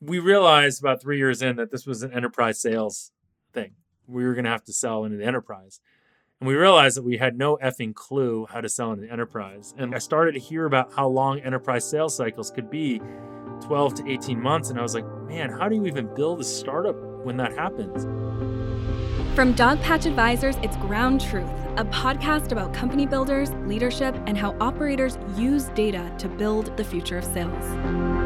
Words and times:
we 0.00 0.18
realized 0.18 0.80
about 0.80 1.00
three 1.00 1.18
years 1.18 1.42
in 1.42 1.56
that 1.56 1.70
this 1.70 1.86
was 1.86 2.02
an 2.02 2.12
enterprise 2.12 2.60
sales 2.60 3.12
thing. 3.52 3.72
We 4.06 4.24
were 4.24 4.34
going 4.34 4.44
to 4.44 4.50
have 4.50 4.64
to 4.64 4.72
sell 4.72 5.04
into 5.04 5.16
the 5.16 5.24
enterprise. 5.24 5.80
And 6.40 6.46
we 6.46 6.54
realized 6.54 6.96
that 6.96 7.04
we 7.04 7.16
had 7.16 7.36
no 7.36 7.56
effing 7.56 7.94
clue 7.94 8.46
how 8.48 8.60
to 8.60 8.68
sell 8.68 8.92
into 8.92 9.06
the 9.06 9.12
enterprise. 9.12 9.74
And 9.76 9.94
I 9.94 9.98
started 9.98 10.32
to 10.32 10.40
hear 10.40 10.66
about 10.66 10.92
how 10.94 11.08
long 11.08 11.40
enterprise 11.40 11.88
sales 11.88 12.16
cycles 12.16 12.50
could 12.50 12.70
be 12.70 13.00
12 13.62 13.94
to 13.94 14.08
18 14.08 14.40
months. 14.40 14.70
And 14.70 14.78
I 14.78 14.82
was 14.82 14.94
like, 14.94 15.06
man, 15.26 15.50
how 15.50 15.68
do 15.68 15.74
you 15.74 15.84
even 15.86 16.14
build 16.14 16.40
a 16.40 16.44
startup 16.44 16.96
when 17.24 17.36
that 17.38 17.52
happens? 17.52 18.04
From 19.34 19.54
Dogpatch 19.54 20.06
Advisors, 20.06 20.56
it's 20.62 20.76
Ground 20.76 21.20
Truth, 21.20 21.50
a 21.76 21.84
podcast 21.84 22.50
about 22.50 22.72
company 22.72 23.06
builders, 23.06 23.50
leadership, 23.66 24.16
and 24.26 24.36
how 24.38 24.56
operators 24.60 25.18
use 25.36 25.64
data 25.70 26.12
to 26.18 26.28
build 26.28 26.76
the 26.76 26.84
future 26.84 27.18
of 27.18 27.24
sales. 27.24 28.17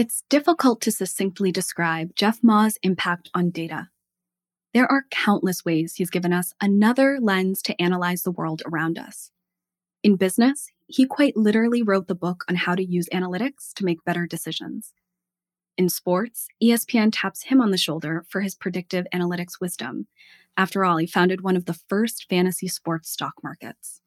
It's 0.00 0.24
difficult 0.30 0.80
to 0.80 0.90
succinctly 0.90 1.52
describe 1.52 2.16
Jeff 2.16 2.38
Ma's 2.42 2.78
impact 2.82 3.28
on 3.34 3.50
data. 3.50 3.90
There 4.72 4.90
are 4.90 5.04
countless 5.10 5.62
ways 5.62 5.96
he's 5.96 6.08
given 6.08 6.32
us 6.32 6.54
another 6.58 7.18
lens 7.20 7.60
to 7.64 7.78
analyze 7.78 8.22
the 8.22 8.30
world 8.30 8.62
around 8.64 8.98
us. 8.98 9.30
In 10.02 10.16
business, 10.16 10.70
he 10.86 11.04
quite 11.04 11.36
literally 11.36 11.82
wrote 11.82 12.08
the 12.08 12.14
book 12.14 12.46
on 12.48 12.54
how 12.54 12.74
to 12.74 12.82
use 12.82 13.10
analytics 13.12 13.74
to 13.74 13.84
make 13.84 14.02
better 14.06 14.26
decisions. 14.26 14.94
In 15.76 15.90
sports, 15.90 16.48
ESPN 16.62 17.10
taps 17.12 17.42
him 17.42 17.60
on 17.60 17.70
the 17.70 17.76
shoulder 17.76 18.24
for 18.26 18.40
his 18.40 18.54
predictive 18.54 19.06
analytics 19.12 19.60
wisdom. 19.60 20.06
After 20.56 20.82
all, 20.82 20.96
he 20.96 21.06
founded 21.06 21.42
one 21.42 21.56
of 21.56 21.66
the 21.66 21.78
first 21.90 22.24
fantasy 22.26 22.68
sports 22.68 23.10
stock 23.10 23.34
markets. 23.42 24.00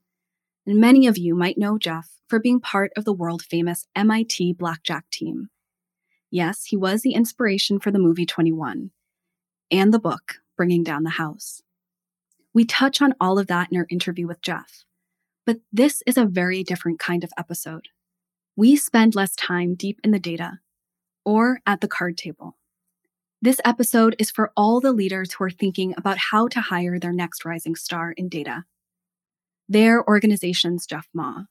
And 0.65 0.81
many 0.81 1.05
of 1.05 1.19
you 1.19 1.35
might 1.35 1.59
know 1.59 1.77
Jeff 1.77 2.09
for 2.27 2.39
being 2.39 2.59
part 2.59 2.91
of 2.97 3.05
the 3.05 3.13
world 3.13 3.43
famous 3.43 3.85
MIT 3.95 4.53
Blackjack 4.53 5.07
team. 5.11 5.49
Yes, 6.33 6.65
he 6.65 6.75
was 6.75 7.03
the 7.03 7.13
inspiration 7.13 7.79
for 7.79 7.91
the 7.91 7.99
movie 7.99 8.25
21 8.25 8.89
and 9.69 9.93
the 9.93 9.99
book, 9.99 10.37
Bringing 10.57 10.83
Down 10.83 11.03
the 11.03 11.11
House. 11.11 11.61
We 12.55 12.65
touch 12.65 13.03
on 13.03 13.13
all 13.21 13.37
of 13.37 13.45
that 13.45 13.67
in 13.71 13.77
our 13.77 13.85
interview 13.87 14.25
with 14.25 14.41
Jeff. 14.41 14.83
But 15.45 15.57
this 15.71 16.01
is 16.07 16.17
a 16.17 16.25
very 16.25 16.63
different 16.63 16.97
kind 16.97 17.23
of 17.23 17.29
episode. 17.37 17.89
We 18.55 18.75
spend 18.75 19.13
less 19.13 19.35
time 19.35 19.75
deep 19.75 19.99
in 20.03 20.09
the 20.09 20.17
data 20.17 20.53
or 21.23 21.59
at 21.67 21.81
the 21.81 21.87
card 21.87 22.17
table. 22.17 22.57
This 23.39 23.61
episode 23.63 24.15
is 24.17 24.31
for 24.31 24.51
all 24.57 24.81
the 24.81 24.91
leaders 24.91 25.33
who 25.33 25.43
are 25.43 25.51
thinking 25.51 25.93
about 25.97 26.17
how 26.17 26.47
to 26.47 26.61
hire 26.61 26.97
their 26.97 27.13
next 27.13 27.45
rising 27.45 27.75
star 27.75 28.11
in 28.11 28.27
data. 28.27 28.63
Their 29.69 30.03
organization's 30.03 30.87
Jeff 30.87 31.07
Ma, 31.13 31.43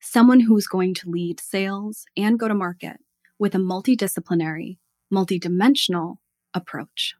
someone 0.00 0.40
who's 0.40 0.66
going 0.66 0.94
to 0.94 1.10
lead 1.10 1.38
sales 1.38 2.06
and 2.16 2.40
go 2.40 2.48
to 2.48 2.54
market 2.54 2.96
with 3.40 3.54
a 3.54 3.58
multidisciplinary, 3.58 4.76
multidimensional 5.12 6.16
approach. 6.54 7.16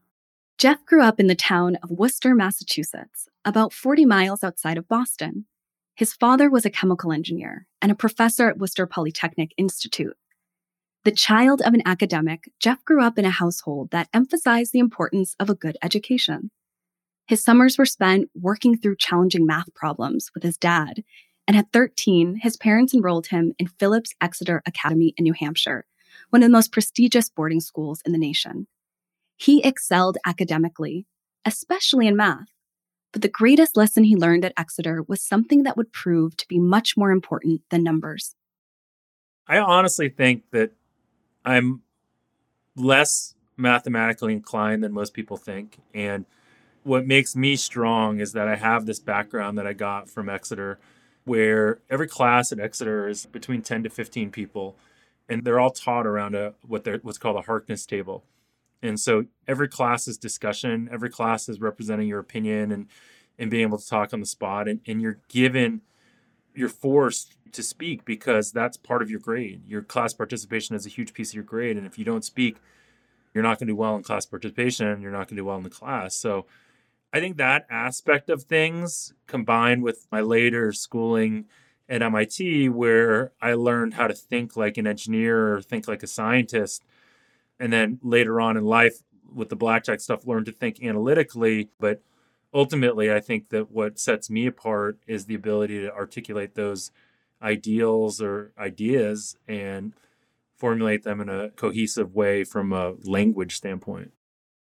Jeff 0.58 0.84
grew 0.84 1.02
up 1.02 1.18
in 1.18 1.26
the 1.26 1.34
town 1.34 1.78
of 1.82 1.90
Worcester, 1.90 2.34
Massachusetts, 2.34 3.28
about 3.46 3.72
40 3.72 4.04
miles 4.04 4.44
outside 4.44 4.76
of 4.76 4.86
Boston. 4.86 5.46
His 5.96 6.12
father 6.12 6.50
was 6.50 6.66
a 6.66 6.70
chemical 6.70 7.10
engineer 7.10 7.66
and 7.80 7.90
a 7.90 7.94
professor 7.94 8.50
at 8.50 8.58
Worcester 8.58 8.86
Polytechnic 8.86 9.52
Institute. 9.56 10.16
The 11.04 11.12
child 11.12 11.62
of 11.62 11.72
an 11.72 11.82
academic, 11.86 12.52
Jeff 12.60 12.84
grew 12.84 13.02
up 13.02 13.18
in 13.18 13.24
a 13.24 13.30
household 13.30 13.90
that 13.90 14.10
emphasized 14.12 14.74
the 14.74 14.78
importance 14.80 15.34
of 15.40 15.48
a 15.48 15.54
good 15.54 15.78
education. 15.82 16.50
His 17.26 17.42
summers 17.42 17.78
were 17.78 17.86
spent 17.86 18.28
working 18.34 18.76
through 18.76 18.96
challenging 18.96 19.46
math 19.46 19.72
problems 19.74 20.30
with 20.34 20.42
his 20.42 20.58
dad, 20.58 21.02
and 21.48 21.56
at 21.56 21.72
13, 21.72 22.40
his 22.42 22.58
parents 22.58 22.92
enrolled 22.92 23.28
him 23.28 23.54
in 23.58 23.66
Phillips 23.66 24.12
Exeter 24.20 24.62
Academy 24.66 25.14
in 25.16 25.24
New 25.24 25.32
Hampshire, 25.32 25.86
one 26.28 26.42
of 26.42 26.46
the 26.48 26.52
most 26.52 26.72
prestigious 26.72 27.30
boarding 27.30 27.60
schools 27.60 28.02
in 28.04 28.12
the 28.12 28.18
nation. 28.18 28.66
He 29.36 29.64
excelled 29.64 30.18
academically, 30.26 31.06
especially 31.44 32.06
in 32.06 32.16
math. 32.16 32.48
But 33.12 33.22
the 33.22 33.28
greatest 33.28 33.76
lesson 33.76 34.04
he 34.04 34.14
learned 34.14 34.44
at 34.44 34.52
Exeter 34.56 35.02
was 35.02 35.22
something 35.22 35.64
that 35.64 35.76
would 35.76 35.92
prove 35.92 36.36
to 36.36 36.46
be 36.46 36.58
much 36.58 36.96
more 36.96 37.10
important 37.10 37.62
than 37.70 37.82
numbers. 37.82 38.36
I 39.48 39.58
honestly 39.58 40.08
think 40.08 40.44
that 40.52 40.72
I'm 41.44 41.82
less 42.76 43.34
mathematically 43.56 44.32
inclined 44.32 44.84
than 44.84 44.92
most 44.92 45.12
people 45.12 45.36
think. 45.36 45.78
And 45.92 46.24
what 46.84 47.06
makes 47.06 47.34
me 47.34 47.56
strong 47.56 48.20
is 48.20 48.32
that 48.32 48.46
I 48.46 48.56
have 48.56 48.86
this 48.86 49.00
background 49.00 49.58
that 49.58 49.66
I 49.66 49.72
got 49.72 50.08
from 50.08 50.28
Exeter, 50.28 50.78
where 51.24 51.80
every 51.90 52.08
class 52.08 52.52
at 52.52 52.60
Exeter 52.60 53.08
is 53.08 53.26
between 53.26 53.62
10 53.62 53.82
to 53.82 53.90
15 53.90 54.30
people 54.30 54.76
and 55.30 55.44
they're 55.44 55.60
all 55.60 55.70
taught 55.70 56.06
around 56.06 56.34
a 56.34 56.54
what 56.66 56.84
they're 56.84 56.98
what's 57.02 57.18
called 57.18 57.36
a 57.36 57.42
Harkness 57.42 57.86
table. 57.86 58.24
And 58.82 58.98
so 58.98 59.26
every 59.46 59.68
class 59.68 60.08
is 60.08 60.18
discussion, 60.18 60.88
every 60.90 61.10
class 61.10 61.48
is 61.48 61.60
representing 61.60 62.08
your 62.08 62.18
opinion 62.18 62.72
and 62.72 62.88
and 63.38 63.50
being 63.50 63.62
able 63.62 63.78
to 63.78 63.88
talk 63.88 64.12
on 64.12 64.20
the 64.20 64.26
spot 64.26 64.68
and, 64.68 64.80
and 64.86 65.00
you're 65.00 65.20
given 65.28 65.80
you're 66.54 66.68
forced 66.68 67.36
to 67.52 67.62
speak 67.62 68.04
because 68.04 68.52
that's 68.52 68.76
part 68.76 69.02
of 69.02 69.10
your 69.10 69.20
grade. 69.20 69.62
Your 69.66 69.82
class 69.82 70.12
participation 70.12 70.76
is 70.76 70.84
a 70.84 70.90
huge 70.90 71.14
piece 71.14 71.30
of 71.30 71.34
your 71.34 71.44
grade. 71.44 71.76
And 71.76 71.86
if 71.86 71.98
you 71.98 72.04
don't 72.04 72.24
speak, 72.24 72.58
you're 73.32 73.42
not 73.42 73.58
going 73.58 73.68
to 73.68 73.72
do 73.72 73.76
well 73.76 73.96
in 73.96 74.02
class 74.02 74.26
participation. 74.26 75.00
You're 75.00 75.12
not 75.12 75.28
going 75.28 75.36
to 75.36 75.36
do 75.36 75.44
well 75.44 75.56
in 75.56 75.62
the 75.62 75.70
class. 75.70 76.16
So 76.16 76.46
I 77.12 77.20
think 77.20 77.36
that 77.36 77.66
aspect 77.70 78.30
of 78.30 78.44
things 78.44 79.14
combined 79.26 79.82
with 79.82 80.06
my 80.10 80.20
later 80.20 80.72
schooling 80.72 81.46
at 81.90 82.02
MIT 82.02 82.68
where 82.68 83.32
I 83.42 83.54
learned 83.54 83.94
how 83.94 84.06
to 84.06 84.14
think 84.14 84.56
like 84.56 84.78
an 84.78 84.86
engineer 84.86 85.54
or 85.54 85.60
think 85.60 85.88
like 85.88 86.04
a 86.04 86.06
scientist. 86.06 86.84
And 87.58 87.72
then 87.72 87.98
later 88.02 88.40
on 88.40 88.56
in 88.56 88.64
life 88.64 89.02
with 89.34 89.48
the 89.48 89.56
blackjack 89.56 90.00
stuff, 90.00 90.26
learned 90.26 90.46
to 90.46 90.52
think 90.52 90.82
analytically. 90.82 91.68
But 91.80 92.00
ultimately, 92.54 93.12
I 93.12 93.20
think 93.20 93.48
that 93.50 93.70
what 93.72 93.98
sets 93.98 94.30
me 94.30 94.46
apart 94.46 94.98
is 95.06 95.26
the 95.26 95.34
ability 95.34 95.80
to 95.80 95.92
articulate 95.92 96.54
those 96.54 96.92
ideals 97.42 98.22
or 98.22 98.52
ideas 98.56 99.36
and 99.48 99.92
formulate 100.56 101.02
them 101.02 101.20
in 101.20 101.28
a 101.28 101.50
cohesive 101.50 102.14
way 102.14 102.44
from 102.44 102.72
a 102.72 102.94
language 103.02 103.56
standpoint. 103.56 104.12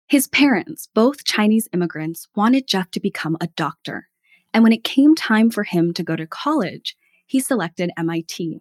His 0.06 0.28
parents, 0.28 0.88
both 0.93 1.25
Chinese 1.25 1.69
immigrants, 1.72 2.28
wanted 2.37 2.66
Jeff 2.66 2.91
to 2.93 3.00
become 3.00 3.37
a 3.41 3.47
doctor. 3.49 4.09
And 4.53 4.62
when 4.62 4.72
it 4.72 4.84
came 4.84 5.15
time 5.15 5.50
for 5.50 5.62
him 5.62 5.94
to 5.94 6.03
go 6.03 6.16
to 6.16 6.26
college, 6.26 6.97
he 7.31 7.39
selected 7.39 7.93
MIT. 7.97 8.61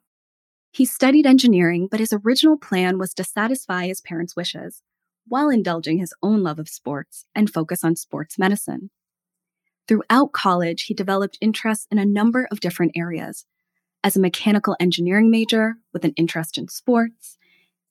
He 0.72 0.85
studied 0.85 1.25
engineering, 1.25 1.88
but 1.90 2.00
his 2.00 2.13
original 2.13 2.56
plan 2.56 3.00
was 3.00 3.16
to 3.16 3.24
satisfy 3.24 3.88
his 3.88 4.00
parents' 4.00 4.35
wishes 4.35 4.84
while 5.28 5.50
indulging 5.50 5.97
his 5.97 6.13
own 6.22 6.44
love 6.44 6.59
of 6.59 6.69
sports 6.69 7.25
and 7.34 7.52
focus 7.52 7.84
on 7.84 7.96
sports 7.96 8.38
medicine. 8.38 8.91
Throughout 9.88 10.34
college, 10.34 10.84
he 10.84 10.94
developed 10.94 11.40
interests 11.41 11.88
in 11.90 11.97
a 11.97 12.06
number 12.06 12.47
of 12.52 12.59
different 12.59 12.91
areas. 12.96 13.47
As 14.03 14.16
a 14.16 14.22
mechanical 14.22 14.75
engineering 14.80 15.31
major 15.31 15.78
with 15.91 16.06
an 16.06 16.13
interest 16.16 16.56
in 16.56 16.68
sports, 16.68 17.40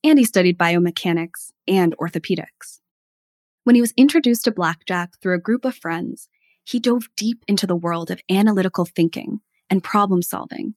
and 0.05 0.16
he 0.16 0.25
studied 0.25 0.56
biomechanics 0.56 1.50
and 1.66 1.97
orthopedics. 1.99 2.78
When 3.65 3.75
he 3.75 3.81
was 3.81 3.95
introduced 3.97 4.45
to 4.45 4.53
blackjack 4.53 5.19
through 5.21 5.34
a 5.34 5.41
group 5.41 5.65
of 5.65 5.75
friends, 5.75 6.28
he 6.62 6.78
dove 6.78 7.09
deep 7.16 7.45
into 7.49 7.66
the 7.66 7.75
world 7.75 8.12
of 8.12 8.21
analytical 8.31 8.84
thinking 8.84 9.41
and 9.70 9.84
problem 9.84 10.22
solving, 10.22 10.74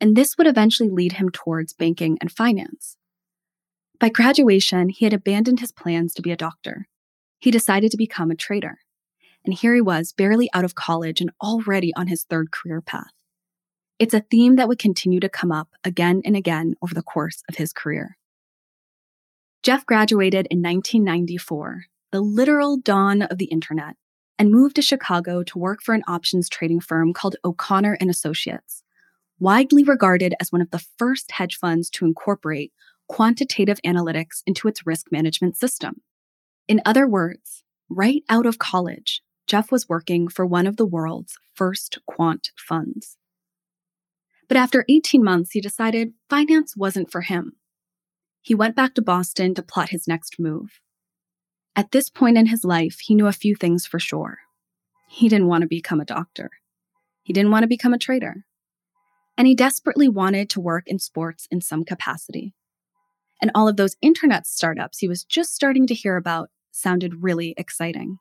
and 0.00 0.14
this 0.14 0.36
would 0.36 0.46
eventually 0.46 0.88
lead 0.88 1.12
him 1.12 1.30
towards 1.30 1.72
banking 1.72 2.18
and 2.20 2.30
finance. 2.30 2.96
By 3.98 4.10
graduation, 4.10 4.90
he 4.90 5.06
had 5.06 5.14
abandoned 5.14 5.60
his 5.60 5.72
plans 5.72 6.12
to 6.14 6.22
be 6.22 6.30
a 6.30 6.36
doctor. 6.36 6.86
He 7.38 7.50
decided 7.50 7.90
to 7.90 7.96
become 7.96 8.30
a 8.30 8.36
trader. 8.36 8.78
And 9.44 9.54
here 9.54 9.74
he 9.74 9.80
was, 9.80 10.12
barely 10.12 10.50
out 10.52 10.64
of 10.64 10.74
college 10.74 11.20
and 11.20 11.30
already 11.42 11.94
on 11.94 12.08
his 12.08 12.24
third 12.24 12.50
career 12.50 12.80
path. 12.80 13.12
It's 13.98 14.12
a 14.12 14.20
theme 14.20 14.56
that 14.56 14.68
would 14.68 14.78
continue 14.78 15.20
to 15.20 15.28
come 15.28 15.50
up 15.50 15.68
again 15.82 16.20
and 16.24 16.36
again 16.36 16.74
over 16.82 16.92
the 16.92 17.02
course 17.02 17.42
of 17.48 17.56
his 17.56 17.72
career. 17.72 18.18
Jeff 19.62 19.86
graduated 19.86 20.46
in 20.50 20.58
1994, 20.58 21.86
the 22.12 22.20
literal 22.20 22.76
dawn 22.76 23.22
of 23.22 23.38
the 23.38 23.46
internet, 23.46 23.96
and 24.38 24.50
moved 24.50 24.76
to 24.76 24.82
Chicago 24.82 25.42
to 25.42 25.58
work 25.58 25.82
for 25.82 25.94
an 25.94 26.04
options 26.06 26.48
trading 26.48 26.80
firm 26.80 27.12
called 27.12 27.36
O'Connor 27.44 27.96
and 28.00 28.10
Associates, 28.10 28.82
widely 29.38 29.84
regarded 29.84 30.34
as 30.40 30.52
one 30.52 30.60
of 30.60 30.70
the 30.70 30.84
first 30.98 31.32
hedge 31.32 31.56
funds 31.56 31.90
to 31.90 32.04
incorporate 32.04 32.72
quantitative 33.08 33.80
analytics 33.84 34.42
into 34.46 34.68
its 34.68 34.86
risk 34.86 35.06
management 35.12 35.56
system. 35.56 36.02
In 36.68 36.82
other 36.84 37.06
words, 37.06 37.62
right 37.88 38.22
out 38.28 38.46
of 38.46 38.58
college, 38.58 39.22
Jeff 39.46 39.70
was 39.70 39.88
working 39.88 40.28
for 40.28 40.44
one 40.44 40.66
of 40.66 40.76
the 40.76 40.86
world's 40.86 41.38
first 41.54 41.98
quant 42.06 42.50
funds. 42.56 43.16
But 44.48 44.56
after 44.56 44.84
18 44.88 45.22
months, 45.24 45.52
he 45.52 45.60
decided 45.60 46.14
finance 46.28 46.76
wasn't 46.76 47.10
for 47.10 47.22
him. 47.22 47.52
he 48.42 48.54
went 48.54 48.76
back 48.76 48.94
to 48.94 49.02
Boston 49.02 49.54
to 49.54 49.62
plot 49.62 49.88
his 49.88 50.06
next 50.06 50.38
move. 50.38 50.80
At 51.76 51.92
this 51.92 52.08
point 52.08 52.38
in 52.38 52.46
his 52.46 52.64
life, 52.64 53.00
he 53.00 53.14
knew 53.14 53.26
a 53.26 53.32
few 53.32 53.54
things 53.54 53.84
for 53.84 53.98
sure. 53.98 54.38
He 55.10 55.28
didn't 55.28 55.46
want 55.46 55.60
to 55.60 55.68
become 55.68 56.00
a 56.00 56.06
doctor. 56.06 56.50
He 57.22 57.34
didn't 57.34 57.50
want 57.50 57.64
to 57.64 57.68
become 57.68 57.92
a 57.92 57.98
trader. 57.98 58.46
And 59.36 59.46
he 59.46 59.54
desperately 59.54 60.08
wanted 60.08 60.48
to 60.50 60.60
work 60.60 60.88
in 60.88 60.98
sports 60.98 61.46
in 61.50 61.60
some 61.60 61.84
capacity. 61.84 62.54
And 63.42 63.50
all 63.54 63.68
of 63.68 63.76
those 63.76 63.96
internet 64.00 64.46
startups 64.46 64.98
he 64.98 65.08
was 65.08 65.22
just 65.22 65.54
starting 65.54 65.86
to 65.88 65.94
hear 65.94 66.16
about 66.16 66.48
sounded 66.72 67.22
really 67.22 67.54
exciting. 67.58 68.18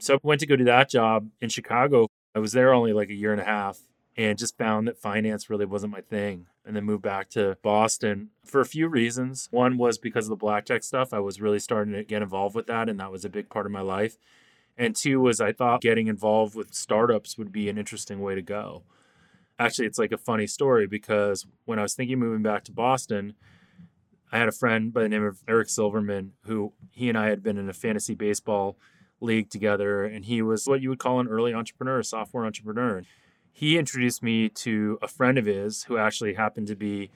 So 0.00 0.14
I 0.14 0.18
went 0.24 0.40
to 0.40 0.46
go 0.46 0.56
do 0.56 0.64
that 0.64 0.90
job 0.90 1.28
in 1.40 1.48
Chicago. 1.48 2.08
I 2.34 2.40
was 2.40 2.52
there 2.52 2.74
only 2.74 2.92
like 2.92 3.08
a 3.08 3.14
year 3.14 3.30
and 3.30 3.40
a 3.40 3.44
half 3.44 3.78
and 4.16 4.38
just 4.38 4.56
found 4.56 4.88
that 4.88 4.98
finance 4.98 5.50
really 5.50 5.66
wasn't 5.66 5.92
my 5.92 6.00
thing. 6.00 6.46
And 6.64 6.74
then 6.74 6.84
moved 6.84 7.02
back 7.02 7.28
to 7.30 7.56
Boston 7.62 8.30
for 8.44 8.60
a 8.60 8.66
few 8.66 8.88
reasons. 8.88 9.48
One 9.50 9.76
was 9.78 9.98
because 9.98 10.26
of 10.26 10.30
the 10.30 10.36
blackjack 10.36 10.82
stuff. 10.82 11.12
I 11.12 11.20
was 11.20 11.40
really 11.40 11.58
starting 11.58 11.94
to 11.94 12.02
get 12.02 12.22
involved 12.22 12.56
with 12.56 12.66
that, 12.66 12.88
and 12.88 12.98
that 12.98 13.12
was 13.12 13.24
a 13.24 13.30
big 13.30 13.50
part 13.50 13.66
of 13.66 13.72
my 13.72 13.82
life. 13.82 14.16
And 14.76 14.96
two 14.96 15.20
was 15.20 15.40
I 15.40 15.52
thought 15.52 15.80
getting 15.80 16.06
involved 16.06 16.54
with 16.54 16.74
startups 16.74 17.38
would 17.38 17.52
be 17.52 17.68
an 17.68 17.78
interesting 17.78 18.20
way 18.20 18.34
to 18.34 18.42
go. 18.42 18.82
Actually, 19.58 19.86
it's 19.86 19.98
like 19.98 20.12
a 20.12 20.18
funny 20.18 20.46
story 20.46 20.86
because 20.86 21.46
when 21.64 21.78
I 21.78 21.82
was 21.82 21.94
thinking 21.94 22.18
moving 22.18 22.42
back 22.42 22.64
to 22.64 22.72
Boston, 22.72 23.34
I 24.32 24.38
had 24.38 24.48
a 24.48 24.52
friend 24.52 24.92
by 24.92 25.02
the 25.02 25.08
name 25.08 25.24
of 25.24 25.42
Eric 25.48 25.68
Silverman 25.68 26.32
who 26.44 26.72
he 26.90 27.08
and 27.08 27.16
I 27.16 27.28
had 27.28 27.42
been 27.42 27.56
in 27.56 27.68
a 27.68 27.72
fantasy 27.72 28.14
baseball 28.14 28.76
league 29.20 29.50
together, 29.50 30.04
and 30.04 30.24
he 30.24 30.42
was 30.42 30.66
what 30.66 30.82
you 30.82 30.90
would 30.90 30.98
call 30.98 31.20
an 31.20 31.28
early 31.28 31.54
entrepreneur, 31.54 32.00
a 32.00 32.04
software 32.04 32.44
entrepreneur. 32.44 33.02
He 33.56 33.78
introduced 33.78 34.22
me 34.22 34.50
to 34.50 34.98
a 35.00 35.08
friend 35.08 35.38
of 35.38 35.46
his 35.46 35.84
who 35.84 35.96
actually 35.96 36.34
happened 36.34 36.66
to 36.66 36.76
be 36.76 37.10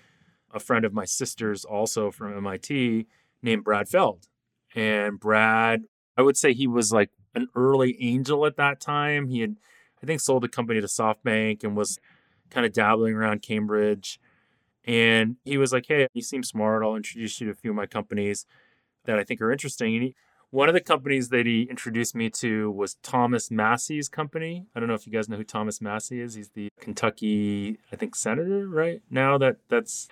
a 0.51 0.59
friend 0.59 0.87
of 0.87 0.95
my 0.95 1.05
sister's, 1.05 1.67
also 1.67 2.11
from 2.11 2.35
MIT, 2.35 3.07
named 3.43 3.63
Brad 3.63 3.91
Feld. 3.91 4.27
And 4.75 5.21
Brad, 5.21 5.83
I 6.17 6.23
would 6.23 6.39
say 6.39 6.55
he 6.55 6.67
was 6.67 6.95
like 6.95 7.11
an 7.35 7.49
early 7.55 7.95
angel 8.01 8.47
at 8.47 8.57
that 8.57 8.81
time. 8.81 9.29
He 9.29 9.41
had, 9.41 9.57
I 10.03 10.07
think, 10.07 10.23
sold 10.23 10.43
the 10.43 10.49
company 10.49 10.81
to 10.81 10.87
SoftBank 10.87 11.63
and 11.63 11.77
was 11.77 11.99
kind 12.49 12.65
of 12.65 12.73
dabbling 12.73 13.13
around 13.13 13.43
Cambridge. 13.43 14.19
And 14.87 15.37
he 15.45 15.59
was 15.59 15.75
like, 15.75 15.85
Hey, 15.87 16.07
you 16.15 16.23
seem 16.23 16.43
smart. 16.43 16.83
I'll 16.83 16.97
introduce 16.97 17.39
you 17.39 17.49
to 17.49 17.53
a 17.53 17.55
few 17.55 17.73
of 17.73 17.77
my 17.77 17.85
companies 17.85 18.47
that 19.05 19.19
I 19.19 19.25
think 19.25 19.43
are 19.43 19.53
interesting. 19.53 19.95
And 19.95 20.05
he, 20.05 20.15
one 20.51 20.69
of 20.69 20.75
the 20.75 20.81
companies 20.81 21.29
that 21.29 21.47
he 21.47 21.63
introduced 21.63 22.15
me 22.15 22.29
to 22.29 22.71
was 22.71 22.95
Thomas 23.03 23.51
Massie's 23.51 24.09
company. 24.09 24.67
I 24.75 24.81
don't 24.81 24.89
know 24.89 24.95
if 24.95 25.07
you 25.07 25.13
guys 25.13 25.29
know 25.29 25.37
who 25.37 25.45
Thomas 25.45 25.81
Massie 25.81 26.21
is. 26.21 26.35
He's 26.35 26.51
the 26.51 26.69
Kentucky, 26.81 27.79
I 27.93 27.97
think, 27.97 28.17
senator 28.17 28.69
right 28.69 29.01
now 29.11 29.39
that 29.39 29.59
that's 29.69 30.09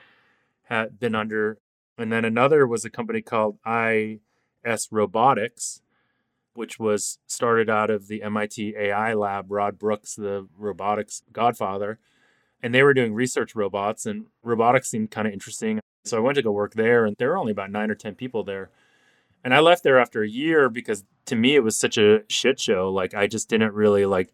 had 0.65 1.01
been 1.01 1.15
under. 1.15 1.59
And 1.97 2.13
then 2.13 2.25
another 2.25 2.67
was 2.67 2.85
a 2.85 2.91
company 2.91 3.21
called 3.21 3.59
IS 3.67 4.89
Robotics, 4.93 5.83
which 6.55 6.79
was 6.79 7.19
started 7.27 7.69
out 7.69 7.91
of 7.91 8.07
the 8.07 8.23
MIT 8.23 8.77
AI 8.79 9.15
lab. 9.15 9.51
Rod 9.51 9.77
Brooks, 9.77 10.15
the 10.15 10.47
robotics 10.57 11.23
godfather, 11.33 11.99
and 12.63 12.73
they 12.73 12.85
were 12.85 12.95
doing 12.95 13.13
research 13.13 13.57
robots, 13.57 14.07
and 14.07 14.27
robotics 14.45 14.89
seemed 14.89 15.11
kind 15.11 15.27
of 15.27 15.35
interesting. 15.35 15.81
So 16.05 16.17
I 16.17 16.21
went 16.21 16.37
to 16.37 16.43
go 16.43 16.53
work 16.53 16.75
there, 16.75 17.05
and 17.05 17.17
there 17.19 17.31
were 17.31 17.39
only 17.39 17.53
about 17.53 17.73
nine 17.73 17.91
or 17.91 17.97
ten 17.97 18.15
people 18.15 18.45
there 18.45 18.71
and 19.45 19.55
I 19.55 19.61
left 19.61 19.83
there 19.83 19.99
after 19.99 20.23
a 20.23 20.29
year 20.29 20.69
because 20.69 21.05
to 21.27 21.37
me 21.37 21.55
it 21.55 21.65
was 21.65 21.77
such 21.77 21.99
a 21.99 22.23
shit 22.29 22.61
show. 22.61 22.91
Like 22.91 23.15
I 23.15 23.27
just 23.27 23.49
didn't 23.49 23.75
really 23.75 24.07
like 24.07 24.33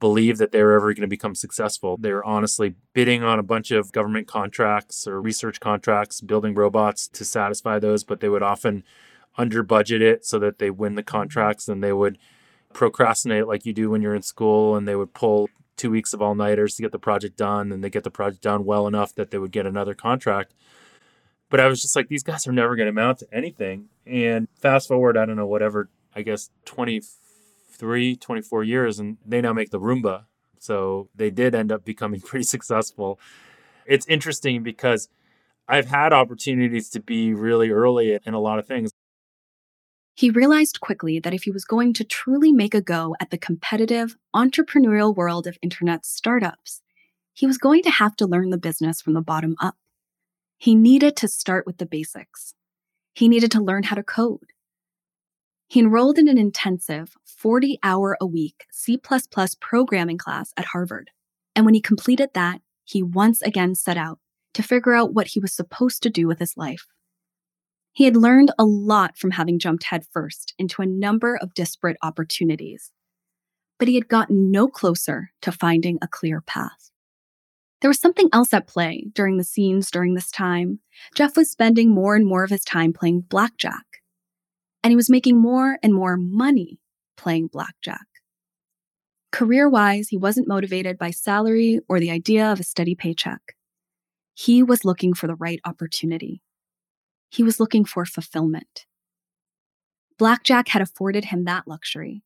believe 0.00 0.38
that 0.38 0.52
they 0.52 0.62
were 0.62 0.74
ever 0.74 0.92
going 0.92 1.02
to 1.02 1.08
become 1.08 1.34
successful. 1.34 1.96
They 1.96 2.12
were 2.12 2.24
honestly 2.24 2.74
bidding 2.92 3.22
on 3.22 3.38
a 3.38 3.44
bunch 3.44 3.70
of 3.70 3.92
government 3.92 4.26
contracts 4.26 5.06
or 5.06 5.20
research 5.20 5.60
contracts, 5.60 6.20
building 6.20 6.54
robots 6.54 7.08
to 7.08 7.24
satisfy 7.24 7.78
those, 7.78 8.04
but 8.04 8.20
they 8.20 8.28
would 8.28 8.42
often 8.42 8.84
under 9.36 9.62
budget 9.62 10.02
it 10.02 10.24
so 10.24 10.38
that 10.38 10.58
they 10.58 10.70
win 10.70 10.94
the 10.94 11.02
contracts 11.02 11.68
and 11.68 11.82
they 11.82 11.92
would 11.92 12.18
procrastinate 12.72 13.46
like 13.46 13.64
you 13.64 13.72
do 13.72 13.90
when 13.90 14.02
you're 14.02 14.14
in 14.14 14.22
school 14.22 14.76
and 14.76 14.86
they 14.86 14.96
would 14.96 15.14
pull 15.14 15.48
two 15.76 15.90
weeks 15.90 16.12
of 16.12 16.22
all 16.22 16.34
nighters 16.34 16.76
to 16.76 16.82
get 16.82 16.92
the 16.92 16.98
project 16.98 17.36
done 17.36 17.72
and 17.72 17.82
they 17.82 17.90
get 17.90 18.04
the 18.04 18.10
project 18.10 18.42
done 18.42 18.64
well 18.64 18.86
enough 18.86 19.14
that 19.14 19.30
they 19.30 19.38
would 19.38 19.52
get 19.52 19.66
another 19.66 19.94
contract 19.94 20.54
but 21.50 21.60
I 21.60 21.66
was 21.66 21.82
just 21.82 21.96
like, 21.96 22.08
these 22.08 22.22
guys 22.22 22.46
are 22.46 22.52
never 22.52 22.76
going 22.76 22.86
to 22.86 22.90
amount 22.90 23.18
to 23.18 23.26
anything. 23.32 23.86
And 24.06 24.48
fast 24.56 24.88
forward, 24.88 25.16
I 25.16 25.24
don't 25.24 25.36
know, 25.36 25.46
whatever, 25.46 25.88
I 26.14 26.22
guess 26.22 26.50
23, 26.64 28.16
24 28.16 28.64
years, 28.64 28.98
and 28.98 29.18
they 29.24 29.40
now 29.40 29.52
make 29.52 29.70
the 29.70 29.80
Roomba. 29.80 30.24
So 30.58 31.08
they 31.14 31.30
did 31.30 31.54
end 31.54 31.70
up 31.70 31.84
becoming 31.84 32.20
pretty 32.22 32.44
successful. 32.44 33.18
It's 33.86 34.06
interesting 34.06 34.62
because 34.62 35.08
I've 35.68 35.86
had 35.86 36.12
opportunities 36.12 36.90
to 36.90 37.00
be 37.00 37.34
really 37.34 37.70
early 37.70 38.18
in 38.24 38.34
a 38.34 38.40
lot 38.40 38.58
of 38.58 38.66
things. 38.66 38.90
He 40.16 40.30
realized 40.30 40.80
quickly 40.80 41.18
that 41.18 41.34
if 41.34 41.42
he 41.42 41.50
was 41.50 41.64
going 41.64 41.92
to 41.94 42.04
truly 42.04 42.52
make 42.52 42.74
a 42.74 42.80
go 42.80 43.16
at 43.18 43.30
the 43.30 43.38
competitive, 43.38 44.16
entrepreneurial 44.34 45.14
world 45.14 45.46
of 45.46 45.58
internet 45.60 46.06
startups, 46.06 46.82
he 47.32 47.46
was 47.46 47.58
going 47.58 47.82
to 47.82 47.90
have 47.90 48.14
to 48.16 48.26
learn 48.26 48.50
the 48.50 48.58
business 48.58 49.00
from 49.00 49.14
the 49.14 49.20
bottom 49.20 49.56
up. 49.60 49.76
He 50.64 50.74
needed 50.74 51.14
to 51.16 51.28
start 51.28 51.66
with 51.66 51.76
the 51.76 51.84
basics. 51.84 52.54
He 53.14 53.28
needed 53.28 53.50
to 53.50 53.62
learn 53.62 53.82
how 53.82 53.96
to 53.96 54.02
code. 54.02 54.46
He 55.68 55.78
enrolled 55.78 56.16
in 56.16 56.26
an 56.26 56.38
intensive 56.38 57.18
40 57.26 57.78
hour 57.82 58.16
a 58.18 58.24
week 58.24 58.64
C 58.72 58.98
programming 59.60 60.16
class 60.16 60.54
at 60.56 60.64
Harvard. 60.64 61.10
And 61.54 61.66
when 61.66 61.74
he 61.74 61.82
completed 61.82 62.30
that, 62.32 62.62
he 62.82 63.02
once 63.02 63.42
again 63.42 63.74
set 63.74 63.98
out 63.98 64.20
to 64.54 64.62
figure 64.62 64.94
out 64.94 65.12
what 65.12 65.26
he 65.26 65.38
was 65.38 65.52
supposed 65.52 66.02
to 66.02 66.08
do 66.08 66.26
with 66.26 66.38
his 66.38 66.56
life. 66.56 66.86
He 67.92 68.04
had 68.04 68.16
learned 68.16 68.50
a 68.58 68.64
lot 68.64 69.18
from 69.18 69.32
having 69.32 69.58
jumped 69.58 69.84
headfirst 69.84 70.54
into 70.58 70.80
a 70.80 70.86
number 70.86 71.36
of 71.36 71.52
disparate 71.52 71.98
opportunities, 72.02 72.90
but 73.78 73.86
he 73.86 73.96
had 73.96 74.08
gotten 74.08 74.50
no 74.50 74.68
closer 74.68 75.30
to 75.42 75.52
finding 75.52 75.98
a 76.00 76.08
clear 76.08 76.40
path. 76.40 76.90
There 77.84 77.90
was 77.90 78.00
something 78.00 78.30
else 78.32 78.54
at 78.54 78.66
play 78.66 79.08
during 79.12 79.36
the 79.36 79.44
scenes 79.44 79.90
during 79.90 80.14
this 80.14 80.30
time. 80.30 80.80
Jeff 81.14 81.36
was 81.36 81.50
spending 81.50 81.90
more 81.90 82.16
and 82.16 82.24
more 82.24 82.42
of 82.42 82.48
his 82.48 82.64
time 82.64 82.94
playing 82.94 83.26
blackjack. 83.28 83.84
And 84.82 84.90
he 84.90 84.96
was 84.96 85.10
making 85.10 85.38
more 85.38 85.76
and 85.82 85.92
more 85.92 86.16
money 86.16 86.78
playing 87.18 87.48
blackjack. 87.48 88.06
Career 89.32 89.68
wise, 89.68 90.08
he 90.08 90.16
wasn't 90.16 90.48
motivated 90.48 90.96
by 90.96 91.10
salary 91.10 91.78
or 91.86 92.00
the 92.00 92.10
idea 92.10 92.50
of 92.50 92.58
a 92.58 92.64
steady 92.64 92.94
paycheck. 92.94 93.54
He 94.32 94.62
was 94.62 94.86
looking 94.86 95.12
for 95.12 95.26
the 95.26 95.36
right 95.36 95.60
opportunity. 95.66 96.40
He 97.28 97.42
was 97.42 97.60
looking 97.60 97.84
for 97.84 98.06
fulfillment. 98.06 98.86
Blackjack 100.16 100.68
had 100.68 100.80
afforded 100.80 101.26
him 101.26 101.44
that 101.44 101.68
luxury. 101.68 102.22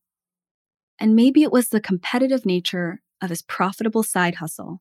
And 0.97 1.17
maybe 1.17 1.43
it 1.43 1.51
was 1.51 1.67
the 1.67 1.81
competitive 1.81 2.45
nature 2.45 3.01
of 3.21 3.29
his 3.29 3.41
profitable 3.41 4.03
side 4.03 4.35
hustle 4.35 4.79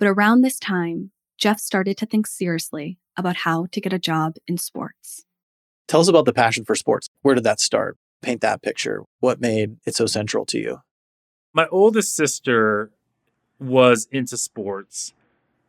but 0.00 0.08
around 0.08 0.40
this 0.40 0.58
time, 0.58 1.12
Jeff 1.38 1.60
started 1.60 1.96
to 1.98 2.06
think 2.06 2.26
seriously 2.26 2.98
about 3.16 3.36
how 3.36 3.66
to 3.70 3.80
get 3.80 3.92
a 3.92 3.98
job 3.98 4.34
in 4.48 4.58
sports. 4.58 5.24
Tell 5.86 6.00
us 6.00 6.08
about 6.08 6.24
the 6.24 6.32
passion 6.32 6.64
for 6.64 6.74
sports. 6.74 7.08
Where 7.22 7.34
did 7.34 7.44
that 7.44 7.60
start? 7.60 7.98
Paint 8.22 8.40
that 8.40 8.62
picture. 8.62 9.04
What 9.20 9.40
made 9.40 9.76
it 9.86 9.94
so 9.94 10.06
central 10.06 10.44
to 10.46 10.58
you? 10.58 10.80
My 11.52 11.66
oldest 11.70 12.16
sister 12.16 12.90
was 13.58 14.08
into 14.10 14.36
sports. 14.36 15.12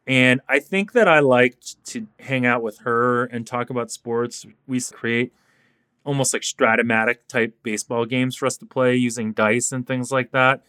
And 0.07 0.41
I 0.47 0.59
think 0.59 0.93
that 0.93 1.07
I 1.07 1.19
liked 1.19 1.83
to 1.87 2.07
hang 2.19 2.45
out 2.45 2.63
with 2.63 2.79
her 2.79 3.25
and 3.25 3.45
talk 3.45 3.69
about 3.69 3.91
sports. 3.91 4.45
We 4.65 4.81
create 4.81 5.33
almost 6.05 6.33
like 6.33 6.43
Strat-O-Matic 6.43 7.27
type 7.27 7.55
baseball 7.63 8.05
games 8.05 8.35
for 8.35 8.45
us 8.45 8.57
to 8.57 8.65
play 8.65 8.95
using 8.95 9.33
dice 9.33 9.71
and 9.71 9.85
things 9.85 10.11
like 10.11 10.31
that. 10.31 10.63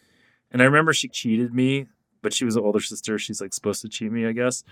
And 0.51 0.61
I 0.61 0.65
remember 0.65 0.93
she 0.93 1.07
cheated 1.07 1.53
me 1.53 1.87
but 2.23 2.33
she 2.33 2.45
was 2.45 2.55
an 2.55 2.63
older 2.63 2.79
sister. 2.79 3.19
She's 3.19 3.39
like 3.39 3.53
supposed 3.53 3.83
to 3.83 3.89
cheat 3.89 4.11
me, 4.11 4.25
I 4.25 4.31
guess. 4.31 4.63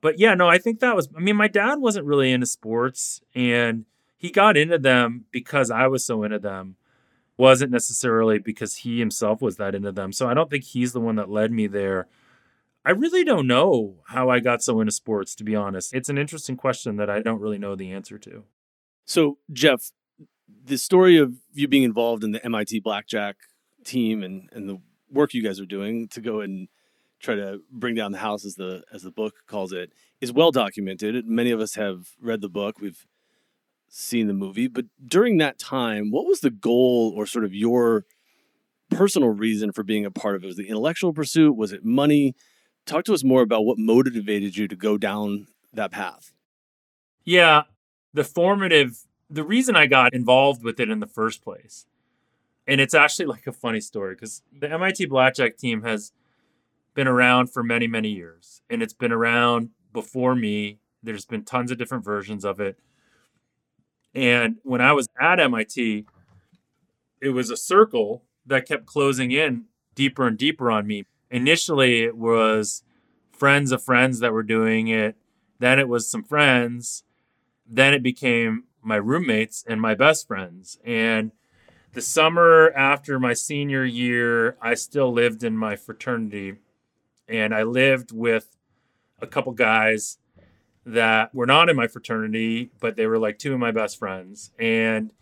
But 0.00 0.18
yeah, 0.18 0.34
no, 0.34 0.48
I 0.48 0.58
think 0.58 0.80
that 0.80 0.96
was, 0.96 1.08
I 1.16 1.20
mean, 1.20 1.36
my 1.36 1.48
dad 1.48 1.76
wasn't 1.76 2.06
really 2.06 2.32
into 2.32 2.46
sports 2.46 3.20
and 3.34 3.84
he 4.16 4.30
got 4.30 4.56
into 4.56 4.78
them 4.78 5.26
because 5.30 5.70
I 5.70 5.86
was 5.86 6.04
so 6.04 6.24
into 6.24 6.38
them. 6.38 6.76
Wasn't 7.36 7.70
necessarily 7.70 8.38
because 8.38 8.76
he 8.76 8.98
himself 8.98 9.40
was 9.40 9.56
that 9.56 9.74
into 9.74 9.92
them. 9.92 10.12
So 10.12 10.28
I 10.28 10.34
don't 10.34 10.50
think 10.50 10.64
he's 10.64 10.92
the 10.92 11.00
one 11.00 11.16
that 11.16 11.30
led 11.30 11.52
me 11.52 11.66
there. 11.66 12.06
I 12.84 12.90
really 12.90 13.24
don't 13.24 13.46
know 13.46 13.96
how 14.08 14.28
I 14.28 14.40
got 14.40 14.62
so 14.62 14.80
into 14.80 14.92
sports, 14.92 15.34
to 15.36 15.44
be 15.44 15.56
honest. 15.56 15.94
It's 15.94 16.08
an 16.08 16.18
interesting 16.18 16.56
question 16.56 16.96
that 16.96 17.08
I 17.08 17.20
don't 17.20 17.40
really 17.40 17.58
know 17.58 17.74
the 17.74 17.92
answer 17.92 18.18
to. 18.18 18.44
So, 19.06 19.38
Jeff, 19.52 19.90
the 20.64 20.76
story 20.76 21.16
of 21.16 21.34
you 21.52 21.66
being 21.66 21.82
involved 21.82 22.24
in 22.24 22.32
the 22.32 22.44
MIT 22.44 22.80
Blackjack 22.80 23.36
team 23.84 24.22
and, 24.22 24.48
and 24.52 24.68
the 24.68 24.80
work 25.10 25.34
you 25.34 25.42
guys 25.42 25.60
are 25.60 25.66
doing 25.66 26.08
to 26.08 26.20
go 26.20 26.40
and 26.40 26.68
try 27.24 27.34
to 27.34 27.60
bring 27.70 27.94
down 27.94 28.12
the 28.12 28.18
house 28.18 28.44
as 28.44 28.54
the 28.54 28.84
as 28.92 29.02
the 29.02 29.10
book 29.10 29.34
calls 29.46 29.72
it 29.72 29.92
is 30.20 30.32
well 30.32 30.50
documented. 30.50 31.26
Many 31.26 31.50
of 31.50 31.60
us 31.60 31.74
have 31.74 32.08
read 32.20 32.40
the 32.40 32.48
book. 32.48 32.80
We've 32.80 33.06
seen 33.88 34.26
the 34.26 34.34
movie, 34.34 34.68
but 34.68 34.86
during 35.06 35.38
that 35.38 35.58
time, 35.58 36.10
what 36.10 36.26
was 36.26 36.40
the 36.40 36.50
goal 36.50 37.12
or 37.16 37.26
sort 37.26 37.44
of 37.44 37.54
your 37.54 38.04
personal 38.90 39.28
reason 39.28 39.72
for 39.72 39.82
being 39.82 40.04
a 40.04 40.10
part 40.10 40.36
of 40.36 40.44
it? 40.44 40.46
Was 40.46 40.56
the 40.56 40.68
intellectual 40.68 41.12
pursuit? 41.12 41.56
Was 41.56 41.72
it 41.72 41.84
money? 41.84 42.34
Talk 42.86 43.04
to 43.04 43.14
us 43.14 43.24
more 43.24 43.42
about 43.42 43.64
what 43.64 43.78
motivated 43.78 44.56
you 44.56 44.68
to 44.68 44.76
go 44.76 44.98
down 44.98 45.46
that 45.72 45.90
path. 45.90 46.32
Yeah, 47.24 47.62
the 48.12 48.24
formative, 48.24 49.04
the 49.30 49.44
reason 49.44 49.76
I 49.76 49.86
got 49.86 50.12
involved 50.12 50.62
with 50.62 50.78
it 50.80 50.90
in 50.90 51.00
the 51.00 51.06
first 51.06 51.42
place, 51.42 51.86
and 52.66 52.80
it's 52.80 52.94
actually 52.94 53.26
like 53.26 53.46
a 53.46 53.52
funny 53.52 53.80
story 53.80 54.14
because 54.14 54.42
the 54.52 54.70
MIT 54.70 55.06
Blackjack 55.06 55.56
team 55.56 55.82
has 55.82 56.12
been 56.94 57.08
around 57.08 57.48
for 57.48 57.62
many, 57.62 57.86
many 57.86 58.08
years, 58.08 58.62
and 58.70 58.82
it's 58.82 58.92
been 58.92 59.12
around 59.12 59.70
before 59.92 60.34
me. 60.34 60.78
There's 61.02 61.26
been 61.26 61.44
tons 61.44 61.70
of 61.70 61.78
different 61.78 62.04
versions 62.04 62.44
of 62.44 62.60
it. 62.60 62.78
And 64.14 64.56
when 64.62 64.80
I 64.80 64.92
was 64.92 65.08
at 65.20 65.40
MIT, 65.40 66.06
it 67.20 67.28
was 67.30 67.50
a 67.50 67.56
circle 67.56 68.22
that 68.46 68.66
kept 68.66 68.86
closing 68.86 69.30
in 69.30 69.64
deeper 69.94 70.26
and 70.26 70.38
deeper 70.38 70.70
on 70.70 70.86
me. 70.86 71.04
Initially, 71.30 72.02
it 72.02 72.16
was 72.16 72.82
friends 73.32 73.72
of 73.72 73.82
friends 73.82 74.20
that 74.20 74.32
were 74.32 74.42
doing 74.42 74.88
it. 74.88 75.16
Then 75.58 75.78
it 75.78 75.88
was 75.88 76.08
some 76.08 76.22
friends. 76.22 77.04
Then 77.66 77.94
it 77.94 78.02
became 78.02 78.64
my 78.82 78.96
roommates 78.96 79.64
and 79.66 79.80
my 79.80 79.94
best 79.94 80.28
friends. 80.28 80.78
And 80.84 81.32
the 81.92 82.02
summer 82.02 82.72
after 82.76 83.18
my 83.18 83.32
senior 83.32 83.84
year, 83.84 84.56
I 84.60 84.74
still 84.74 85.12
lived 85.12 85.42
in 85.42 85.56
my 85.56 85.76
fraternity. 85.76 86.56
And 87.28 87.54
I 87.54 87.62
lived 87.62 88.12
with 88.12 88.56
a 89.20 89.26
couple 89.26 89.52
guys 89.52 90.18
that 90.86 91.34
were 91.34 91.46
not 91.46 91.68
in 91.68 91.76
my 91.76 91.86
fraternity, 91.86 92.70
but 92.80 92.96
they 92.96 93.06
were 93.06 93.18
like 93.18 93.38
two 93.38 93.54
of 93.54 93.58
my 93.58 93.70
best 93.70 93.98
friends. 93.98 94.50
And 94.58 95.12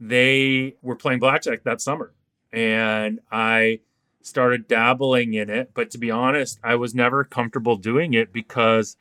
they 0.00 0.76
were 0.82 0.96
playing 0.96 1.20
blackjack 1.20 1.62
that 1.64 1.80
summer. 1.80 2.12
And 2.52 3.20
I 3.30 3.80
started 4.22 4.68
dabbling 4.68 5.34
in 5.34 5.50
it. 5.50 5.70
But 5.74 5.90
to 5.92 5.98
be 5.98 6.10
honest, 6.10 6.58
I 6.62 6.74
was 6.74 6.94
never 6.94 7.24
comfortable 7.24 7.76
doing 7.76 8.14
it 8.14 8.32
because 8.32 8.96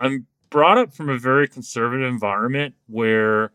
I'm 0.00 0.26
brought 0.50 0.78
up 0.78 0.92
from 0.92 1.08
a 1.08 1.18
very 1.18 1.48
conservative 1.48 2.08
environment 2.08 2.74
where 2.86 3.52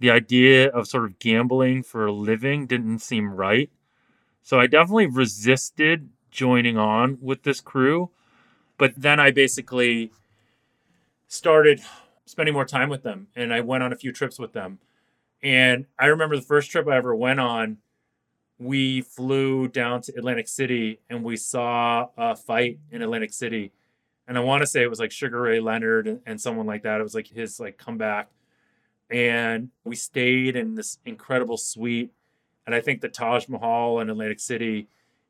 the 0.00 0.10
idea 0.10 0.68
of 0.68 0.86
sort 0.86 1.04
of 1.04 1.18
gambling 1.18 1.82
for 1.82 2.06
a 2.06 2.12
living 2.12 2.66
didn't 2.66 3.00
seem 3.00 3.32
right. 3.32 3.70
So 4.42 4.60
I 4.60 4.66
definitely 4.66 5.06
resisted 5.06 6.08
joining 6.30 6.76
on 6.76 7.18
with 7.20 7.42
this 7.42 7.60
crew. 7.60 8.10
But 8.76 8.94
then 8.96 9.18
I 9.18 9.30
basically 9.30 10.12
started 11.26 11.80
spending 12.24 12.54
more 12.54 12.64
time 12.64 12.88
with 12.88 13.02
them 13.02 13.28
and 13.34 13.52
I 13.52 13.60
went 13.60 13.82
on 13.82 13.92
a 13.92 13.96
few 13.96 14.12
trips 14.12 14.38
with 14.38 14.52
them. 14.52 14.78
And 15.42 15.86
I 15.98 16.06
remember 16.06 16.36
the 16.36 16.42
first 16.42 16.70
trip 16.70 16.88
I 16.88 16.96
ever 16.96 17.14
went 17.14 17.40
on, 17.40 17.78
we 18.58 19.02
flew 19.02 19.68
down 19.68 20.02
to 20.02 20.12
Atlantic 20.16 20.48
City 20.48 21.00
and 21.08 21.22
we 21.22 21.36
saw 21.36 22.08
a 22.16 22.34
fight 22.34 22.78
in 22.90 23.02
Atlantic 23.02 23.32
City. 23.32 23.72
And 24.26 24.36
I 24.36 24.40
want 24.40 24.62
to 24.62 24.66
say 24.66 24.82
it 24.82 24.90
was 24.90 24.98
like 24.98 25.12
Sugar 25.12 25.40
Ray 25.40 25.60
Leonard 25.60 26.20
and, 26.26 26.40
someone 26.40 26.66
like 26.66 26.82
that. 26.82 27.00
It 27.00 27.04
was 27.04 27.14
like 27.14 27.28
his 27.28 27.60
like 27.60 27.78
comeback. 27.78 28.28
And 29.10 29.70
we 29.84 29.96
stayed 29.96 30.54
in 30.54 30.74
this 30.74 30.98
incredible 31.06 31.56
suite. 31.56 32.12
And 32.66 32.74
I 32.74 32.80
think 32.80 33.00
the 33.00 33.08
Taj 33.08 33.48
Mahal 33.48 34.00
in 34.00 34.10
Atlantic 34.10 34.40
City 34.40 34.88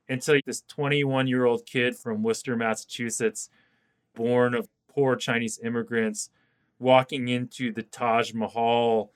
until 0.09 0.41
this 0.47 0.63
21 0.69 1.27
year 1.27 1.45
old 1.45 1.67
kid 1.67 1.97
from 1.97 2.23
Worcester, 2.23 2.57
Massachusetts, 2.57 3.51
born 4.15 4.55
of 4.55 4.69
poor 4.89 5.17
Chinese 5.17 5.61
immigrants, 5.63 6.31
walking 6.79 7.29
into 7.29 7.73
the 7.73 7.83
Taj 7.83 8.33
Mahal 8.33 9.13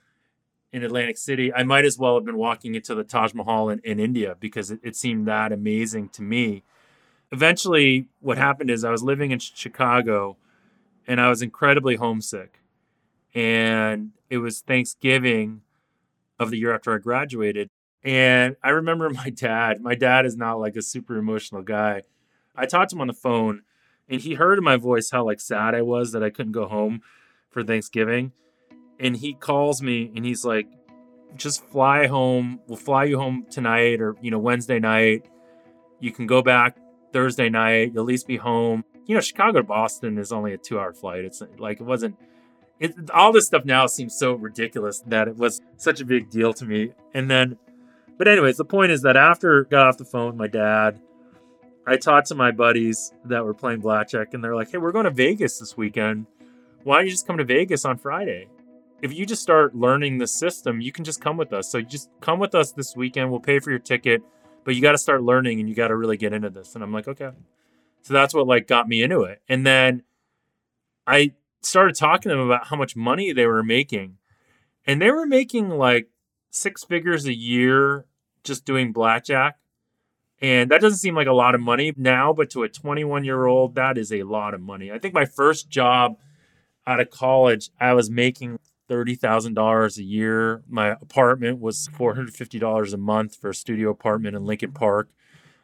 in 0.71 0.83
Atlantic 0.83 1.17
City, 1.17 1.53
I 1.53 1.63
might 1.63 1.85
as 1.85 1.97
well 1.97 2.15
have 2.15 2.25
been 2.25 2.37
walking 2.37 2.75
into 2.75 2.95
the 2.95 3.03
Taj 3.03 3.33
Mahal 3.33 3.69
in, 3.69 3.79
in 3.83 3.99
India 3.99 4.35
because 4.39 4.71
it, 4.71 4.79
it 4.83 4.95
seemed 4.95 5.27
that 5.27 5.51
amazing 5.51 6.09
to 6.09 6.21
me. 6.21 6.63
Eventually, 7.31 8.07
what 8.21 8.37
happened 8.37 8.69
is 8.69 8.83
I 8.83 8.91
was 8.91 9.03
living 9.03 9.31
in 9.31 9.39
Chicago 9.39 10.37
and 11.07 11.21
I 11.21 11.29
was 11.29 11.41
incredibly 11.41 11.95
homesick. 11.95 12.59
And 13.35 14.11
it 14.29 14.37
was 14.37 14.61
Thanksgiving 14.61 15.61
of 16.39 16.51
the 16.51 16.57
year 16.57 16.73
after 16.73 16.93
I 16.93 16.97
graduated. 16.99 17.69
And 18.03 18.55
I 18.63 18.69
remember 18.69 19.09
my 19.09 19.29
dad, 19.29 19.81
my 19.81 19.95
dad 19.95 20.25
is 20.25 20.35
not 20.35 20.59
like 20.59 20.75
a 20.75 20.81
super 20.81 21.17
emotional 21.17 21.61
guy. 21.61 22.03
I 22.55 22.65
talked 22.65 22.91
to 22.91 22.95
him 22.95 23.01
on 23.01 23.07
the 23.07 23.13
phone 23.13 23.63
and 24.09 24.21
he 24.21 24.35
heard 24.35 24.57
in 24.57 24.63
my 24.63 24.77
voice 24.77 25.09
how 25.11 25.25
like 25.25 25.39
sad 25.39 25.73
I 25.73 25.81
was 25.81 26.11
that 26.11 26.23
I 26.23 26.29
couldn't 26.29 26.51
go 26.51 26.67
home 26.67 27.01
for 27.49 27.63
Thanksgiving. 27.63 28.31
And 28.99 29.17
he 29.17 29.33
calls 29.33 29.81
me 29.81 30.11
and 30.15 30.25
he's 30.25 30.45
like, 30.45 30.67
just 31.35 31.65
fly 31.67 32.07
home. 32.07 32.59
We'll 32.67 32.77
fly 32.77 33.05
you 33.05 33.17
home 33.17 33.47
tonight 33.49 34.01
or, 34.01 34.15
you 34.21 34.29
know, 34.29 34.39
Wednesday 34.39 34.79
night. 34.79 35.25
You 35.99 36.11
can 36.11 36.27
go 36.27 36.41
back 36.41 36.77
Thursday 37.11 37.49
night. 37.49 37.91
You'll 37.93 38.03
at 38.03 38.07
least 38.07 38.27
be 38.27 38.37
home. 38.37 38.83
You 39.05 39.15
know, 39.15 39.21
Chicago 39.21 39.59
to 39.59 39.63
Boston 39.63 40.17
is 40.17 40.31
only 40.31 40.53
a 40.53 40.57
two 40.57 40.79
hour 40.79 40.93
flight. 40.93 41.25
It's 41.25 41.41
like, 41.57 41.79
it 41.79 41.83
wasn't, 41.83 42.17
it, 42.79 42.93
all 43.11 43.31
this 43.31 43.47
stuff 43.47 43.65
now 43.65 43.87
seems 43.87 44.15
so 44.15 44.33
ridiculous 44.33 44.99
that 45.07 45.27
it 45.27 45.37
was 45.37 45.61
such 45.77 46.01
a 46.01 46.05
big 46.05 46.29
deal 46.29 46.53
to 46.53 46.65
me. 46.65 46.91
And 47.13 47.29
then, 47.29 47.57
but 48.17 48.27
anyways, 48.27 48.57
the 48.57 48.65
point 48.65 48.91
is 48.91 49.01
that 49.01 49.17
after 49.17 49.65
I 49.65 49.69
got 49.69 49.87
off 49.87 49.97
the 49.97 50.05
phone 50.05 50.27
with 50.27 50.35
my 50.35 50.47
dad, 50.47 50.99
I 51.85 51.97
talked 51.97 52.27
to 52.27 52.35
my 52.35 52.51
buddies 52.51 53.13
that 53.25 53.43
were 53.43 53.53
playing 53.53 53.81
blackjack, 53.81 54.33
and 54.33 54.43
they're 54.43 54.55
like, 54.55 54.71
"Hey, 54.71 54.77
we're 54.77 54.91
going 54.91 55.05
to 55.05 55.11
Vegas 55.11 55.59
this 55.59 55.75
weekend. 55.75 56.27
Why 56.83 56.97
don't 56.97 57.05
you 57.05 57.11
just 57.11 57.27
come 57.27 57.37
to 57.37 57.43
Vegas 57.43 57.85
on 57.85 57.97
Friday? 57.97 58.47
If 59.01 59.13
you 59.13 59.25
just 59.25 59.41
start 59.41 59.75
learning 59.75 60.17
the 60.17 60.27
system, 60.27 60.79
you 60.79 60.93
can 60.93 61.03
just 61.03 61.19
come 61.19 61.35
with 61.35 61.51
us. 61.51 61.69
So 61.69 61.81
just 61.81 62.09
come 62.21 62.39
with 62.39 62.55
us 62.55 62.71
this 62.71 62.95
weekend. 62.95 63.31
We'll 63.31 63.41
pay 63.41 63.59
for 63.59 63.69
your 63.69 63.79
ticket, 63.79 64.21
but 64.63 64.75
you 64.75 64.81
got 64.81 64.93
to 64.93 64.97
start 64.97 65.23
learning, 65.23 65.59
and 65.59 65.67
you 65.67 65.75
got 65.75 65.89
to 65.89 65.95
really 65.95 66.17
get 66.17 66.31
into 66.31 66.49
this." 66.49 66.75
And 66.75 66.83
I'm 66.83 66.93
like, 66.93 67.07
"Okay." 67.07 67.31
So 68.01 68.13
that's 68.13 68.33
what 68.33 68.47
like 68.47 68.67
got 68.67 68.87
me 68.87 69.03
into 69.03 69.23
it, 69.23 69.41
and 69.49 69.65
then 69.65 70.03
I 71.05 71.33
started 71.61 71.95
talking 71.95 72.29
to 72.29 72.35
them 72.35 72.45
about 72.45 72.67
how 72.67 72.75
much 72.75 72.95
money 72.95 73.31
they 73.33 73.45
were 73.45 73.63
making, 73.63 74.17
and 74.85 75.01
they 75.01 75.11
were 75.11 75.25
making 75.25 75.69
like 75.69 76.09
six 76.53 76.83
figures 76.83 77.25
a 77.25 77.33
year 77.33 78.05
just 78.43 78.65
doing 78.65 78.91
blackjack 78.91 79.57
and 80.43 80.71
that 80.71 80.81
doesn't 80.81 80.99
seem 80.99 81.15
like 81.15 81.27
a 81.27 81.33
lot 81.33 81.55
of 81.55 81.61
money 81.61 81.93
now, 81.95 82.33
but 82.33 82.49
to 82.49 82.63
a 82.63 82.69
21 82.69 83.23
year 83.23 83.45
old, 83.45 83.75
that 83.75 83.97
is 83.97 84.11
a 84.11 84.23
lot 84.23 84.53
of 84.53 84.59
money. 84.59 84.91
I 84.91 84.99
think 84.99 85.13
my 85.13 85.23
first 85.23 85.69
job 85.69 86.17
out 86.85 86.99
of 86.99 87.09
college, 87.09 87.69
I 87.79 87.93
was 87.93 88.09
making 88.09 88.59
$30,000 88.89 89.97
a 89.97 90.03
year. 90.03 90.61
My 90.67 90.89
apartment 90.89 91.61
was 91.61 91.87
$450 91.97 92.93
a 92.93 92.97
month 92.97 93.37
for 93.37 93.51
a 93.51 93.55
studio 93.55 93.89
apartment 93.89 94.35
in 94.35 94.43
Lincoln 94.43 94.73
Park. 94.73 95.07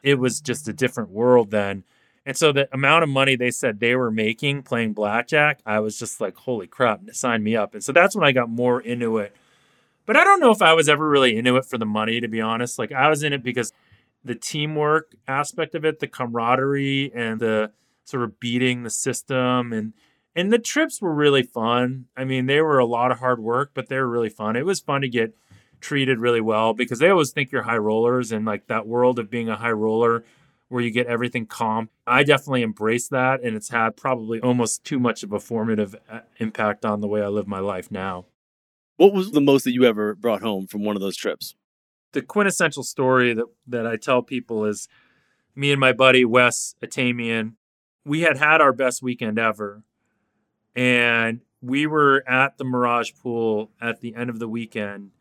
It 0.02 0.18
was 0.18 0.40
just 0.40 0.66
a 0.70 0.74
different 0.74 1.10
world 1.10 1.52
then. 1.52 1.84
And 2.26 2.38
so 2.38 2.54
the 2.54 2.74
amount 2.74 3.04
of 3.04 3.10
money 3.10 3.36
they 3.36 3.52
said 3.52 3.82
they 3.82 3.98
were 3.98 4.12
making 4.12 4.64
playing 4.64 4.94
blackjack, 4.94 5.60
I 5.66 5.82
was 5.82 6.00
just 6.00 6.22
like, 6.22 6.38
holy 6.38 6.68
crap, 6.68 7.02
sign 7.12 7.44
me 7.44 7.58
up. 7.58 7.74
And 7.74 7.84
so 7.84 7.92
that's 7.92 8.16
when 8.16 8.24
I 8.24 8.32
got 8.32 8.50
more 8.50 8.80
into 8.80 9.18
it. 9.18 9.36
But 10.10 10.18
I 10.18 10.24
don't 10.24 10.40
know 10.40 10.50
if 10.50 10.64
I 10.64 10.74
was 10.74 10.90
ever 10.90 11.08
really 11.08 11.38
into 11.38 11.56
it 11.58 11.66
for 11.66 11.78
the 11.78 11.86
money, 11.86 12.20
to 12.20 12.28
be 12.28 12.42
honest. 12.42 12.80
Like 12.80 12.92
I 12.92 13.10
was 13.10 13.22
in 13.22 13.32
it 13.32 13.44
because 13.44 13.74
the 14.24 14.34
teamwork 14.34 15.14
aspect 15.28 15.76
of 15.76 15.86
it, 15.86 16.00
the 16.00 16.08
camaraderie 16.08 17.12
and 17.14 17.40
the 17.40 17.74
sort 18.06 18.24
of 18.24 18.40
beating 18.40 18.82
the 18.82 18.90
system 18.90 19.72
and 19.72 19.94
and 20.36 20.52
the 20.52 20.58
trips 20.58 21.00
were 21.00 21.14
really 21.14 21.44
fun. 21.44 22.06
I 22.18 22.24
mean, 22.24 22.48
they 22.48 22.60
were 22.60 22.80
a 22.80 22.88
lot 22.88 23.12
of 23.12 23.20
hard 23.20 23.40
work, 23.40 23.70
but 23.76 23.88
they 23.88 23.98
were 23.98 24.10
really 24.10 24.30
fun. 24.30 24.56
It 24.56 24.66
was 24.66 24.80
fun 24.80 25.02
to 25.02 25.10
get 25.10 25.36
treated 25.80 26.18
really 26.18 26.42
well 26.42 26.74
because 26.74 26.98
they 26.98 27.12
always 27.12 27.30
think 27.30 27.52
you're 27.52 27.62
high 27.62 27.78
rollers 27.78 28.32
and 28.32 28.48
like 28.48 28.66
that 28.66 28.88
world 28.88 29.20
of 29.20 29.30
being 29.30 29.48
a 29.48 29.58
high 29.58 29.70
roller 29.70 30.24
where 30.70 30.82
you 30.82 30.90
get 30.90 31.06
everything 31.06 31.46
comp. 31.46 31.92
I 32.08 32.24
definitely 32.24 32.64
embrace 32.64 33.10
that 33.10 33.44
and 33.44 33.56
it's 33.56 33.70
had 33.70 33.96
probably 33.96 34.42
almost 34.42 34.84
too 34.84 34.98
much 34.98 35.22
of 35.22 35.34
a 35.34 35.40
formative 35.40 35.96
uh, 36.10 36.22
impact 36.38 36.84
on 36.84 37.00
the 37.00 37.08
way 37.08 37.22
I 37.22 37.28
live 37.28 37.46
my 37.46 37.60
life 37.60 37.92
now. 37.92 38.26
What 39.00 39.14
was 39.14 39.32
the 39.32 39.42
most 39.42 39.64
that 39.64 39.72
you 39.72 39.86
ever 39.86 40.14
brought 40.14 40.42
home 40.42 40.68
from 40.68 40.84
one 40.84 40.96
of 40.96 41.02
those 41.02 41.16
trips? 41.16 41.56
the 42.12 42.22
quintessential 42.22 42.84
story 42.84 43.34
that 43.34 43.46
that 43.68 43.86
I 43.86 43.96
tell 43.96 44.22
people 44.22 44.66
is 44.66 44.88
me 45.56 45.72
and 45.72 45.80
my 45.80 45.94
buddy 45.94 46.26
Wes 46.26 46.76
Atamian. 46.84 47.54
We 48.06 48.22
had 48.22 48.38
had 48.38 48.62
our 48.62 48.74
best 48.74 49.04
weekend 49.04 49.38
ever, 49.38 49.84
and 50.76 51.42
we 51.62 51.86
were 51.86 52.24
at 52.28 52.58
the 52.58 52.64
Mirage 52.64 53.12
Pool 53.22 53.72
at 53.80 54.02
the 54.02 54.16
end 54.16 54.30
of 54.30 54.40
the 54.40 54.48
weekend, 54.48 55.12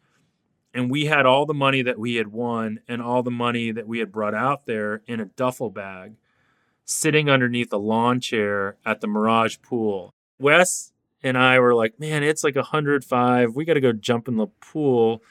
and 0.72 0.90
we 0.90 1.06
had 1.06 1.26
all 1.26 1.44
the 1.44 1.54
money 1.54 1.82
that 1.82 1.98
we 1.98 2.14
had 2.14 2.28
won 2.28 2.80
and 2.88 3.02
all 3.02 3.22
the 3.22 3.30
money 3.30 3.70
that 3.72 3.86
we 3.86 3.98
had 3.98 4.12
brought 4.12 4.34
out 4.34 4.66
there 4.66 5.02
in 5.06 5.20
a 5.20 5.26
duffel 5.26 5.70
bag, 5.70 6.14
sitting 6.84 7.28
underneath 7.28 7.72
a 7.72 7.78
lawn 7.78 8.20
chair 8.20 8.76
at 8.86 9.00
the 9.00 9.08
Mirage 9.08 9.56
Pool. 9.62 10.14
Wes 10.38 10.92
and 11.22 11.36
I 11.36 11.58
were 11.60 11.74
like, 11.74 11.98
"Man, 11.98 12.22
it's 12.22 12.44
like 12.44 12.56
105. 12.56 13.54
We 13.54 13.64
got 13.64 13.74
to 13.74 13.80
go 13.80 13.92
jump 13.92 14.28
in 14.28 14.36
the 14.36 14.48
pool." 14.60 15.22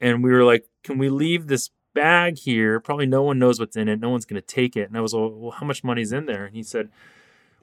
and 0.00 0.22
we 0.22 0.30
were 0.30 0.44
like, 0.44 0.66
"Can 0.82 0.98
we 0.98 1.08
leave 1.08 1.46
this 1.46 1.70
bag 1.94 2.38
here? 2.38 2.80
Probably 2.80 3.06
no 3.06 3.22
one 3.22 3.38
knows 3.38 3.58
what's 3.58 3.76
in 3.76 3.88
it. 3.88 4.00
No 4.00 4.10
one's 4.10 4.24
going 4.24 4.40
to 4.40 4.46
take 4.46 4.76
it." 4.76 4.88
And 4.88 4.96
I 4.96 5.00
was, 5.00 5.14
like, 5.14 5.32
"Well, 5.34 5.50
how 5.52 5.66
much 5.66 5.84
money's 5.84 6.12
in 6.12 6.26
there?" 6.26 6.46
And 6.46 6.54
he 6.54 6.62
said, 6.62 6.90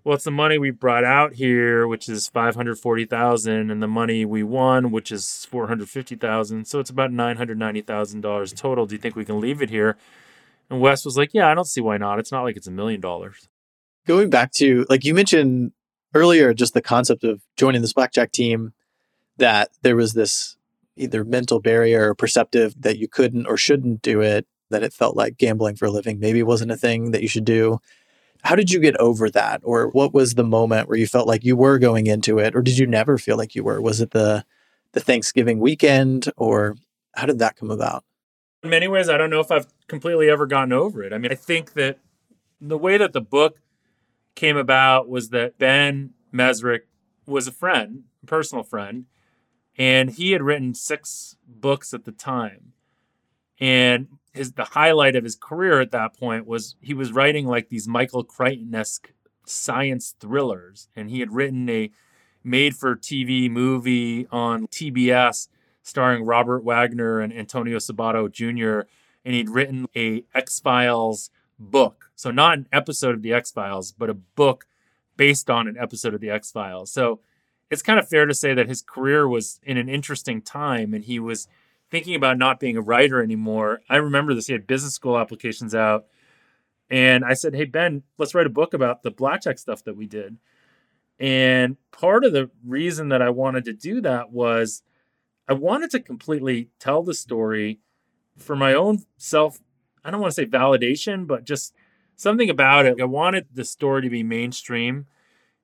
"Well, 0.04 0.16
it's 0.16 0.26
the 0.26 0.32
money 0.32 0.58
we 0.58 0.72
brought 0.72 1.04
out 1.04 1.34
here, 1.34 1.88
which 1.88 2.10
is 2.10 2.28
five 2.28 2.56
hundred 2.56 2.80
forty 2.80 3.06
thousand, 3.06 3.72
and 3.72 3.82
the 3.82 3.88
money 3.88 4.26
we 4.26 4.44
won, 4.44 4.92
which 4.92 5.12
is 5.12 5.46
four 5.46 5.68
hundred 5.68 5.90
fifty 5.90 6.16
thousand. 6.16 6.66
So 6.68 6.80
it's 6.80 6.90
about 6.90 7.12
nine 7.12 7.38
hundred 7.38 7.58
ninety 7.58 7.82
thousand 7.82 8.22
dollars 8.22 8.54
total. 8.54 8.86
Do 8.86 8.96
you 8.96 9.02
think 9.02 9.16
we 9.16 9.26
can 9.26 9.40
leave 9.40 9.62
it 9.62 9.70
here?" 9.70 9.98
And 10.70 10.82
Wes 10.82 11.06
was 11.06 11.18
like, 11.18 11.34
"Yeah, 11.34 11.50
I 11.50 11.54
don't 11.54 11.68
see 11.68 11.82
why 11.82 11.98
not. 11.98 12.20
It's 12.20 12.32
not 12.32 12.44
like 12.44 12.58
it's 12.58 12.68
a 12.68 12.72
million 12.72 13.02
dollars." 13.02 13.48
Going 14.08 14.30
back 14.30 14.52
to 14.54 14.86
like 14.90 15.04
you 15.04 15.14
mentioned 15.16 15.72
earlier, 16.16 16.54
just 16.54 16.74
the 16.74 16.82
concept 16.82 17.24
of 17.24 17.42
joining 17.56 17.82
this 17.82 17.94
blackjack 17.94 18.32
team 18.32 18.74
that 19.38 19.70
there 19.82 19.96
was 19.96 20.14
this 20.14 20.58
either 20.96 21.24
mental 21.24 21.60
barrier 21.60 22.10
or 22.10 22.16
perceptive 22.16 22.74
that 22.82 22.98
you 22.98 23.08
couldn't 23.08 23.46
or 23.46 23.58
shouldn't 23.58 24.02
do 24.02 24.22
it, 24.22 24.48
that 24.70 24.82
it 24.82 24.94
felt 24.94 25.16
like 25.16 25.38
gambling 25.38 25.76
for 25.76 25.86
a 25.86 25.92
living 25.92 26.20
maybe 26.20 26.42
wasn't 26.42 26.72
a 26.72 26.78
thing 26.78 27.12
that 27.12 27.22
you 27.22 27.28
should 27.28 27.46
do. 27.46 27.80
How 28.44 28.56
did 28.56 28.72
you 28.72 28.80
get 28.80 28.96
over 28.98 29.30
that? 29.32 29.62
Or 29.64 29.90
what 29.90 30.14
was 30.14 30.36
the 30.36 30.44
moment 30.44 30.88
where 30.88 30.98
you 30.98 31.08
felt 31.08 31.28
like 31.28 31.44
you 31.44 31.58
were 31.58 31.80
going 31.80 32.08
into 32.08 32.40
it? 32.40 32.56
Or 32.56 32.62
did 32.62 32.78
you 32.78 32.88
never 32.88 33.18
feel 33.18 33.38
like 33.38 33.56
you 33.56 33.64
were? 33.64 33.82
Was 33.82 34.02
it 34.02 34.12
the 34.12 34.46
the 34.94 35.02
Thanksgiving 35.02 35.60
weekend 35.60 36.32
or 36.38 36.78
how 37.16 37.26
did 37.26 37.40
that 37.40 37.58
come 37.58 37.70
about? 37.70 38.04
In 38.64 38.70
many 38.70 38.88
ways, 38.88 39.10
I 39.10 39.18
don't 39.18 39.30
know 39.30 39.42
if 39.42 39.52
I've 39.52 39.68
completely 39.88 40.30
ever 40.30 40.46
gotten 40.46 40.72
over 40.72 41.04
it. 41.04 41.12
I 41.12 41.18
mean, 41.18 41.32
I 41.32 41.36
think 41.36 41.74
that 41.74 42.00
the 42.62 42.78
way 42.78 42.98
that 42.98 43.12
the 43.12 43.22
book 43.22 43.58
came 44.36 44.58
about 44.58 45.10
was 45.10 45.30
that 45.30 45.58
Ben 45.58 46.12
Mezrich 46.34 46.82
was 47.26 47.48
a 47.48 47.52
friend, 47.52 48.04
a 48.24 48.26
personal 48.26 48.64
friend, 48.64 49.06
and 49.78 50.12
he 50.12 50.32
had 50.32 50.42
written 50.42 50.74
six 50.74 51.38
books 51.48 51.94
at 51.94 52.06
the 52.06 52.12
time. 52.12 52.74
And 53.60 54.08
his 54.34 54.54
the 54.54 54.66
highlight 54.66 55.16
of 55.16 55.24
his 55.24 55.36
career 55.36 55.80
at 55.80 55.92
that 55.92 56.18
point 56.18 56.46
was 56.46 56.76
he 56.82 56.94
was 56.94 57.14
writing 57.14 57.48
like 57.48 57.70
these 57.70 57.88
Michael 57.88 58.24
Crichton-esque 58.24 59.12
science 59.46 60.14
thrillers, 60.20 60.90
and 60.96 61.10
he 61.10 61.20
had 61.22 61.32
written 61.32 61.70
a 61.70 61.92
made-for-TV 62.44 63.50
movie 63.50 64.28
on 64.32 64.68
TBS 64.68 65.48
starring 65.82 66.26
Robert 66.26 66.64
Wagner 66.64 67.20
and 67.20 67.34
Antonio 67.34 67.78
Sabato 67.78 68.32
Jr. 68.32 68.88
And 69.24 69.34
he'd 69.34 69.50
written 69.50 69.88
a 69.96 70.24
X 70.34 70.60
Files 70.60 71.30
book, 71.60 72.12
so 72.16 72.32
not 72.32 72.58
an 72.58 72.68
episode 72.72 73.16
of 73.16 73.22
the 73.22 73.34
X 73.34 73.52
Files, 73.52 73.92
but 73.92 74.10
a 74.10 74.14
book 74.14 74.68
based 75.18 75.50
on 75.50 75.68
an 75.68 75.78
episode 75.80 76.14
of 76.14 76.22
the 76.22 76.30
X 76.30 76.52
Files. 76.52 76.92
So 76.92 77.22
it's 77.72 77.82
kind 77.82 78.00
of 78.00 78.08
fair 78.08 78.26
to 78.26 78.34
say 78.34 78.54
that 78.54 78.68
his 78.68 78.82
career 78.82 79.28
was 79.28 79.60
in 79.64 79.78
an 79.78 79.90
interesting 79.90 80.42
time 80.42 80.94
and 80.94 81.04
he 81.04 81.20
was 81.20 81.48
thinking 81.90 82.16
about 82.16 82.38
not 82.38 82.60
being 82.60 82.78
a 82.78 82.82
writer 82.82 83.22
anymore. 83.22 83.82
I 83.90 83.98
remember 83.98 84.34
this. 84.34 84.48
He 84.48 84.54
had 84.54 84.68
business 84.68 84.94
school 84.94 85.18
applications 85.18 85.74
out. 85.74 86.06
And 86.90 87.26
I 87.26 87.34
said, 87.34 87.56
Hey, 87.56 87.66
Ben, 87.66 88.04
let's 88.18 88.36
write 88.36 88.46
a 88.46 88.52
book 88.52 88.74
about 88.74 89.04
the 89.04 89.12
blackjack 89.12 89.58
stuff 89.58 89.84
that 89.86 89.96
we 89.96 90.06
did. 90.06 90.38
And 91.20 91.78
part 91.92 92.26
of 92.26 92.34
the 92.34 92.52
reason 92.66 93.10
that 93.10 93.22
I 93.22 93.30
wanted 93.30 93.66
to 93.66 93.74
do 93.74 94.02
that 94.02 94.32
was 94.32 94.84
I 95.48 95.54
wanted 95.54 95.92
to 95.92 96.00
completely 96.00 96.70
tell 96.80 97.04
the 97.04 97.14
story 97.14 97.80
for 98.38 98.56
my 98.56 98.74
own 98.74 99.04
self. 99.18 99.60
I 100.06 100.12
don't 100.12 100.22
want 100.22 100.32
to 100.36 100.42
say 100.42 100.46
validation, 100.46 101.28
but 101.28 101.44
just 101.44 101.74
something 102.16 102.50
about 102.50 102.86
it. 102.86 103.02
I 103.02 103.06
wanted 103.06 103.48
the 103.52 103.66
story 103.66 104.04
to 104.04 104.10
be 104.10 104.24
mainstream 104.24 105.08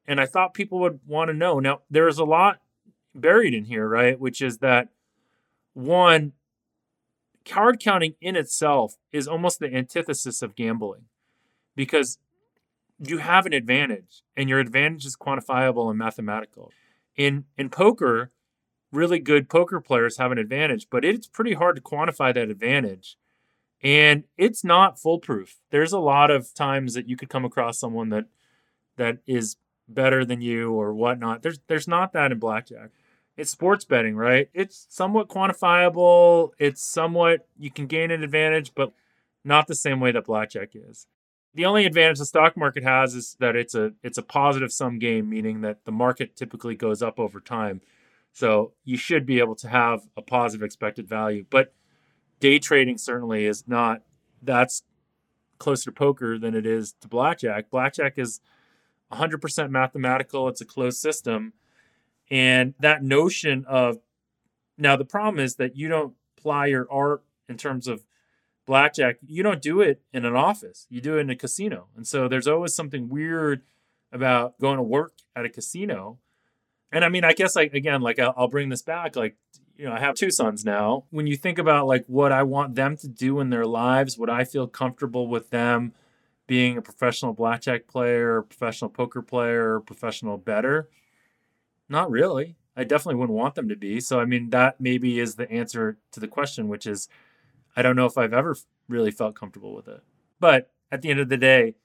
and 0.07 0.19
I 0.19 0.25
thought 0.25 0.53
people 0.53 0.79
would 0.79 0.99
want 1.07 1.29
to 1.29 1.33
know. 1.33 1.59
Now, 1.59 1.81
there's 1.89 2.17
a 2.17 2.25
lot 2.25 2.59
buried 3.13 3.53
in 3.53 3.65
here, 3.65 3.87
right? 3.87 4.19
Which 4.19 4.41
is 4.41 4.57
that 4.57 4.89
one, 5.73 6.33
card 7.45 7.79
counting 7.79 8.15
in 8.19 8.35
itself 8.35 8.97
is 9.11 9.27
almost 9.27 9.59
the 9.59 9.73
antithesis 9.73 10.41
of 10.41 10.55
gambling 10.55 11.05
because 11.75 12.17
you 12.99 13.19
have 13.19 13.45
an 13.45 13.53
advantage 13.53 14.23
and 14.35 14.49
your 14.49 14.59
advantage 14.59 15.05
is 15.05 15.15
quantifiable 15.15 15.89
and 15.89 15.97
mathematical. 15.97 16.71
In 17.15 17.45
in 17.57 17.69
poker, 17.69 18.31
really 18.91 19.19
good 19.19 19.49
poker 19.49 19.79
players 19.79 20.17
have 20.17 20.31
an 20.31 20.37
advantage, 20.37 20.87
but 20.89 21.05
it's 21.05 21.27
pretty 21.27 21.53
hard 21.53 21.75
to 21.75 21.81
quantify 21.81 22.33
that 22.33 22.49
advantage. 22.49 23.17
And 23.83 24.25
it's 24.37 24.63
not 24.63 24.99
foolproof. 24.99 25.57
There's 25.71 25.93
a 25.93 25.99
lot 25.99 26.29
of 26.29 26.53
times 26.53 26.93
that 26.93 27.09
you 27.09 27.17
could 27.17 27.29
come 27.29 27.45
across 27.45 27.79
someone 27.79 28.09
that 28.09 28.25
that 28.97 29.17
is 29.25 29.57
better 29.87 30.23
than 30.23 30.41
you 30.41 30.71
or 30.71 30.93
whatnot. 30.93 31.41
There's 31.41 31.59
there's 31.67 31.87
not 31.87 32.13
that 32.13 32.31
in 32.31 32.39
blackjack. 32.39 32.91
It's 33.37 33.49
sports 33.49 33.85
betting, 33.85 34.15
right? 34.15 34.49
It's 34.53 34.85
somewhat 34.89 35.29
quantifiable. 35.29 36.51
It's 36.59 36.83
somewhat 36.83 37.47
you 37.57 37.71
can 37.71 37.87
gain 37.87 38.11
an 38.11 38.23
advantage, 38.23 38.73
but 38.75 38.93
not 39.43 39.67
the 39.67 39.75
same 39.75 39.99
way 39.99 40.11
that 40.11 40.25
blackjack 40.25 40.71
is. 40.75 41.07
The 41.53 41.65
only 41.65 41.85
advantage 41.85 42.19
the 42.19 42.25
stock 42.25 42.55
market 42.55 42.83
has 42.83 43.15
is 43.15 43.35
that 43.39 43.55
it's 43.55 43.73
a 43.73 43.93
it's 44.03 44.17
a 44.17 44.23
positive 44.23 44.71
sum 44.71 44.99
game, 44.99 45.29
meaning 45.29 45.61
that 45.61 45.85
the 45.85 45.91
market 45.91 46.35
typically 46.35 46.75
goes 46.75 47.01
up 47.01 47.19
over 47.19 47.39
time. 47.39 47.81
So 48.31 48.73
you 48.85 48.95
should 48.95 49.25
be 49.25 49.39
able 49.39 49.55
to 49.55 49.67
have 49.67 50.03
a 50.15 50.21
positive 50.21 50.63
expected 50.63 51.07
value. 51.07 51.45
But 51.49 51.73
day 52.41 52.59
trading 52.59 52.97
certainly 52.97 53.45
is 53.45 53.63
not 53.67 54.01
that's 54.41 54.83
closer 55.59 55.85
to 55.85 55.91
poker 55.91 56.37
than 56.37 56.55
it 56.55 56.65
is 56.65 56.93
to 56.99 57.07
blackjack. 57.07 57.69
Blackjack 57.69 58.17
is 58.17 58.41
100% 59.13 59.69
mathematical, 59.69 60.47
it's 60.49 60.59
a 60.59 60.65
closed 60.65 60.97
system. 60.97 61.53
And 62.29 62.73
that 62.79 63.03
notion 63.03 63.63
of 63.67 63.99
now 64.77 64.95
the 64.95 65.05
problem 65.05 65.39
is 65.39 65.55
that 65.55 65.77
you 65.77 65.87
don't 65.87 66.15
apply 66.37 66.67
your 66.67 66.87
art 66.91 67.23
in 67.47 67.57
terms 67.57 67.87
of 67.87 68.03
blackjack, 68.65 69.17
you 69.25 69.43
don't 69.43 69.61
do 69.61 69.81
it 69.81 70.01
in 70.11 70.25
an 70.25 70.35
office, 70.35 70.87
you 70.89 71.01
do 71.01 71.17
it 71.17 71.21
in 71.21 71.29
a 71.29 71.35
casino. 71.35 71.87
And 71.95 72.07
so 72.07 72.27
there's 72.27 72.47
always 72.47 72.73
something 72.73 73.09
weird 73.09 73.61
about 74.11 74.59
going 74.59 74.77
to 74.77 74.83
work 74.83 75.13
at 75.35 75.45
a 75.45 75.49
casino. 75.49 76.17
And 76.91 77.05
I 77.05 77.09
mean, 77.09 77.23
I 77.23 77.33
guess 77.33 77.55
like 77.55 77.73
again, 77.73 78.01
like 78.01 78.17
I'll, 78.17 78.33
I'll 78.35 78.47
bring 78.47 78.69
this 78.69 78.81
back. 78.81 79.15
Like, 79.15 79.35
you 79.77 79.85
know, 79.85 79.93
I 79.93 79.99
have 79.99 80.15
two 80.15 80.31
sons 80.31 80.65
now. 80.65 81.05
When 81.09 81.27
you 81.27 81.35
think 81.35 81.57
about 81.59 81.87
like 81.87 82.05
what 82.07 82.31
I 82.31 82.43
want 82.43 82.75
them 82.75 82.97
to 82.97 83.07
do 83.07 83.39
in 83.39 83.49
their 83.49 83.65
lives, 83.65 84.17
what 84.17 84.29
I 84.29 84.43
feel 84.43 84.67
comfortable 84.67 85.27
with 85.27 85.49
them 85.49 85.93
being 86.47 86.77
a 86.77 86.81
professional 86.81 87.33
blackjack 87.33 87.87
player, 87.87 88.41
professional 88.41 88.89
poker 88.89 89.21
player, 89.21 89.79
professional 89.79 90.37
better, 90.37 90.89
Not 91.89 92.09
really. 92.09 92.55
I 92.75 92.83
definitely 92.83 93.15
wouldn't 93.15 93.37
want 93.37 93.55
them 93.55 93.67
to 93.69 93.75
be. 93.75 93.99
So, 93.99 94.19
I 94.19 94.25
mean, 94.25 94.49
that 94.51 94.79
maybe 94.79 95.19
is 95.19 95.35
the 95.35 95.49
answer 95.51 95.97
to 96.11 96.19
the 96.19 96.27
question, 96.27 96.67
which 96.67 96.85
is 96.85 97.09
I 97.75 97.81
don't 97.81 97.95
know 97.95 98.05
if 98.05 98.17
I've 98.17 98.33
ever 98.33 98.57
really 98.89 99.11
felt 99.11 99.35
comfortable 99.35 99.75
with 99.75 99.87
it. 99.87 100.03
But 100.39 100.71
at 100.91 101.01
the 101.01 101.09
end 101.09 101.19
of 101.19 101.29
the 101.29 101.37
day, 101.37 101.75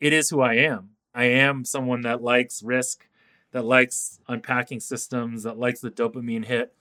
it 0.00 0.12
is 0.12 0.30
who 0.30 0.40
I 0.40 0.54
am. 0.54 0.90
I 1.14 1.24
am 1.24 1.64
someone 1.64 2.02
that 2.02 2.22
likes 2.22 2.62
risk, 2.62 3.06
that 3.56 3.64
likes 3.64 4.18
unpacking 4.28 4.80
systems, 4.80 5.44
that 5.44 5.58
likes 5.58 5.80
the 5.80 5.90
dopamine 5.90 6.44
hit 6.44 6.74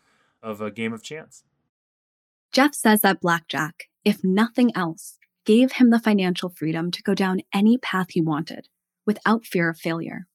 of 0.44 0.60
a 0.60 0.70
game 0.70 0.92
of 0.92 1.02
chance. 1.02 1.46
Jeff 2.52 2.76
says 2.76 3.00
that 3.00 3.22
blackjack, 3.22 3.86
if 4.04 4.26
nothing 4.26 4.76
else, 4.76 5.18
gave 5.46 5.72
him 5.72 5.90
the 5.90 6.02
financial 6.02 6.50
freedom 6.50 6.92
to 6.92 7.02
go 7.02 7.14
down 7.14 7.40
any 7.54 7.78
path 7.78 8.08
he 8.10 8.20
wanted 8.20 8.68
without 9.06 9.46
fear 9.46 9.70
of 9.70 9.78
failure. 9.78 10.28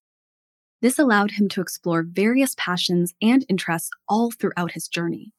This 0.81 0.99
allowed 0.99 1.33
him 1.33 1.47
to 1.51 1.61
explore 1.61 2.03
various 2.03 2.55
passions 2.57 3.13
and 3.21 3.45
interests 3.51 3.91
all 4.09 4.31
throughout 4.31 4.73
his 4.73 4.89
journey. 4.89 5.35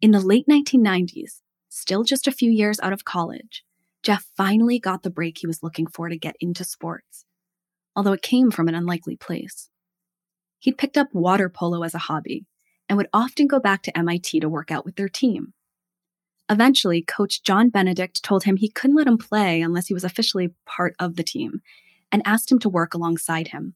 In 0.00 0.12
the 0.12 0.20
late 0.20 0.46
1990s, 0.48 1.40
still 1.68 2.04
just 2.04 2.28
a 2.28 2.30
few 2.30 2.52
years 2.52 2.78
out 2.84 2.92
of 2.92 3.04
college, 3.04 3.64
Jeff 4.04 4.26
finally 4.36 4.78
got 4.78 5.02
the 5.02 5.10
break 5.10 5.38
he 5.38 5.48
was 5.48 5.64
looking 5.64 5.88
for 5.88 6.08
to 6.08 6.16
get 6.16 6.36
into 6.38 6.62
sports, 6.62 7.24
although 7.96 8.12
it 8.12 8.22
came 8.22 8.52
from 8.52 8.68
an 8.68 8.76
unlikely 8.76 9.16
place. 9.16 9.70
He'd 10.64 10.78
picked 10.78 10.96
up 10.96 11.12
water 11.12 11.50
polo 11.50 11.82
as 11.82 11.94
a 11.94 11.98
hobby 11.98 12.46
and 12.88 12.96
would 12.96 13.10
often 13.12 13.46
go 13.46 13.60
back 13.60 13.82
to 13.82 13.98
MIT 13.98 14.40
to 14.40 14.48
work 14.48 14.70
out 14.70 14.86
with 14.86 14.96
their 14.96 15.10
team. 15.10 15.52
Eventually, 16.48 17.02
coach 17.02 17.42
John 17.42 17.68
Benedict 17.68 18.22
told 18.22 18.44
him 18.44 18.56
he 18.56 18.70
couldn't 18.70 18.96
let 18.96 19.06
him 19.06 19.18
play 19.18 19.60
unless 19.60 19.88
he 19.88 19.92
was 19.92 20.04
officially 20.04 20.54
part 20.64 20.94
of 20.98 21.16
the 21.16 21.22
team 21.22 21.60
and 22.10 22.22
asked 22.24 22.50
him 22.50 22.58
to 22.60 22.70
work 22.70 22.94
alongside 22.94 23.48
him. 23.48 23.74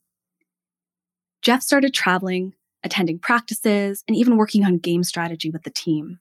Jeff 1.42 1.62
started 1.62 1.92
traveling, 1.92 2.54
attending 2.82 3.18
practices, 3.18 4.02
and 4.08 4.16
even 4.16 4.38
working 4.38 4.64
on 4.64 4.78
game 4.78 5.04
strategy 5.04 5.50
with 5.50 5.64
the 5.64 5.70
team. 5.70 6.20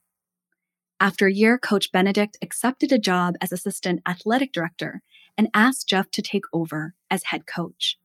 After 0.99 1.27
a 1.27 1.33
year, 1.33 1.57
Coach 1.57 1.93
Benedict 1.93 2.37
accepted 2.41 2.91
a 2.91 2.99
job 2.99 3.35
as 3.39 3.53
assistant 3.53 4.01
athletic 4.05 4.51
director 4.51 5.01
and 5.37 5.47
asked 5.53 5.87
Jeff 5.87 6.11
to 6.11 6.21
take 6.21 6.43
over 6.51 6.93
as 7.09 7.23
head 7.23 7.47
coach. 7.47 7.97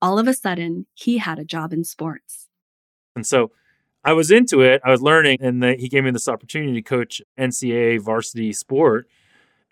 All 0.00 0.18
of 0.18 0.28
a 0.28 0.34
sudden, 0.34 0.86
he 0.94 1.18
had 1.18 1.38
a 1.38 1.44
job 1.44 1.72
in 1.72 1.84
sports. 1.84 2.48
And 3.14 3.26
so 3.26 3.52
I 4.04 4.12
was 4.12 4.30
into 4.30 4.60
it. 4.60 4.80
I 4.84 4.90
was 4.90 5.02
learning, 5.02 5.38
and 5.40 5.62
the, 5.62 5.74
he 5.74 5.88
gave 5.88 6.04
me 6.04 6.10
this 6.10 6.28
opportunity 6.28 6.74
to 6.74 6.82
coach 6.82 7.22
NCAA 7.38 8.00
varsity 8.00 8.52
sport. 8.52 9.08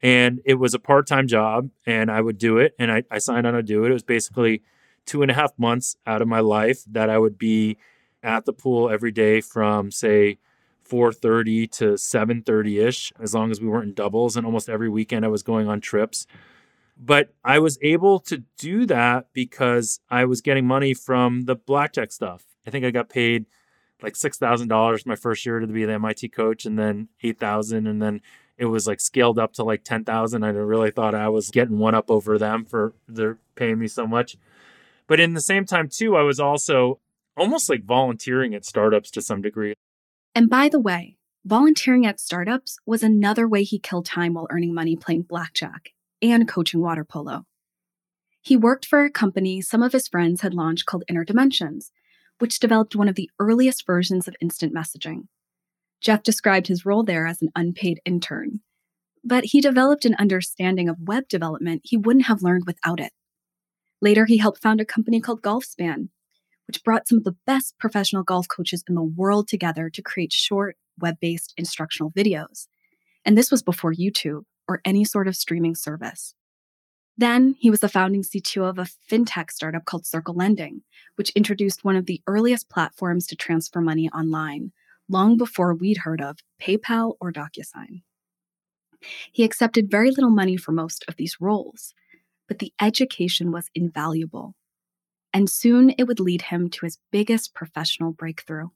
And 0.03 0.41
it 0.45 0.55
was 0.55 0.75
a 0.75 0.79
part 0.79 1.07
time 1.07 1.29
job, 1.29 1.71
and 1.87 2.11
I 2.11 2.21
would 2.21 2.39
do 2.39 2.59
it. 2.59 2.75
And 2.79 2.91
I, 2.91 3.05
I 3.11 3.19
signed 3.19 3.47
on 3.47 3.55
to 3.55 3.63
do 3.63 3.85
it. 3.85 3.91
It 3.91 3.93
was 3.93 4.03
basically 4.03 4.63
two 5.07 5.23
and 5.23 5.31
a 5.31 5.35
half 5.35 5.53
months 5.59 5.97
out 6.07 6.23
of 6.23 6.29
my 6.29 6.41
life 6.41 6.83
that 6.91 7.11
I 7.11 7.19
would 7.19 7.39
be 7.39 7.79
at 8.23 8.45
the 8.45 8.53
pool 8.53 8.91
every 8.91 9.13
day 9.13 9.41
from, 9.41 9.91
say, 9.91 10.39
4.30 10.89 11.71
to 11.71 11.85
7.30ish 11.95 13.13
as 13.21 13.35
long 13.35 13.51
as 13.51 13.61
we 13.61 13.69
weren't 13.69 13.89
in 13.89 13.95
doubles 13.95 14.37
and 14.37 14.45
almost 14.45 14.69
every 14.69 14.89
weekend 14.89 15.25
i 15.25 15.29
was 15.29 15.43
going 15.43 15.67
on 15.67 15.81
trips 15.81 16.27
but 16.97 17.35
i 17.45 17.59
was 17.59 17.79
able 17.83 18.21
to 18.21 18.45
do 18.59 18.87
that 18.87 19.27
because 19.33 20.01
i 20.11 20.25
was 20.25 20.41
getting 20.41 20.67
money 20.67 20.95
from 20.95 21.43
the 21.43 21.57
blackjack 21.57 22.13
stuff 22.13 22.45
i 22.67 22.71
think 22.71 22.85
i 22.85 22.91
got 22.91 23.09
paid 23.09 23.47
like 24.05 24.15
six 24.15 24.39
thousand 24.39 24.69
dollars 24.69 25.07
my 25.07 25.17
first 25.17 25.45
year 25.45 25.59
to 25.59 25.67
be 25.67 25.85
the 25.85 25.95
MIT 25.95 26.29
coach, 26.29 26.65
and 26.65 26.79
then 26.79 27.09
eight 27.23 27.41
thousand, 27.41 27.87
and 27.87 28.01
then 28.01 28.21
it 28.57 28.67
was 28.67 28.87
like 28.87 29.01
scaled 29.01 29.39
up 29.39 29.55
to 29.55 29.65
like 29.65 29.83
ten 29.83 30.05
thousand. 30.05 30.45
I 30.45 30.51
really 30.51 30.91
thought 30.91 31.15
I 31.15 31.29
was 31.29 31.51
getting 31.51 31.79
one 31.79 31.95
up 31.95 32.11
over 32.11 32.39
them 32.39 32.65
for 32.65 32.95
they're 33.09 33.39
paying 33.57 33.79
me 33.79 33.89
so 33.89 34.07
much. 34.07 34.37
But 35.07 35.21
in 35.21 35.35
the 35.35 35.41
same 35.41 35.65
time 35.65 35.89
too, 35.89 36.17
I 36.17 36.23
was 36.23 36.39
also 36.39 37.01
almost 37.37 37.69
like 37.69 37.85
volunteering 37.85 38.55
at 38.55 38.65
startups 38.65 39.11
to 39.13 39.23
some 39.23 39.43
degree. 39.43 39.75
And 40.35 40.49
by 40.49 40.69
the 40.69 40.81
way, 40.81 41.17
volunteering 41.45 42.07
at 42.07 42.21
startups 42.21 42.79
was 42.87 43.03
another 43.03 43.49
way 43.49 43.65
he 43.65 43.79
killed 43.79 44.07
time 44.07 44.35
while 44.35 44.47
earning 44.51 44.75
money 44.75 44.97
playing 44.97 45.23
blackjack 45.23 45.91
and 46.31 46.49
coaching 46.49 46.81
water 46.81 47.05
polo. 47.05 47.45
He 48.41 48.57
worked 48.57 48.87
for 48.87 49.05
a 49.05 49.11
company 49.11 49.61
some 49.61 49.83
of 49.83 49.93
his 49.93 50.09
friends 50.09 50.43
had 50.43 50.55
launched 50.55 50.87
called 50.87 51.05
Inner 51.09 51.25
Dimensions, 51.25 51.93
which 52.39 52.59
developed 52.59 52.97
one 52.97 53.09
of 53.09 53.15
the 53.15 53.31
earliest 53.39 53.87
versions 53.87 54.29
of 54.29 54.37
instant 54.41 54.75
messaging. 54.75 55.29
Jeff 56.01 56.23
described 56.23 56.67
his 56.67 56.85
role 56.85 57.03
there 57.03 57.27
as 57.27 57.41
an 57.41 57.49
unpaid 57.55 58.01
intern, 58.05 58.61
but 59.25 59.47
he 59.47 59.61
developed 59.61 60.05
an 60.05 60.17
understanding 60.19 60.89
of 60.89 60.97
web 61.01 61.29
development 61.29 61.83
he 61.85 61.97
wouldn't 61.97 62.27
have 62.27 62.43
learned 62.43 62.65
without 62.67 63.01
it. 63.01 63.13
Later, 64.03 64.27
he 64.27 64.37
helped 64.37 64.61
found 64.61 64.81
a 64.81 64.85
company 64.85 65.21
called 65.21 65.41
Golfspan, 65.41 66.09
which 66.67 66.83
brought 66.85 67.09
some 67.09 67.19
of 67.19 67.25
the 67.25 67.37
best 67.47 67.79
professional 67.79 68.23
golf 68.23 68.47
coaches 68.49 68.85
in 68.89 68.95
the 68.95 69.03
world 69.03 69.49
together 69.49 69.89
to 69.89 70.03
create 70.03 70.33
short, 70.33 70.77
web 70.99 71.17
based 71.21 71.55
instructional 71.57 72.11
videos. 72.11 72.67
And 73.25 73.39
this 73.39 73.51
was 73.51 73.63
before 73.63 73.95
YouTube 73.95 74.43
or 74.69 74.81
any 74.85 75.05
sort 75.05 75.29
of 75.29 75.37
streaming 75.37 75.75
service. 75.75 76.35
Then 77.17 77.55
he 77.59 77.71
was 77.71 77.81
the 77.81 77.89
founding 77.89 78.23
CTO 78.23 78.69
of 78.69 78.79
a 78.79 78.89
fintech 79.11 79.51
startup 79.51 79.85
called 79.85 80.07
Circle 80.07 80.35
Lending, 80.35 80.83
which 81.15 81.31
introduced 81.31 81.85
one 81.85 81.97
of 81.97 82.07
the 82.07 82.21
earliest 82.27 82.69
platforms 82.69 83.27
to 83.29 83.37
transfer 83.37 83.81
money 83.81 84.09
online, 84.09 84.73
long 85.09 85.37
before 85.37 85.75
we'd 85.75 85.99
heard 85.99 86.21
of 86.21 86.39
PayPal 86.61 87.15
or 87.21 87.33
DocuSign. 87.33 88.03
He 89.33 89.45
accepted 89.45 89.91
very 89.91 90.11
little 90.11 90.31
money 90.31 90.57
for 90.57 90.73
most 90.73 91.05
of 91.07 91.17
these 91.17 91.37
roles, 91.41 91.95
but 92.49 92.59
the 92.59 92.73
education 92.81 93.53
was 93.53 93.71
invaluable. 93.75 94.55
And 95.33 95.51
soon 95.51 95.91
it 95.99 96.05
would 96.05 96.21
lead 96.21 96.43
him 96.43 96.71
to 96.71 96.87
his 96.87 96.99
biggest 97.13 97.55
professional 97.55 98.13
breakthrough. 98.13 98.69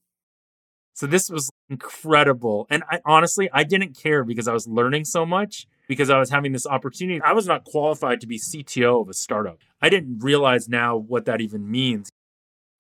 So 0.95 1.07
this 1.07 1.31
was 1.31 1.51
incredible. 1.71 2.67
And 2.71 2.83
I 2.91 3.01
honestly, 3.05 3.49
I 3.53 3.65
didn't 3.65 3.97
care 3.97 4.25
because 4.25 4.49
I 4.49 4.53
was 4.53 4.67
learning 4.67 5.05
so 5.05 5.27
much 5.27 5.67
because 5.87 6.11
I 6.11 6.19
was 6.19 6.31
having 6.31 6.53
this 6.53 6.67
opportunity. 6.67 7.21
I 7.23 7.33
was 7.33 7.47
not 7.47 7.65
qualified 7.65 8.21
to 8.21 8.27
be 8.27 8.39
CTO 8.39 9.03
of 9.03 9.09
a 9.09 9.15
startup. 9.15 9.59
I 9.81 9.89
didn't 9.89 10.19
realize 10.21 10.69
now 10.69 10.97
what 10.97 11.25
that 11.27 11.41
even 11.41 11.71
means. 11.71 12.11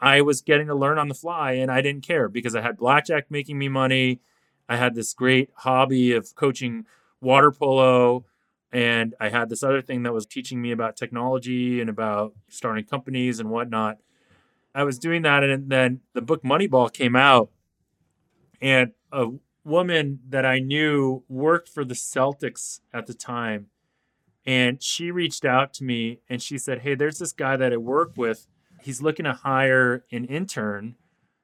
I 0.01 0.21
was 0.21 0.43
getting 0.43 0.69
to 0.69 0.75
learn 0.75 0.99
on 0.99 1.09
the 1.09 1.15
fly 1.15 1.53
and 1.53 1.71
I 1.71 1.81
didn't 1.81 2.07
care 2.07 2.29
because 2.29 2.55
I 2.55 2.61
had 2.61 2.77
blackjack 2.77 3.31
making 3.31 3.59
me 3.59 3.69
money. 3.69 4.21
I 4.69 4.77
had 4.77 4.95
this 4.95 5.13
great 5.13 5.51
hobby 5.57 6.13
of 6.13 6.35
coaching 6.35 6.85
water 7.21 7.51
polo 7.51 8.25
and 8.71 9.15
I 9.19 9.31
had 9.31 9.49
this 9.49 9.63
other 9.63 9.81
thing 9.81 10.03
that 10.05 10.13
was 10.13 10.27
teaching 10.27 10.61
me 10.61 10.71
about 10.71 10.97
technology 10.97 11.81
and 11.81 11.91
about 11.91 12.35
starting 12.49 12.85
companies 12.85 13.41
and 13.41 13.51
whatnot. 13.51 13.99
I 14.75 14.85
was 14.85 14.99
doing 14.99 15.23
that 15.23 15.43
and 15.43 15.69
then 15.71 16.01
the 16.13 16.23
book 16.23 16.45
Moneyball 16.45 16.93
came 16.93 17.17
out 17.17 17.51
and 18.61 18.93
a 19.13 19.29
woman 19.65 20.21
that 20.29 20.45
I 20.45 20.59
knew 20.59 21.25
worked 21.29 21.69
for 21.69 21.85
the 21.85 21.95
Celtics 21.95 22.81
at 22.93 23.07
the 23.07 23.15
time. 23.15 23.67
And 24.47 24.83
she 24.83 25.11
reached 25.11 25.45
out 25.45 25.75
to 25.75 25.85
me 25.85 26.21
and 26.29 26.43
she 26.43 26.57
said, 26.59 26.81
Hey, 26.81 26.95
there's 26.95 27.19
this 27.19 27.33
guy 27.33 27.57
that 27.57 27.73
I 27.73 27.77
work 27.77 28.13
with. 28.17 28.47
He's 28.83 29.03
looking 29.03 29.25
to 29.25 29.35
hire 29.35 30.05
an 30.11 30.25
intern 30.25 30.95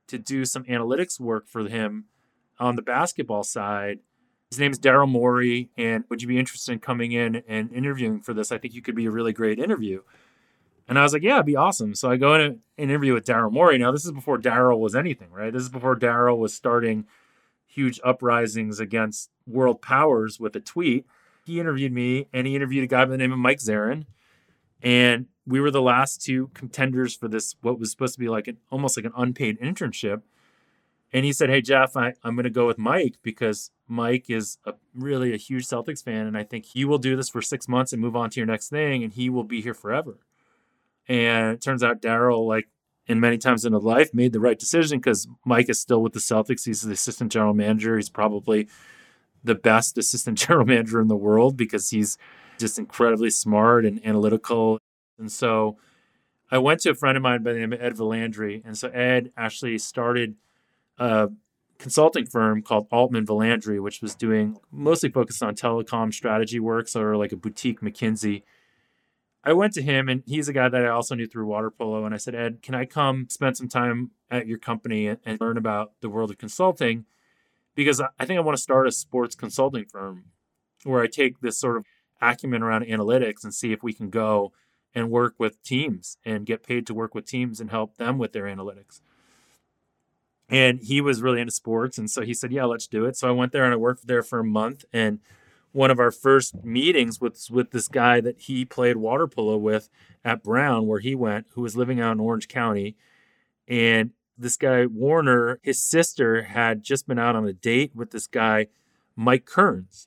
to 0.08 0.18
do 0.18 0.44
some 0.44 0.64
analytics 0.64 1.20
work 1.20 1.48
for 1.48 1.68
him 1.68 2.06
on 2.58 2.76
the 2.76 2.82
basketball 2.82 3.44
side. 3.44 3.98
His 4.50 4.58
name 4.58 4.70
is 4.70 4.78
Daryl 4.78 5.08
Morey. 5.08 5.70
And 5.76 6.04
would 6.08 6.22
you 6.22 6.28
be 6.28 6.38
interested 6.38 6.72
in 6.72 6.78
coming 6.78 7.12
in 7.12 7.42
and 7.48 7.72
interviewing 7.72 8.20
for 8.20 8.32
this? 8.32 8.52
I 8.52 8.58
think 8.58 8.74
you 8.74 8.82
could 8.82 8.94
be 8.94 9.06
a 9.06 9.10
really 9.10 9.32
great 9.32 9.58
interview. 9.58 10.02
And 10.86 10.98
I 10.98 11.02
was 11.02 11.12
like, 11.12 11.22
yeah, 11.22 11.34
it'd 11.34 11.46
be 11.46 11.56
awesome. 11.56 11.94
So 11.94 12.10
I 12.10 12.16
go 12.16 12.34
in 12.34 12.40
an 12.40 12.62
interview 12.76 13.14
with 13.14 13.24
Daryl 13.24 13.50
Morey. 13.50 13.78
Now, 13.78 13.90
this 13.90 14.04
is 14.04 14.12
before 14.12 14.38
Daryl 14.38 14.78
was 14.78 14.94
anything, 14.94 15.30
right? 15.30 15.52
This 15.52 15.62
is 15.62 15.70
before 15.70 15.96
Daryl 15.96 16.36
was 16.36 16.52
starting 16.54 17.06
huge 17.66 17.98
uprisings 18.04 18.80
against 18.80 19.30
world 19.46 19.80
powers 19.80 20.38
with 20.38 20.54
a 20.56 20.60
tweet. 20.60 21.06
He 21.44 21.58
interviewed 21.58 21.92
me 21.92 22.28
and 22.32 22.46
he 22.46 22.54
interviewed 22.54 22.84
a 22.84 22.86
guy 22.86 23.04
by 23.04 23.12
the 23.12 23.18
name 23.18 23.32
of 23.32 23.38
Mike 23.38 23.58
Zarren. 23.58 24.04
And 24.82 25.26
we 25.46 25.60
were 25.60 25.70
the 25.70 25.82
last 25.82 26.22
two 26.22 26.50
contenders 26.54 27.14
for 27.14 27.28
this, 27.28 27.56
what 27.62 27.78
was 27.78 27.90
supposed 27.90 28.14
to 28.14 28.20
be 28.20 28.28
like 28.28 28.48
an 28.48 28.58
almost 28.70 28.96
like 28.96 29.06
an 29.06 29.12
unpaid 29.16 29.58
internship. 29.60 30.22
And 31.12 31.24
he 31.24 31.32
said, 31.32 31.48
Hey, 31.48 31.62
Jeff, 31.62 31.96
I, 31.96 32.14
I'm 32.22 32.34
going 32.34 32.44
to 32.44 32.50
go 32.50 32.66
with 32.66 32.78
Mike 32.78 33.16
because 33.22 33.70
Mike 33.88 34.28
is 34.28 34.58
a, 34.66 34.74
really 34.94 35.32
a 35.32 35.38
huge 35.38 35.66
Celtics 35.66 36.02
fan. 36.02 36.26
And 36.26 36.36
I 36.36 36.42
think 36.42 36.66
he 36.66 36.84
will 36.84 36.98
do 36.98 37.16
this 37.16 37.28
for 37.28 37.40
six 37.40 37.68
months 37.68 37.92
and 37.92 38.02
move 38.02 38.16
on 38.16 38.30
to 38.30 38.40
your 38.40 38.46
next 38.46 38.68
thing. 38.68 39.02
And 39.02 39.12
he 39.12 39.30
will 39.30 39.44
be 39.44 39.60
here 39.60 39.74
forever. 39.74 40.18
And 41.08 41.54
it 41.54 41.60
turns 41.60 41.82
out 41.82 42.00
Daryl, 42.00 42.46
like 42.46 42.68
in 43.06 43.20
many 43.20 43.38
times 43.38 43.64
in 43.64 43.72
his 43.72 43.82
life 43.82 44.14
made 44.14 44.32
the 44.32 44.40
right 44.40 44.58
decision 44.58 44.98
because 44.98 45.28
Mike 45.44 45.68
is 45.68 45.80
still 45.80 46.02
with 46.02 46.12
the 46.12 46.20
Celtics. 46.20 46.64
He's 46.64 46.82
the 46.82 46.92
assistant 46.92 47.32
general 47.32 47.54
manager. 47.54 47.96
He's 47.96 48.08
probably 48.08 48.68
the 49.42 49.54
best 49.54 49.98
assistant 49.98 50.38
general 50.38 50.66
manager 50.66 51.00
in 51.00 51.08
the 51.08 51.16
world 51.16 51.56
because 51.56 51.90
he's 51.90 52.16
just 52.58 52.78
incredibly 52.78 53.30
smart 53.30 53.84
and 53.84 54.04
analytical. 54.06 54.78
And 55.18 55.30
so 55.30 55.76
I 56.50 56.58
went 56.58 56.80
to 56.80 56.90
a 56.90 56.94
friend 56.94 57.16
of 57.16 57.22
mine 57.22 57.42
by 57.42 57.52
the 57.52 57.58
name 57.58 57.72
of 57.72 57.82
Ed 57.82 57.94
Vilandrie. 57.96 58.62
And 58.64 58.78
so 58.78 58.88
Ed 58.88 59.32
actually 59.36 59.78
started 59.78 60.36
a 60.98 61.28
consulting 61.78 62.26
firm 62.26 62.62
called 62.62 62.86
Altman 62.90 63.26
Vilandrie, 63.26 63.82
which 63.82 64.00
was 64.00 64.14
doing 64.14 64.56
mostly 64.70 65.10
focused 65.10 65.42
on 65.42 65.54
telecom 65.54 66.14
strategy 66.14 66.60
work, 66.60 66.88
so 66.88 67.02
like 67.02 67.32
a 67.32 67.36
boutique 67.36 67.80
McKinsey 67.80 68.42
I 69.46 69.52
went 69.52 69.74
to 69.74 69.82
him, 69.82 70.08
and 70.08 70.22
he's 70.26 70.48
a 70.48 70.54
guy 70.54 70.70
that 70.70 70.86
I 70.86 70.88
also 70.88 71.14
knew 71.14 71.26
through 71.26 71.46
water 71.46 71.70
polo. 71.70 72.06
And 72.06 72.14
I 72.14 72.18
said, 72.18 72.34
Ed, 72.34 72.62
can 72.62 72.74
I 72.74 72.86
come 72.86 73.28
spend 73.28 73.58
some 73.58 73.68
time 73.68 74.12
at 74.30 74.46
your 74.46 74.58
company 74.58 75.06
and, 75.06 75.40
learn 75.40 75.58
about 75.58 75.92
the 76.00 76.08
world 76.08 76.30
of 76.30 76.38
consulting? 76.38 77.04
Because 77.74 78.00
I 78.00 78.24
think 78.24 78.38
I 78.38 78.42
want 78.42 78.56
to 78.56 78.62
start 78.62 78.86
a 78.86 78.92
sports 78.92 79.34
consulting 79.34 79.84
firm 79.84 80.24
where 80.84 81.02
I 81.02 81.08
take 81.08 81.40
this 81.40 81.58
sort 81.58 81.76
of 81.76 81.84
acumen 82.22 82.62
around 82.62 82.86
analytics 82.86 83.44
and 83.44 83.52
see 83.52 83.72
if 83.72 83.82
we 83.82 83.92
can 83.92 84.08
go 84.08 84.52
and 84.94 85.10
work 85.10 85.34
with 85.38 85.62
teams 85.62 86.16
and 86.24 86.46
get 86.46 86.62
paid 86.62 86.86
to 86.86 86.94
work 86.94 87.14
with 87.14 87.26
teams 87.26 87.60
and 87.60 87.70
help 87.70 87.96
them 87.96 88.16
with 88.16 88.32
their 88.32 88.44
analytics. 88.44 89.00
And 90.48 90.80
he 90.80 91.00
was 91.00 91.20
really 91.20 91.40
into 91.40 91.52
sports. 91.52 91.98
And 91.98 92.10
so 92.10 92.22
he 92.22 92.32
said, 92.32 92.52
Yeah, 92.52 92.64
let's 92.64 92.86
do 92.86 93.04
it. 93.04 93.16
So 93.16 93.28
I 93.28 93.32
went 93.32 93.52
there 93.52 93.64
and 93.64 93.72
I 93.72 93.76
worked 93.76 94.06
there 94.06 94.22
for 94.22 94.38
a 94.38 94.44
month. 94.44 94.84
And 94.92 95.18
one 95.74 95.90
of 95.90 95.98
our 95.98 96.12
first 96.12 96.64
meetings 96.64 97.20
was 97.20 97.50
with 97.50 97.72
this 97.72 97.88
guy 97.88 98.20
that 98.20 98.42
he 98.42 98.64
played 98.64 98.96
water 98.96 99.26
polo 99.26 99.56
with 99.56 99.90
at 100.24 100.44
Brown, 100.44 100.86
where 100.86 101.00
he 101.00 101.16
went, 101.16 101.48
who 101.54 101.62
was 101.62 101.76
living 101.76 102.00
out 102.00 102.12
in 102.12 102.20
Orange 102.20 102.46
County. 102.46 102.94
And 103.66 104.10
this 104.38 104.56
guy, 104.56 104.86
Warner, 104.86 105.58
his 105.64 105.80
sister 105.80 106.44
had 106.44 106.84
just 106.84 107.08
been 107.08 107.18
out 107.18 107.34
on 107.34 107.48
a 107.48 107.52
date 107.52 107.90
with 107.92 108.12
this 108.12 108.28
guy, 108.28 108.68
Mike 109.16 109.46
Kerns. 109.46 110.06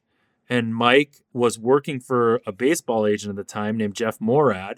And 0.50 0.74
Mike 0.74 1.18
was 1.34 1.60
working 1.60 2.00
for 2.00 2.42
a 2.48 2.54
baseball 2.54 3.06
agent 3.06 3.32
at 3.32 3.36
the 3.36 3.44
time 3.44 3.76
named 3.76 3.96
Jeff 3.96 4.20
Moorad 4.20 4.78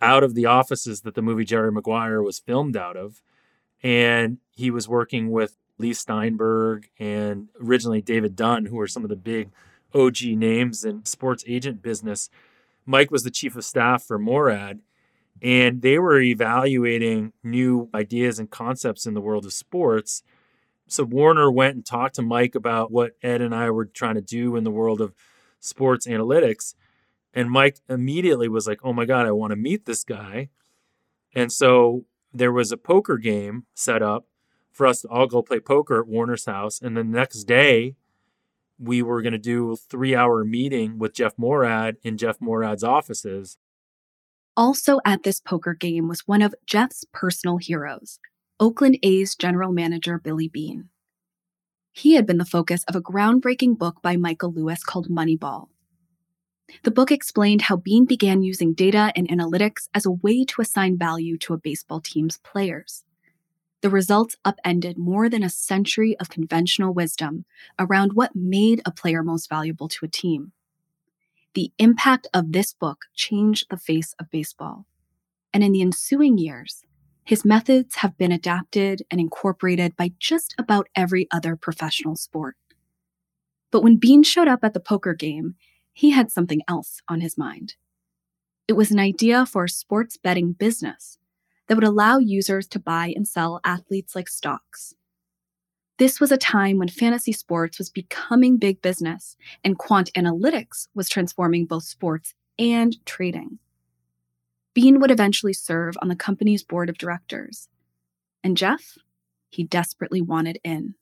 out 0.00 0.22
of 0.22 0.36
the 0.36 0.46
offices 0.46 1.00
that 1.00 1.16
the 1.16 1.22
movie 1.22 1.44
Jerry 1.44 1.72
Maguire 1.72 2.22
was 2.22 2.38
filmed 2.38 2.76
out 2.76 2.96
of. 2.96 3.22
And 3.82 4.38
he 4.52 4.70
was 4.70 4.88
working 4.88 5.32
with 5.32 5.56
Leigh 5.78 5.94
Steinberg 5.94 6.90
and 7.00 7.48
originally 7.60 8.00
David 8.00 8.36
Dunn, 8.36 8.66
who 8.66 8.76
were 8.76 8.86
some 8.86 9.02
of 9.02 9.10
the 9.10 9.16
big 9.16 9.50
OG 9.94 10.22
names 10.22 10.84
in 10.84 11.04
sports 11.04 11.44
agent 11.46 11.82
business. 11.82 12.30
Mike 12.84 13.10
was 13.10 13.22
the 13.22 13.30
chief 13.30 13.56
of 13.56 13.64
staff 13.64 14.02
for 14.02 14.18
Moorad, 14.18 14.80
and 15.40 15.82
they 15.82 15.98
were 15.98 16.20
evaluating 16.20 17.32
new 17.42 17.88
ideas 17.94 18.38
and 18.38 18.50
concepts 18.50 19.06
in 19.06 19.14
the 19.14 19.20
world 19.20 19.44
of 19.44 19.52
sports. 19.52 20.22
So 20.88 21.04
Warner 21.04 21.50
went 21.50 21.74
and 21.74 21.86
talked 21.86 22.16
to 22.16 22.22
Mike 22.22 22.54
about 22.54 22.92
what 22.92 23.12
Ed 23.22 23.40
and 23.40 23.54
I 23.54 23.70
were 23.70 23.86
trying 23.86 24.16
to 24.16 24.20
do 24.20 24.56
in 24.56 24.64
the 24.64 24.70
world 24.70 25.00
of 25.00 25.14
sports 25.60 26.06
analytics. 26.06 26.74
And 27.32 27.50
Mike 27.50 27.78
immediately 27.88 28.48
was 28.48 28.66
like, 28.66 28.80
Oh 28.84 28.92
my 28.92 29.04
God, 29.04 29.26
I 29.26 29.32
want 29.32 29.52
to 29.52 29.56
meet 29.56 29.86
this 29.86 30.04
guy. 30.04 30.50
And 31.34 31.50
so 31.50 32.04
there 32.32 32.52
was 32.52 32.72
a 32.72 32.76
poker 32.76 33.16
game 33.16 33.64
set 33.74 34.02
up 34.02 34.26
for 34.70 34.86
us 34.86 35.02
to 35.02 35.08
all 35.08 35.26
go 35.26 35.42
play 35.42 35.60
poker 35.60 36.00
at 36.00 36.06
Warner's 36.06 36.46
house. 36.46 36.80
And 36.80 36.96
the 36.96 37.04
next 37.04 37.44
day, 37.44 37.94
we 38.82 39.02
were 39.02 39.22
going 39.22 39.32
to 39.32 39.38
do 39.38 39.72
a 39.72 39.76
three 39.76 40.14
hour 40.14 40.44
meeting 40.44 40.98
with 40.98 41.14
Jeff 41.14 41.36
Moorad 41.36 41.96
in 42.02 42.16
Jeff 42.16 42.38
Moorad's 42.40 42.84
offices. 42.84 43.56
Also 44.56 45.00
at 45.04 45.22
this 45.22 45.40
poker 45.40 45.72
game 45.72 46.08
was 46.08 46.26
one 46.26 46.42
of 46.42 46.54
Jeff's 46.66 47.04
personal 47.12 47.56
heroes, 47.56 48.18
Oakland 48.60 48.98
A's 49.02 49.34
general 49.34 49.72
manager 49.72 50.18
Billy 50.18 50.48
Beane. 50.48 50.88
He 51.92 52.14
had 52.14 52.26
been 52.26 52.38
the 52.38 52.44
focus 52.44 52.84
of 52.88 52.96
a 52.96 53.02
groundbreaking 53.02 53.78
book 53.78 54.02
by 54.02 54.16
Michael 54.16 54.52
Lewis 54.52 54.82
called 54.82 55.08
Moneyball. 55.08 55.68
The 56.84 56.90
book 56.90 57.12
explained 57.12 57.62
how 57.62 57.76
Beane 57.76 58.06
began 58.06 58.42
using 58.42 58.72
data 58.72 59.12
and 59.14 59.28
analytics 59.28 59.88
as 59.94 60.06
a 60.06 60.10
way 60.10 60.44
to 60.46 60.62
assign 60.62 60.96
value 60.98 61.36
to 61.38 61.54
a 61.54 61.58
baseball 61.58 62.00
team's 62.00 62.38
players. 62.38 63.04
The 63.82 63.90
results 63.90 64.36
upended 64.44 64.96
more 64.96 65.28
than 65.28 65.42
a 65.42 65.50
century 65.50 66.16
of 66.18 66.30
conventional 66.30 66.94
wisdom 66.94 67.44
around 67.78 68.12
what 68.12 68.36
made 68.36 68.80
a 68.86 68.92
player 68.92 69.24
most 69.24 69.48
valuable 69.48 69.88
to 69.88 70.04
a 70.04 70.08
team. 70.08 70.52
The 71.54 71.72
impact 71.78 72.28
of 72.32 72.52
this 72.52 72.72
book 72.72 73.06
changed 73.14 73.66
the 73.68 73.76
face 73.76 74.14
of 74.20 74.30
baseball. 74.30 74.86
And 75.52 75.62
in 75.64 75.72
the 75.72 75.82
ensuing 75.82 76.38
years, 76.38 76.84
His 77.24 77.44
methods 77.44 77.96
have 77.96 78.18
been 78.18 78.32
adapted 78.32 79.02
and 79.10 79.20
incorporated 79.20 79.96
by 79.96 80.12
just 80.18 80.54
about 80.58 80.88
every 80.96 81.28
other 81.30 81.54
professional 81.56 82.16
sport. 82.16 82.56
But 83.70 83.82
when 83.82 83.96
Beane 83.96 84.24
showed 84.24 84.48
up 84.48 84.64
at 84.64 84.74
the 84.74 84.80
poker 84.80 85.14
game, 85.14 85.54
he 85.92 86.10
had 86.10 86.32
something 86.32 86.62
else 86.68 87.00
on 87.08 87.20
his 87.20 87.38
mind. 87.38 87.76
It 88.66 88.72
was 88.72 88.90
an 88.90 88.98
idea 88.98 89.46
for 89.46 89.64
a 89.64 89.68
sports 89.68 90.16
betting 90.16 90.52
business 90.52 91.18
that 91.72 91.76
would 91.76 91.84
allow 91.84 92.18
users 92.18 92.68
to 92.68 92.78
buy 92.78 93.14
and 93.16 93.26
sell 93.26 93.58
athletes 93.64 94.14
like 94.14 94.28
stocks. 94.28 94.92
This 95.96 96.20
was 96.20 96.30
a 96.30 96.36
time 96.36 96.76
when 96.76 96.88
fantasy 96.88 97.32
sports 97.32 97.78
was 97.78 97.88
becoming 97.88 98.58
big 98.58 98.82
business 98.82 99.38
and 99.64 99.78
quant 99.78 100.12
analytics 100.12 100.88
was 100.94 101.08
transforming 101.08 101.64
both 101.64 101.84
sports 101.84 102.34
and 102.58 102.94
trading. 103.06 103.58
Beane 104.74 105.00
would 105.00 105.10
eventually 105.10 105.54
serve 105.54 105.94
on 106.02 106.08
the 106.08 106.14
company's 106.14 106.62
board 106.62 106.90
of 106.90 106.98
directors. 106.98 107.70
And 108.44 108.54
Jeff, 108.54 108.98
he 109.48 109.64
desperately 109.64 110.20
wanted 110.20 110.58
in. 110.62 110.94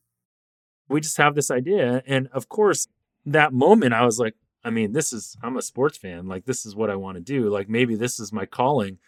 We 0.88 1.00
just 1.00 1.16
have 1.16 1.35
this 1.35 1.50
idea. 1.50 2.04
And 2.06 2.28
of 2.33 2.48
course, 2.48 2.87
that 3.26 3.52
moment, 3.52 3.92
I 3.92 4.04
was 4.04 4.20
like, 4.20 4.37
I 4.62 4.70
mean, 4.70 4.92
this 4.92 5.12
is, 5.12 5.37
I'm 5.42 5.56
a 5.56 5.62
sports 5.62 5.98
fan. 5.98 6.28
Like, 6.28 6.44
this 6.44 6.64
is 6.64 6.76
what 6.76 6.90
I 6.90 6.94
want 6.94 7.16
to 7.16 7.20
do. 7.20 7.48
Like, 7.48 7.68
maybe 7.68 7.96
this 7.96 8.20
is 8.20 8.33
my 8.33 8.46
calling. 8.46 8.98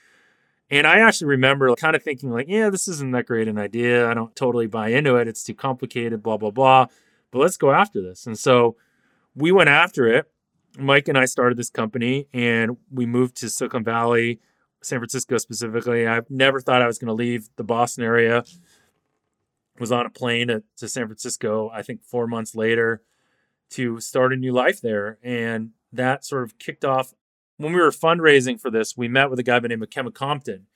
And 0.72 0.87
I 0.87 1.00
actually 1.00 1.26
remember 1.26 1.72
kind 1.76 1.94
of 1.94 2.02
thinking, 2.02 2.30
like, 2.30 2.48
yeah, 2.48 2.70
this 2.70 2.88
isn't 2.88 3.12
that 3.12 3.26
great 3.26 3.46
an 3.46 3.58
idea. 3.58 4.08
I 4.08 4.14
don't 4.14 4.35
totally 4.35 4.66
buy 4.66 4.88
into 4.88 5.16
it. 5.16 5.28
It's 5.28 5.44
too 5.44 5.54
complicated, 5.54 6.22
blah, 6.22 6.38
blah, 6.38 6.50
blah. 6.50 6.87
But 7.30 7.40
let's 7.40 7.58
go 7.58 7.72
after 7.72 8.00
this. 8.00 8.26
And 8.26 8.38
so 8.38 8.76
we 9.35 9.52
went 9.52 9.68
after 9.68 10.06
it. 10.08 10.32
Mike 10.78 11.08
and 11.08 11.18
I 11.18 11.26
started 11.26 11.58
this 11.58 11.68
company 11.68 12.26
and 12.32 12.78
we 12.90 13.04
moved 13.04 13.37
to 13.37 13.50
Silicon 13.50 13.85
Valley, 13.85 14.40
San 14.82 14.98
Francisco 14.98 15.37
specifically. 15.37 16.08
I 16.08 16.22
never 16.30 16.58
thought 16.58 16.80
I 16.80 16.87
was 16.87 16.98
going 16.98 17.08
to 17.08 17.12
leave 17.12 17.50
the 17.56 17.64
Boston 17.64 18.02
area. 18.04 18.42
Was 19.78 19.92
on 19.92 20.06
a 20.06 20.11
plane 20.11 20.48
to, 20.48 20.62
to 20.78 20.88
San 20.88 21.06
Francisco, 21.06 21.70
I 21.74 21.82
think 21.82 22.02
four 22.02 22.26
months 22.26 22.54
later, 22.54 23.02
to 23.70 24.00
start 24.00 24.32
a 24.32 24.37
new 24.37 24.52
life 24.52 24.80
there. 24.80 25.18
And 25.22 25.72
that 25.92 26.24
sort 26.24 26.44
of 26.44 26.58
kicked 26.58 26.85
off 26.85 27.12
when 27.62 27.72
we 27.72 27.81
were 27.81 27.90
fundraising 27.90 28.61
for 28.61 28.70
this, 28.70 28.96
we 28.96 29.09
met 29.09 29.31
with 29.31 29.38
a 29.38 29.42
guy 29.42 29.57
by 29.57 29.61
the 29.61 29.68
name 29.68 29.83
of 29.83 29.90
Kevin 29.90 30.12
Compton. 30.12 30.66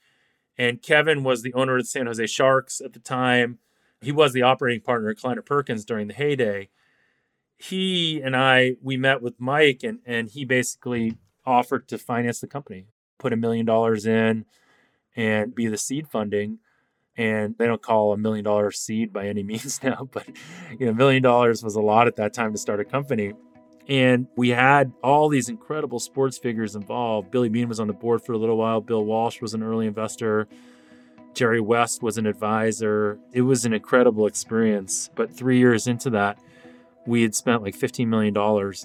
And 0.57 0.81
Kevin 0.81 1.23
was 1.23 1.43
the 1.43 1.53
owner 1.53 1.77
of 1.77 1.83
the 1.83 1.87
San 1.87 2.07
Jose 2.07 2.25
Sharks 2.27 2.81
at 2.81 2.93
the 2.93 2.99
time. 2.99 3.59
He 4.01 4.11
was 4.11 4.33
the 4.33 4.41
operating 4.41 4.81
partner 4.81 5.09
at 5.09 5.17
Kleiner 5.17 5.41
Perkins 5.41 5.85
during 5.85 6.07
the 6.07 6.13
heyday. 6.13 6.69
He 7.57 8.21
and 8.21 8.35
I, 8.35 8.75
we 8.81 8.97
met 8.97 9.21
with 9.21 9.39
Mike, 9.39 9.81
and, 9.83 9.99
and 10.05 10.29
he 10.29 10.45
basically 10.45 11.17
offered 11.45 11.87
to 11.87 11.97
finance 11.97 12.39
the 12.39 12.47
company, 12.47 12.85
put 13.17 13.33
a 13.33 13.37
million 13.37 13.65
dollars 13.65 14.05
in 14.05 14.45
and 15.15 15.55
be 15.55 15.67
the 15.67 15.77
seed 15.77 16.07
funding. 16.07 16.59
And 17.15 17.55
they 17.57 17.65
don't 17.65 17.81
call 17.81 18.13
a 18.13 18.17
million 18.17 18.45
dollar 18.45 18.69
seed 18.71 19.11
by 19.11 19.27
any 19.27 19.41
means 19.51 19.81
now, 19.83 20.07
but 20.11 20.27
you 20.79 20.85
know, 20.85 20.91
a 20.91 20.95
million 20.95 21.23
dollars 21.23 21.63
was 21.63 21.75
a 21.75 21.81
lot 21.81 22.07
at 22.07 22.15
that 22.17 22.33
time 22.33 22.51
to 22.51 22.59
start 22.59 22.79
a 22.79 22.85
company. 22.85 23.33
And 23.87 24.27
we 24.35 24.49
had 24.49 24.91
all 25.01 25.29
these 25.29 25.47
incredible 25.47 25.99
sports 25.99 26.37
figures 26.37 26.75
involved. 26.75 27.31
Billy 27.31 27.47
Beane 27.47 27.69
was 27.69 27.79
on 27.79 27.87
the 27.87 27.93
board 27.93 28.21
for 28.21 28.33
a 28.33 28.37
little 28.37 28.57
while. 28.57 28.81
Bill 28.81 29.03
Walsh 29.03 29.41
was 29.41 29.53
an 29.53 29.63
early 29.63 29.87
investor. 29.87 30.47
Jerry 31.33 31.61
West 31.61 32.03
was 32.03 32.17
an 32.17 32.25
advisor. 32.25 33.17
It 33.31 33.41
was 33.41 33.63
an 33.63 33.73
incredible 33.73 34.27
experience. 34.27 35.09
But 35.15 35.31
three 35.31 35.59
years 35.59 35.87
into 35.87 36.09
that, 36.09 36.37
we 37.05 37.21
had 37.21 37.33
spent 37.33 37.63
like 37.63 37.77
$15 37.77 38.07
million 38.07 38.35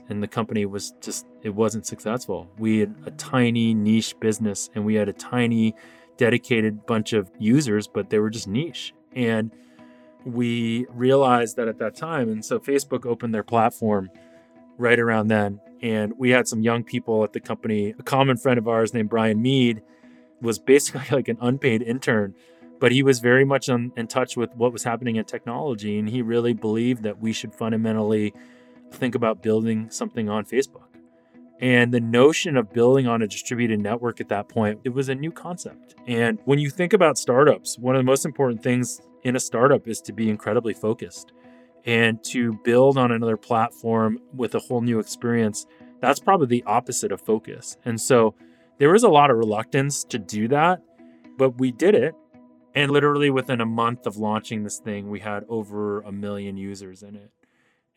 and 0.09 0.23
the 0.23 0.29
company 0.29 0.65
was 0.67 0.95
just, 1.01 1.27
it 1.43 1.55
wasn't 1.55 1.85
successful. 1.85 2.49
We 2.57 2.79
had 2.79 2.95
a 3.05 3.11
tiny 3.13 3.75
niche 3.75 4.15
business 4.21 4.71
and 4.75 4.85
we 4.85 4.95
had 4.95 5.09
a 5.09 5.13
tiny 5.13 5.75
dedicated 6.17 6.87
bunch 6.87 7.13
of 7.13 7.29
users, 7.41 7.89
but 7.89 8.11
they 8.11 8.21
were 8.21 8.31
just 8.31 8.47
niche. 8.47 8.95
And 9.17 9.51
we 10.25 10.87
realized 10.91 11.57
that 11.57 11.67
at 11.67 11.79
that 11.79 11.97
time. 11.97 12.29
And 12.29 12.45
so 12.45 12.61
Facebook 12.61 13.05
opened 13.05 13.35
their 13.35 13.43
platform 13.43 14.09
right 14.83 14.99
around 14.99 15.29
then. 15.29 15.61
And 15.81 16.13
we 16.19 16.31
had 16.31 16.47
some 16.47 16.61
young 16.61 16.85
people 16.85 17.25
at 17.25 17.33
the 17.33 17.41
company. 17.41 17.95
A 17.99 18.03
common 18.03 18.37
friend 18.37 18.59
of 18.59 18.69
ours 18.69 18.93
named 18.93 19.09
Brian 19.09 19.41
Mead 19.41 19.83
was 20.41 20.59
basically 20.59 21.05
like 21.11 21.29
an 21.29 21.39
unpaid 21.41 21.83
intern, 21.83 22.35
but 22.79 22.93
he 22.93 23.03
was 23.03 23.21
very 23.21 23.45
much 23.45 23.69
on, 23.69 23.93
in 23.97 24.07
touch 24.07 24.37
with 24.37 24.55
what 24.55 24.73
was 24.73 24.85
happening 24.85 25.17
in 25.17 25.25
technology. 25.25 25.99
And 25.99 26.09
he 26.09 26.21
really 26.21 26.53
believed 26.53 27.03
that 27.05 27.21
we 27.21 27.33
should 27.33 27.55
fundamentally 27.55 28.35
think 28.91 29.15
about 29.15 29.43
building 29.43 29.89
something 29.91 30.29
on 30.29 30.45
Facebook. 30.45 30.89
And 31.61 31.95
the 31.95 32.01
notion 32.01 32.57
of 32.57 32.73
building 32.73 33.07
on 33.07 33.23
a 33.23 33.29
distributed 33.29 33.81
network 33.81 34.21
at 34.21 34.29
that 34.31 34.49
point, 34.49 34.81
it 34.83 34.89
was 34.89 35.09
a 35.09 35.15
new 35.15 35.31
concept. 35.31 35.95
And 36.09 36.41
when 36.45 36.59
you 36.59 36.69
think 36.69 36.93
about 36.93 37.17
startups, 37.17 37.79
one 37.79 37.95
of 37.95 38.01
the 38.01 38.05
most 38.05 38.25
important 38.25 38.65
things 38.65 39.01
in 39.23 39.37
a 39.37 39.41
startup 39.41 39.87
is 39.87 40.01
to 40.03 40.13
be 40.13 40.29
incredibly 40.29 40.75
focused 40.75 41.33
and 41.85 42.23
to 42.25 42.53
build 42.65 42.97
on 42.97 43.11
another 43.11 43.37
platform 43.37 44.19
with 44.35 44.55
a 44.55 44.59
whole 44.59 44.81
new 44.81 44.99
experience, 44.99 45.67
that's 46.01 46.21
probably 46.21 46.47
the 46.47 46.65
opposite 46.65 47.13
of 47.13 47.21
focus. 47.21 47.77
And 47.85 48.01
so 48.01 48.35
there 48.79 48.91
was 48.91 49.03
a 49.03 49.09
lot 49.09 49.31
of 49.31 49.37
reluctance 49.37 50.05
to 50.05 50.19
do 50.19 50.49
that, 50.49 50.83
but 51.37 51.59
we 51.59 51.73
did 51.73 51.95
it. 51.95 52.15
And 52.75 52.91
literally 52.91 53.31
within 53.31 53.61
a 53.61 53.67
month 53.67 54.07
of 54.07 54.17
launching 54.17 54.63
this 54.63 54.79
thing, 54.79 55.11
we 55.11 55.21
had 55.21 55.45
over 55.49 56.01
a 56.01 56.13
million 56.13 56.57
users 56.57 57.03
in 57.03 57.15
it. 57.15 57.31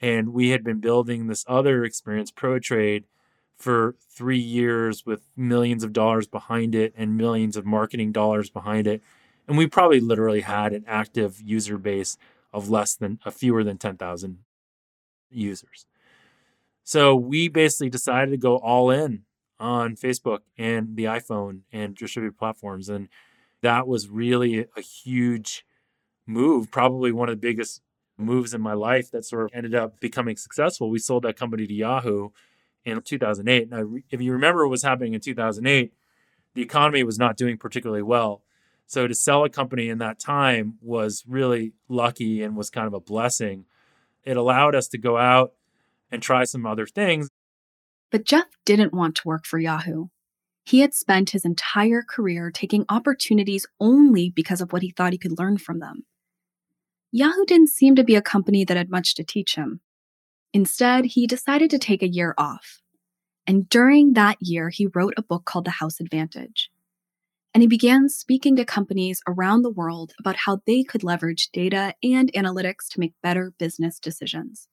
And 0.01 0.33
we 0.33 0.49
had 0.49 0.63
been 0.63 0.81
building 0.81 1.27
this 1.27 1.45
other 1.47 1.83
experience, 1.83 2.31
ProTrade, 2.31 3.05
for 3.57 3.95
three 4.11 4.39
years 4.39 5.05
with 5.05 5.21
millions 5.37 5.83
of 5.83 5.93
dollars 5.93 6.27
behind 6.27 6.75
it 6.75 6.93
and 6.97 7.17
millions 7.17 7.55
of 7.55 7.65
marketing 7.65 8.11
dollars 8.11 8.49
behind 8.49 8.85
it. 8.85 9.01
And 9.47 9.57
we 9.57 9.67
probably 9.67 9.99
literally 9.99 10.41
had 10.41 10.73
an 10.73 10.83
active 10.87 11.41
user 11.41 11.77
base 11.77 12.17
of 12.55 12.69
less 12.69 12.95
than 12.95 13.19
a 13.25 13.31
fewer 13.31 13.65
than 13.65 13.77
10,000 13.77 14.39
users. 15.29 15.85
So 16.85 17.13
we 17.13 17.49
basically 17.49 17.89
decided 17.89 18.31
to 18.31 18.37
go 18.37 18.57
all 18.57 18.89
in 18.89 19.23
on 19.59 19.97
Facebook 19.97 20.39
and 20.57 20.95
the 20.95 21.03
iPhone 21.03 21.61
and 21.73 21.95
distributed 21.95 22.37
platforms. 22.37 22.87
And 22.87 23.09
that 23.61 23.89
was 23.89 24.07
really 24.07 24.67
a 24.77 24.81
huge 24.81 25.65
move, 26.25 26.71
probably 26.71 27.11
one 27.11 27.27
of 27.27 27.33
the 27.33 27.47
biggest 27.47 27.81
moves 28.17 28.53
in 28.53 28.61
my 28.61 28.73
life 28.73 29.11
that 29.11 29.25
sort 29.25 29.43
of 29.43 29.51
ended 29.53 29.75
up 29.75 29.99
becoming 29.99 30.37
successful. 30.37 30.89
We 30.89 30.99
sold 30.99 31.23
that 31.23 31.35
company 31.35 31.67
to 31.67 31.73
Yahoo 31.73 32.29
in 32.85 33.01
2008. 33.01 33.69
Now, 33.69 33.95
if 34.09 34.21
you 34.21 34.31
remember 34.31 34.65
what 34.65 34.71
was 34.71 34.83
happening 34.83 35.13
in 35.13 35.19
2008, 35.19 35.91
the 36.53 36.61
economy 36.61 37.03
was 37.03 37.19
not 37.19 37.35
doing 37.35 37.57
particularly 37.57 38.01
well. 38.01 38.43
So 38.87 39.07
to 39.07 39.15
sell 39.15 39.43
a 39.43 39.49
company 39.49 39.89
in 39.89 39.97
that 39.99 40.19
time 40.19 40.75
was 40.81 41.23
really 41.27 41.73
lucky 41.89 42.43
and 42.43 42.55
was 42.55 42.69
kind 42.69 42.87
of 42.87 42.93
a 42.93 42.99
blessing. 42.99 43.65
It 44.23 44.37
allowed 44.37 44.75
us 44.75 44.87
to 44.89 44.97
go 44.97 45.17
out 45.17 45.53
and 46.11 46.21
try 46.21 46.43
some 46.43 46.65
other 46.65 46.85
things. 46.85 47.29
But 48.11 48.25
Jeff 48.25 48.45
didn't 48.65 48.93
want 48.93 49.15
to 49.15 49.27
work 49.27 49.45
for 49.45 49.59
Yahoo. 49.59 50.07
He 50.63 50.79
had 50.79 50.93
spent 50.93 51.31
his 51.31 51.45
entire 51.45 52.03
career 52.07 52.51
taking 52.51 52.85
opportunities 52.89 53.67
only 53.79 54.29
because 54.29 54.61
of 54.61 54.71
what 54.71 54.81
he 54.81 54.91
thought 54.91 55.13
he 55.13 55.19
could 55.19 55.37
learn 55.37 55.57
from 55.57 55.79
them. 55.79 56.05
Yahoo 57.11 57.45
didn't 57.45 57.69
seem 57.69 57.95
to 57.95 58.03
be 58.03 58.15
a 58.15 58.21
company 58.21 58.65
that 58.65 58.77
had 58.77 58.89
much 58.89 59.15
to 59.15 59.23
teach 59.23 59.55
him. 59.55 59.81
Instead, 60.53 61.05
he 61.05 61.27
decided 61.27 61.69
to 61.69 61.79
take 61.79 62.01
a 62.01 62.07
year 62.07 62.33
off. 62.37 62.81
And 63.47 63.69
during 63.69 64.13
that 64.13 64.37
year, 64.39 64.69
he 64.69 64.87
wrote 64.87 65.13
a 65.17 65.23
book 65.23 65.45
called 65.45 65.65
The 65.65 65.71
House 65.71 65.99
Advantage 65.99 66.71
and 67.55 67.61
he 67.61 67.67
began 67.67 68.09
speaking 68.09 68.57
to 68.57 68.65
companies 68.65 69.21
around 69.25 69.61
the 69.61 69.71
world 69.71 70.11
about 70.19 70.35
how 70.35 70.59
they 70.67 70.83
could 70.83 71.05
leverage 71.05 71.47
data 71.53 71.93
and 72.03 72.29
analytics 72.33 72.89
to 72.89 72.99
make 72.99 73.13
better 73.23 73.53
business 73.57 73.97
decisions. 73.97 74.67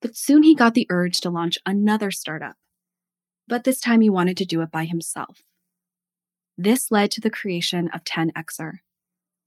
But 0.00 0.16
soon 0.16 0.42
he 0.42 0.54
got 0.54 0.72
the 0.72 0.86
urge 0.88 1.20
to 1.20 1.28
launch 1.28 1.58
another 1.66 2.10
startup. 2.10 2.56
But 3.46 3.64
this 3.64 3.78
time 3.78 4.00
he 4.00 4.08
wanted 4.08 4.38
to 4.38 4.46
do 4.46 4.62
it 4.62 4.70
by 4.70 4.86
himself. 4.86 5.42
This 6.56 6.90
led 6.90 7.10
to 7.10 7.20
the 7.20 7.28
creation 7.28 7.90
of 7.92 8.04
10xer, 8.04 8.78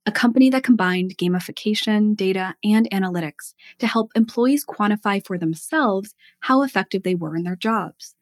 a 0.06 0.12
company 0.12 0.50
that 0.50 0.62
combined 0.62 1.18
gamification, 1.18 2.14
data, 2.14 2.54
and 2.62 2.88
analytics 2.92 3.54
to 3.80 3.88
help 3.88 4.12
employees 4.14 4.64
quantify 4.64 5.24
for 5.26 5.36
themselves 5.36 6.14
how 6.38 6.62
effective 6.62 7.02
they 7.02 7.16
were 7.16 7.34
in 7.34 7.42
their 7.42 7.56
jobs. 7.56 8.14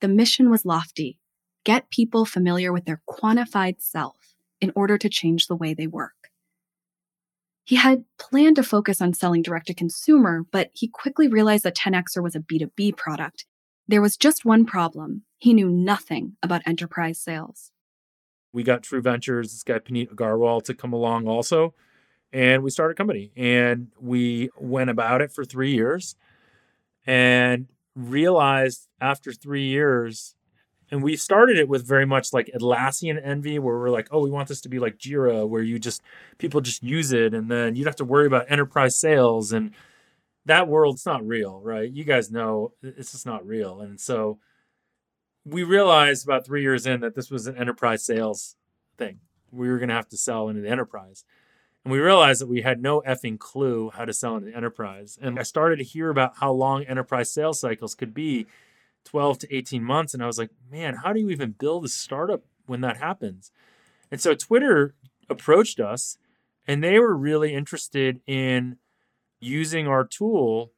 The 0.00 0.08
mission 0.08 0.48
was 0.48 0.64
lofty 0.64 1.19
get 1.64 1.90
people 1.90 2.24
familiar 2.24 2.72
with 2.72 2.84
their 2.84 3.02
quantified 3.08 3.80
self 3.80 4.34
in 4.60 4.72
order 4.74 4.98
to 4.98 5.08
change 5.08 5.46
the 5.46 5.56
way 5.56 5.74
they 5.74 5.86
work. 5.86 6.30
He 7.64 7.76
had 7.76 8.04
planned 8.18 8.56
to 8.56 8.62
focus 8.62 9.00
on 9.00 9.14
selling 9.14 9.42
direct 9.42 9.68
to 9.68 9.74
consumer, 9.74 10.44
but 10.50 10.70
he 10.72 10.88
quickly 10.88 11.28
realized 11.28 11.64
that 11.64 11.76
10xer 11.76 12.22
was 12.22 12.34
a 12.34 12.40
B2B 12.40 12.96
product. 12.96 13.46
There 13.86 14.02
was 14.02 14.16
just 14.16 14.44
one 14.44 14.64
problem 14.64 15.22
he 15.38 15.54
knew 15.54 15.68
nothing 15.68 16.36
about 16.42 16.62
enterprise 16.66 17.18
sales. 17.18 17.72
We 18.52 18.62
got 18.62 18.82
True 18.82 19.00
Ventures, 19.00 19.52
this 19.52 19.62
guy 19.62 19.78
Puneet 19.78 20.12
Agarwal, 20.12 20.62
to 20.64 20.74
come 20.74 20.92
along 20.92 21.28
also. 21.28 21.74
And 22.32 22.62
we 22.62 22.70
started 22.70 22.92
a 22.92 22.96
company 22.96 23.32
and 23.36 23.88
we 24.00 24.50
went 24.56 24.90
about 24.90 25.20
it 25.20 25.32
for 25.32 25.44
three 25.44 25.72
years 25.72 26.14
and 27.06 27.68
realized 27.94 28.88
after 29.00 29.32
three 29.32 29.66
years 29.66 30.34
And 30.90 31.02
we 31.02 31.16
started 31.16 31.56
it 31.56 31.68
with 31.68 31.86
very 31.86 32.06
much 32.06 32.32
like 32.32 32.50
Atlassian 32.54 33.20
envy, 33.24 33.58
where 33.58 33.78
we're 33.78 33.90
like, 33.90 34.08
oh, 34.10 34.20
we 34.20 34.30
want 34.30 34.48
this 34.48 34.60
to 34.62 34.68
be 34.68 34.78
like 34.78 34.98
Jira, 34.98 35.48
where 35.48 35.62
you 35.62 35.78
just 35.78 36.02
people 36.38 36.60
just 36.60 36.82
use 36.82 37.12
it, 37.12 37.32
and 37.32 37.50
then 37.50 37.76
you 37.76 37.84
don't 37.84 37.90
have 37.90 37.96
to 37.96 38.04
worry 38.04 38.26
about 38.26 38.50
enterprise 38.50 38.96
sales 38.96 39.52
and 39.52 39.72
that 40.46 40.68
world's 40.68 41.06
not 41.06 41.26
real, 41.26 41.60
right? 41.60 41.90
You 41.90 42.04
guys 42.04 42.30
know 42.30 42.72
it's 42.82 43.12
just 43.12 43.26
not 43.26 43.46
real. 43.46 43.80
And 43.80 44.00
so 44.00 44.38
we 45.44 45.62
realized 45.62 46.24
about 46.24 46.46
three 46.46 46.62
years 46.62 46.86
in 46.86 47.00
that 47.00 47.14
this 47.14 47.30
was 47.30 47.46
an 47.46 47.56
enterprise 47.56 48.04
sales 48.04 48.56
thing. 48.96 49.20
We 49.52 49.68
were 49.68 49.78
going 49.78 49.88
to 49.88 49.94
have 49.94 50.08
to 50.08 50.16
sell 50.16 50.48
into 50.48 50.62
the 50.62 50.68
enterprise. 50.68 51.24
And 51.84 51.92
we 51.92 51.98
realized 51.98 52.40
that 52.40 52.48
we 52.48 52.62
had 52.62 52.82
no 52.82 53.02
effing 53.06 53.38
clue 53.38 53.90
how 53.94 54.04
to 54.04 54.12
sell 54.12 54.36
into 54.36 54.50
the 54.50 54.56
enterprise. 54.56 55.18
And 55.20 55.38
I 55.38 55.42
started 55.42 55.76
to 55.76 55.84
hear 55.84 56.10
about 56.10 56.36
how 56.38 56.52
long 56.52 56.84
enterprise 56.84 57.30
sales 57.30 57.60
cycles 57.60 57.94
could 57.94 58.12
be 58.12 58.46
12 59.04 59.38
to 59.40 59.56
18 59.56 59.82
months. 59.82 60.14
And 60.14 60.22
I 60.22 60.26
was 60.26 60.38
like, 60.38 60.50
man, 60.70 60.96
how 61.02 61.12
do 61.12 61.20
you 61.20 61.30
even 61.30 61.52
build 61.52 61.84
a 61.84 61.88
startup 61.88 62.44
when 62.66 62.80
that 62.82 62.98
happens? 62.98 63.50
And 64.10 64.20
so 64.20 64.34
Twitter 64.34 64.94
approached 65.28 65.80
us 65.80 66.18
and 66.66 66.82
they 66.82 66.98
were 66.98 67.16
really 67.16 67.54
interested 67.54 68.20
in 68.26 68.76
using 69.40 69.86
our 69.86 70.04
tool 70.04 70.72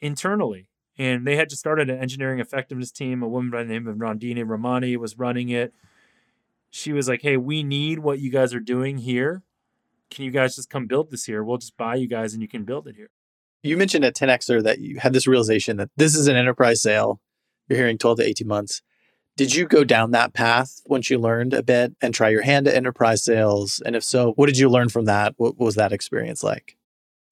internally. 0.00 0.68
And 0.96 1.26
they 1.26 1.36
had 1.36 1.48
just 1.48 1.60
started 1.60 1.90
an 1.90 1.98
engineering 1.98 2.40
effectiveness 2.40 2.90
team. 2.90 3.22
A 3.22 3.28
woman 3.28 3.50
by 3.50 3.62
the 3.62 3.68
name 3.68 3.86
of 3.86 3.96
Nandini 3.96 4.48
Ramani 4.48 4.96
was 4.96 5.18
running 5.18 5.48
it. 5.48 5.72
She 6.70 6.92
was 6.92 7.08
like, 7.08 7.22
Hey, 7.22 7.36
we 7.36 7.62
need 7.62 8.00
what 8.00 8.18
you 8.18 8.30
guys 8.30 8.52
are 8.52 8.60
doing 8.60 8.98
here. 8.98 9.42
Can 10.10 10.24
you 10.24 10.30
guys 10.30 10.56
just 10.56 10.70
come 10.70 10.86
build 10.86 11.10
this 11.10 11.24
here? 11.24 11.44
We'll 11.44 11.58
just 11.58 11.76
buy 11.76 11.94
you 11.96 12.08
guys 12.08 12.32
and 12.32 12.42
you 12.42 12.48
can 12.48 12.64
build 12.64 12.88
it 12.88 12.96
here. 12.96 13.10
You 13.62 13.76
mentioned 13.76 14.04
at 14.04 14.16
10Xer 14.16 14.62
that 14.62 14.78
you 14.78 14.98
had 14.98 15.12
this 15.12 15.26
realization 15.26 15.76
that 15.78 15.90
this 15.96 16.16
is 16.16 16.28
an 16.28 16.36
enterprise 16.36 16.80
sale. 16.80 17.20
You're 17.68 17.78
hearing 17.78 17.98
12 17.98 18.18
to 18.18 18.24
18 18.24 18.46
months. 18.46 18.82
Did 19.36 19.54
you 19.54 19.66
go 19.66 19.84
down 19.84 20.10
that 20.10 20.32
path 20.32 20.80
once 20.86 21.10
you 21.10 21.18
learned 21.18 21.54
a 21.54 21.62
bit 21.62 21.94
and 22.02 22.12
try 22.12 22.28
your 22.28 22.42
hand 22.42 22.66
at 22.66 22.74
enterprise 22.74 23.24
sales? 23.24 23.80
And 23.86 23.94
if 23.94 24.02
so, 24.02 24.32
what 24.32 24.46
did 24.46 24.58
you 24.58 24.68
learn 24.68 24.88
from 24.88 25.04
that? 25.04 25.34
What 25.36 25.58
was 25.58 25.76
that 25.76 25.92
experience 25.92 26.42
like? 26.42 26.76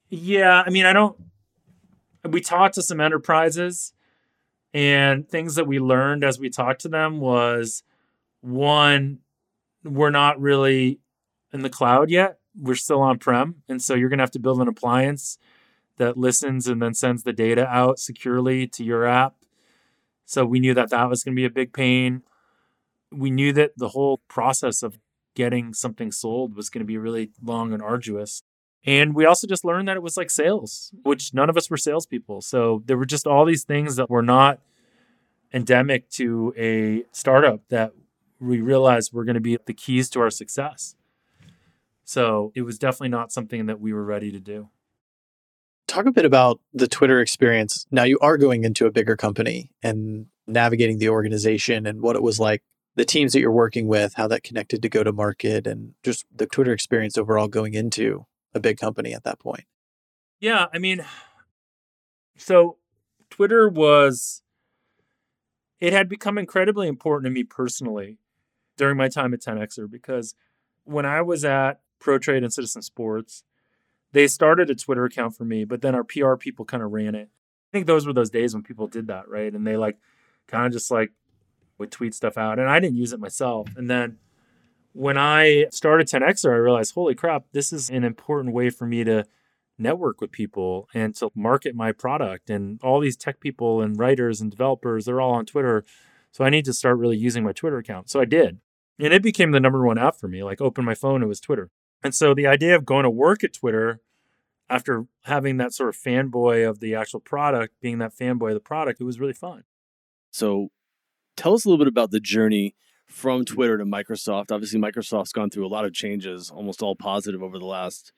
Yeah, 0.09 0.63
I 0.65 0.71
mean, 0.71 0.87
I 0.87 0.93
don't. 0.93 1.17
We 2.23 2.41
talked 2.41 2.77
to 2.77 2.83
some 2.83 3.01
enterprises, 3.01 3.93
and 4.73 5.29
things 5.29 5.57
that 5.57 5.67
we 5.67 5.81
learned 5.81 6.23
as 6.23 6.39
we 6.39 6.51
talked 6.51 6.83
to 6.83 6.89
them 6.89 7.19
was 7.19 7.83
one, 8.41 9.19
we're 9.83 10.11
not 10.11 10.41
really 10.41 11.01
in 11.53 11.63
the 11.63 11.71
cloud 11.71 12.11
yet. 12.11 12.39
We're 12.59 12.75
still 12.75 13.01
on 13.01 13.19
prem. 13.19 13.63
And 13.69 13.83
so 13.83 13.95
you're 13.95 14.09
going 14.09 14.19
to 14.19 14.23
have 14.23 14.31
to 14.33 14.39
build 14.39 14.61
an 14.61 14.69
appliance 14.69 15.39
that 15.97 16.17
listens 16.17 16.67
and 16.67 16.81
then 16.81 16.95
sends 16.95 17.23
the 17.23 17.33
data 17.33 17.67
out 17.67 17.99
securely 17.99 18.67
to 18.69 18.85
your 18.85 19.07
app. 19.07 19.35
So 20.27 20.45
we 20.45 20.61
knew 20.61 20.75
that 20.75 20.91
that 20.91 21.09
was 21.09 21.25
going 21.25 21.35
to 21.35 21.41
be 21.41 21.47
a 21.47 21.51
big 21.51 21.73
pain. 21.73 22.23
We 23.11 23.31
knew 23.31 23.53
that 23.55 23.73
the 23.77 23.91
whole 23.91 24.19
process 24.29 24.83
of 24.83 24.99
getting 25.35 25.73
something 25.73 26.11
sold 26.11 26.57
was 26.57 26.69
going 26.69 26.81
to 26.81 26.87
be 26.87 26.99
really 26.99 27.31
long 27.43 27.73
and 27.73 27.83
arduous. 27.83 28.43
And 28.85 29.15
we 29.15 29.25
also 29.25 29.47
just 29.47 29.65
learned 29.65 29.89
that 29.89 29.97
it 29.97 30.03
was 30.03 30.17
like 30.17 30.31
sales, 30.31 30.93
which 31.03 31.33
none 31.33 31.49
of 31.49 31.57
us 31.57 31.71
were 31.71 31.77
salespeople. 31.77 32.41
So 32.41 32.83
there 32.87 32.97
were 32.97 33.07
just 33.07 33.27
all 33.27 33.45
these 33.45 33.65
things 33.65 33.97
that 33.97 34.11
were 34.11 34.23
not 34.23 34.61
endemic 35.53 36.11
to 36.11 36.53
a 36.57 37.05
startup 37.13 37.61
that 37.69 37.93
we 38.41 38.61
realized 38.61 39.13
were 39.13 39.25
going 39.25 39.35
to 39.35 39.41
be 39.41 39.59
the 39.65 39.73
keys 39.73 40.11
to 40.11 40.21
our 40.21 40.31
success. 40.31 40.97
So 42.05 42.53
it 42.55 42.63
was 42.63 42.79
definitely 42.79 43.09
not 43.09 43.33
something 43.33 43.67
that 43.67 43.81
we 43.81 43.93
were 43.93 44.05
ready 44.05 44.31
to 44.33 44.41
do. 44.41 44.69
Talk 45.87 46.07
a 46.07 46.13
bit 46.13 46.25
about 46.25 46.61
the 46.75 46.89
Twitter 46.89 47.21
experience. 47.21 47.87
Now 47.91 48.03
you 48.03 48.19
are 48.21 48.37
going 48.37 48.65
into 48.65 48.87
a 48.87 48.91
bigger 48.91 49.17
company 49.17 49.71
and 49.83 50.27
navigating 50.47 50.99
the 50.99 51.09
organization 51.09 51.87
and 51.87 52.01
what 52.01 52.17
it 52.17 52.23
was 52.23 52.41
like, 52.41 52.63
the 52.97 53.05
teams 53.05 53.33
that 53.33 53.41
you're 53.41 53.53
working 53.53 53.87
with, 53.87 54.15
how 54.15 54.27
that 54.29 54.43
connected 54.43 54.83
to 54.83 54.89
go 54.89 55.05
to 55.05 55.13
market, 55.13 55.67
and 55.67 55.95
just 56.03 56.25
the 56.35 56.47
Twitter 56.47 56.73
experience 56.73 57.17
overall 57.17 57.49
going 57.49 57.75
into 57.75 58.27
a 58.55 58.61
big 58.61 58.79
company 58.79 59.15
at 59.15 59.25
that 59.25 59.39
point. 59.39 59.65
Yeah, 60.41 60.67
I 60.73 60.79
mean, 60.79 61.05
so 62.37 62.79
Twitter 63.31 63.69
was, 63.69 64.43
it 65.79 65.93
had 65.93 66.09
become 66.09 66.39
incredibly 66.39 66.89
important 66.89 67.27
to 67.27 67.31
me 67.31 67.45
personally 67.45 68.19
during 68.77 68.97
my 68.97 69.09
time 69.09 69.33
at 69.35 69.41
10Xer 69.41 69.91
because 69.91 70.35
when 70.85 71.07
I 71.07 71.23
was 71.23 71.45
at 71.45 71.81
Pro 71.99 72.19
Trade 72.19 72.43
and 72.43 72.53
Citizen 72.53 72.83
Sports, 72.83 73.45
they 74.17 74.27
started 74.27 74.71
a 74.71 74.75
Twitter 74.75 75.05
account 75.05 75.37
for 75.37 75.45
me, 75.45 75.67
but 75.67 75.83
then 75.83 75.95
our 75.95 76.03
PR 76.03 76.37
people 76.37 76.65
kind 76.65 76.83
of 76.83 76.91
ran 76.91 77.15
it. 77.15 77.29
I 77.29 77.71
think 77.71 77.87
those 77.87 78.07
were 78.07 78.15
those 78.15 78.31
days 78.31 78.55
when 78.55 78.63
people 78.63 78.87
did 78.87 79.09
that, 79.09 79.29
right? 79.29 79.53
And 79.53 79.67
they 79.67 79.77
like 79.77 79.99
kind 80.49 80.65
of 80.65 80.73
just 80.73 80.91
like 80.91 81.13
would 81.77 81.91
tweet 81.91 82.15
stuff 82.15 82.39
out. 82.39 82.59
And 82.59 82.67
I 82.67 82.81
didn't 82.81 82.97
use 82.97 83.13
it 83.13 83.21
myself. 83.21 83.69
And 83.77 83.91
then 83.91 84.17
when 84.95 85.19
I 85.19 85.67
started 85.71 86.09
10Xer, 86.09 86.51
I 86.51 86.57
realized, 86.57 86.95
holy 86.95 87.15
crap, 87.15 87.45
this 87.53 87.75
is 87.75 87.91
an 87.91 88.05
important 88.05 88.55
way 88.55 88.71
for 88.71 88.87
me 88.87 89.05
to 89.05 89.27
network 89.77 90.23
with 90.23 90.33
people 90.33 90.89
and 90.95 91.15
to 91.17 91.31
market 91.35 91.75
my 91.75 91.93
product. 91.93 92.49
And 92.49 92.81
all 92.83 93.01
these 93.01 93.19
tech 93.19 93.39
people 93.39 93.83
and 93.83 93.99
writers 93.99 94.41
and 94.41 94.51
developers, 94.51 95.05
they're 95.05 95.21
all 95.21 95.35
on 95.35 95.45
Twitter. 95.45 95.85
So 96.33 96.43
I 96.43 96.49
need 96.49 96.65
to 96.65 96.73
start 96.73 96.97
really 96.97 97.19
using 97.19 97.45
my 97.45 97.53
Twitter 97.53 97.77
account. 97.77 98.09
So 98.09 98.19
I 98.19 98.25
did. 98.25 98.61
And 98.99 99.13
it 99.13 99.23
became 99.23 99.51
the 99.51 99.61
number 99.61 99.85
one 99.85 99.99
app 99.99 100.17
for 100.17 100.29
me. 100.29 100.43
Like 100.43 100.63
open 100.63 100.87
my 100.87 100.95
phone, 100.95 101.23
it 101.23 101.27
was 101.27 101.39
Twitter. 101.39 101.69
And 102.03 102.15
so 102.15 102.33
the 102.33 102.47
idea 102.47 102.75
of 102.75 102.87
going 102.87 103.05
to 103.05 103.11
work 103.11 103.45
at 103.45 103.53
Twitter 103.53 104.01
after 104.69 105.07
having 105.25 105.59
that 105.59 105.73
sort 105.73 105.89
of 105.89 105.97
fanboy 105.97 106.69
of 106.69 106.81
the 106.81 106.95
actual 106.95 107.21
product, 107.21 107.75
being 107.81 107.99
that 107.99 108.17
fanboy 108.17 108.49
of 108.49 108.55
the 108.55 108.61
product, 108.61 109.01
it 109.01 109.05
was 109.05 109.21
really 109.21 109.33
fun. 109.33 109.65
So 110.31 110.69
tell 111.37 111.55
us 111.55 111.65
a 111.65 111.69
little 111.69 111.85
bit 111.85 111.89
about 111.91 112.11
the 112.11 112.21
journey 112.21 112.75
from 113.07 113.45
mm-hmm. 113.45 113.55
Twitter 113.55 113.79
to 113.79 113.85
Microsoft. 113.85 114.51
Obviously, 114.51 114.81
Microsoft's 114.81 115.33
gone 115.33 115.51
through 115.51 115.67
a 115.67 115.69
lot 115.69 115.85
of 115.85 115.93
changes, 115.93 116.51
almost 116.51 116.83
all 116.83 116.97
positive 116.97 117.43
over 117.43 117.59
the 117.59 117.67
last 117.67 118.13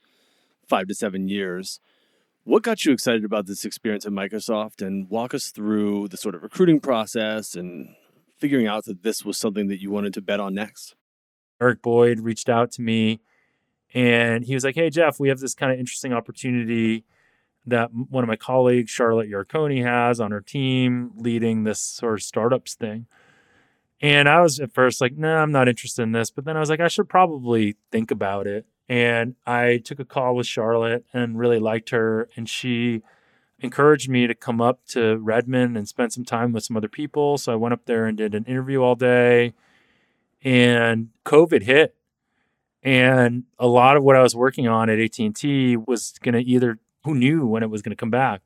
five 0.67 0.87
to 0.89 0.95
seven 0.95 1.29
years. 1.29 1.81
What 2.45 2.63
got 2.63 2.85
you 2.85 2.93
excited 2.93 3.25
about 3.25 3.47
this 3.47 3.65
experience 3.65 4.07
at 4.07 4.13
Microsoft? 4.13 4.81
And 4.81 5.09
walk 5.11 5.35
us 5.35 5.51
through 5.51 6.09
the 6.09 6.17
sort 6.17 6.35
of 6.35 6.43
recruiting 6.43 6.81
process 6.81 7.55
and 7.55 7.95
figuring 8.39 8.67
out 8.67 8.85
that 8.87 9.03
this 9.03 9.25
was 9.25 9.37
something 9.37 9.69
that 9.69 9.83
you 9.83 9.91
wanted 9.91 10.15
to 10.15 10.23
bet 10.23 10.41
on 10.41 10.55
next. 10.55 10.95
Eric 11.61 11.83
Boyd 11.83 12.21
reached 12.21 12.49
out 12.49 12.71
to 12.73 12.83
me 12.83 13.21
and 13.95 14.45
he 14.45 14.55
was 14.55 14.65
like, 14.65 14.75
Hey, 14.75 14.91
Jeff, 14.91 15.19
we 15.19 15.29
have 15.29 15.41
this 15.41 15.55
kind 15.55 15.73
of 15.73 15.79
interesting 15.79 16.13
opportunity 16.13 17.05
that 17.67 17.91
one 17.93 18.25
of 18.25 18.29
my 18.29 18.37
colleagues, 18.37 18.91
Charlotte 18.91 19.31
Yarkoni, 19.31 19.83
has 19.83 20.21
on 20.21 20.31
her 20.31 20.41
team 20.41 21.13
leading 21.17 21.65
this 21.65 21.81
sort 21.81 22.15
of 22.15 22.23
startups 22.23 22.75
thing. 22.75 23.07
And 24.01 24.29
I 24.29 24.41
was 24.41 24.61
at 24.61 24.73
first 24.73 25.01
like, 25.01 25.17
no, 25.17 25.35
nah, 25.35 25.43
I'm 25.43 25.53
not 25.53 25.69
interested 25.69 26.03
in 26.03 26.13
this. 26.13 26.31
But 26.31 26.45
then 26.45 26.57
I 26.57 26.61
was 26.61 26.71
like, 26.71 26.81
I 26.81 26.89
should 26.89 27.09
probably 27.09 27.77
think 27.91 28.11
about 28.11 28.47
it. 28.47 28.67
And 28.89 29.35
I 29.47 29.79
took 29.79 29.99
a 29.99 30.05
call 30.05 30.37
with 30.37 30.47
Charlotte 30.47 31.05
and 31.13 31.39
really 31.39 31.59
liked 31.59 31.91
her. 31.91 32.29
And 32.37 32.49
she 32.49 33.03
encouraged 33.61 34.09
me 34.09 34.27
to 34.27 34.35
come 34.35 34.61
up 34.61 34.87
to 34.89 35.17
Redmond 35.17 35.77
and 35.77 35.89
spend 35.89 36.13
some 36.13 36.25
time 36.25 36.53
with 36.53 36.65
some 36.65 36.77
other 36.77 36.89
people. 36.89 37.39
So 37.39 37.53
I 37.53 37.57
went 37.57 37.75
up 37.75 37.87
there 37.87 38.07
and 38.07 38.17
did 38.17 38.35
an 38.35 38.45
interview 38.45 38.83
all 38.83 38.95
day. 38.95 39.55
And 40.43 41.09
COVID 41.25 41.65
hit. 41.65 41.97
And 42.83 43.45
a 43.59 43.67
lot 43.67 43.97
of 43.97 44.05
what 44.05 44.17
I 44.17 44.23
was 44.23 44.37
working 44.37 44.69
on 44.69 44.89
at 44.89 44.99
AT&T 44.99 45.77
was 45.77 46.15
going 46.23 46.35
to 46.35 46.41
either 46.41 46.79
who 47.05 47.15
knew 47.15 47.47
when 47.47 47.63
it 47.63 47.71
was 47.71 47.83
going 47.83 47.91
to 47.91 47.97
come 47.97 48.11
back. 48.11 48.43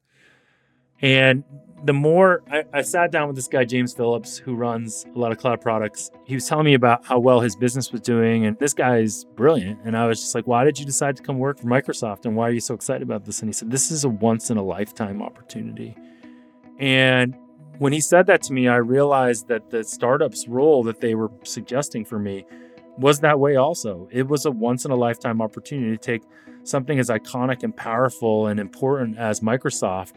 And 1.00 1.44
the 1.84 1.92
more 1.92 2.42
I, 2.50 2.64
I, 2.72 2.82
sat 2.82 3.10
down 3.10 3.26
with 3.26 3.34
this 3.34 3.48
guy, 3.48 3.64
James 3.64 3.92
Phillips, 3.92 4.38
who 4.38 4.54
runs 4.54 5.04
a 5.14 5.18
lot 5.18 5.32
of 5.32 5.38
cloud 5.38 5.60
products, 5.60 6.10
he 6.24 6.34
was 6.34 6.46
telling 6.46 6.64
me 6.64 6.74
about 6.74 7.04
how 7.04 7.18
well 7.18 7.40
his 7.40 7.56
business 7.56 7.90
was 7.90 8.00
doing. 8.00 8.46
And 8.46 8.56
this 8.60 8.72
guy 8.72 8.98
is 8.98 9.26
brilliant. 9.34 9.80
And 9.84 9.96
I 9.96 10.06
was 10.06 10.20
just 10.20 10.34
like, 10.34 10.46
why 10.46 10.62
did 10.62 10.78
you 10.78 10.86
decide 10.86 11.16
to 11.16 11.22
come 11.22 11.38
work 11.38 11.58
for 11.58 11.66
Microsoft? 11.66 12.24
And 12.24 12.36
why 12.36 12.48
are 12.48 12.52
you 12.52 12.60
so 12.60 12.74
excited 12.74 13.02
about 13.02 13.24
this? 13.24 13.40
And 13.40 13.48
he 13.48 13.52
said, 13.52 13.70
this 13.70 13.90
is 13.90 14.04
a 14.04 14.08
once 14.08 14.48
in 14.48 14.56
a 14.56 14.62
lifetime 14.62 15.20
opportunity. 15.20 15.96
And 16.78 17.34
when 17.78 17.92
he 17.92 18.00
said 18.00 18.26
that 18.26 18.42
to 18.42 18.52
me, 18.52 18.68
I 18.68 18.76
realized 18.76 19.48
that 19.48 19.70
the 19.70 19.82
startup's 19.82 20.46
role 20.46 20.84
that 20.84 21.00
they 21.00 21.16
were 21.16 21.32
suggesting 21.42 22.04
for 22.04 22.20
me 22.20 22.44
was 22.98 23.20
that 23.20 23.38
way 23.40 23.56
also. 23.56 24.08
It 24.10 24.28
was 24.28 24.44
a 24.44 24.50
once 24.50 24.84
in 24.84 24.90
a 24.90 24.96
lifetime 24.96 25.40
opportunity 25.40 25.90
to 25.90 25.98
take 25.98 26.22
something 26.64 26.98
as 26.98 27.08
iconic 27.08 27.62
and 27.62 27.76
powerful 27.76 28.46
and 28.46 28.60
important 28.60 29.18
as 29.18 29.40
Microsoft 29.40 30.14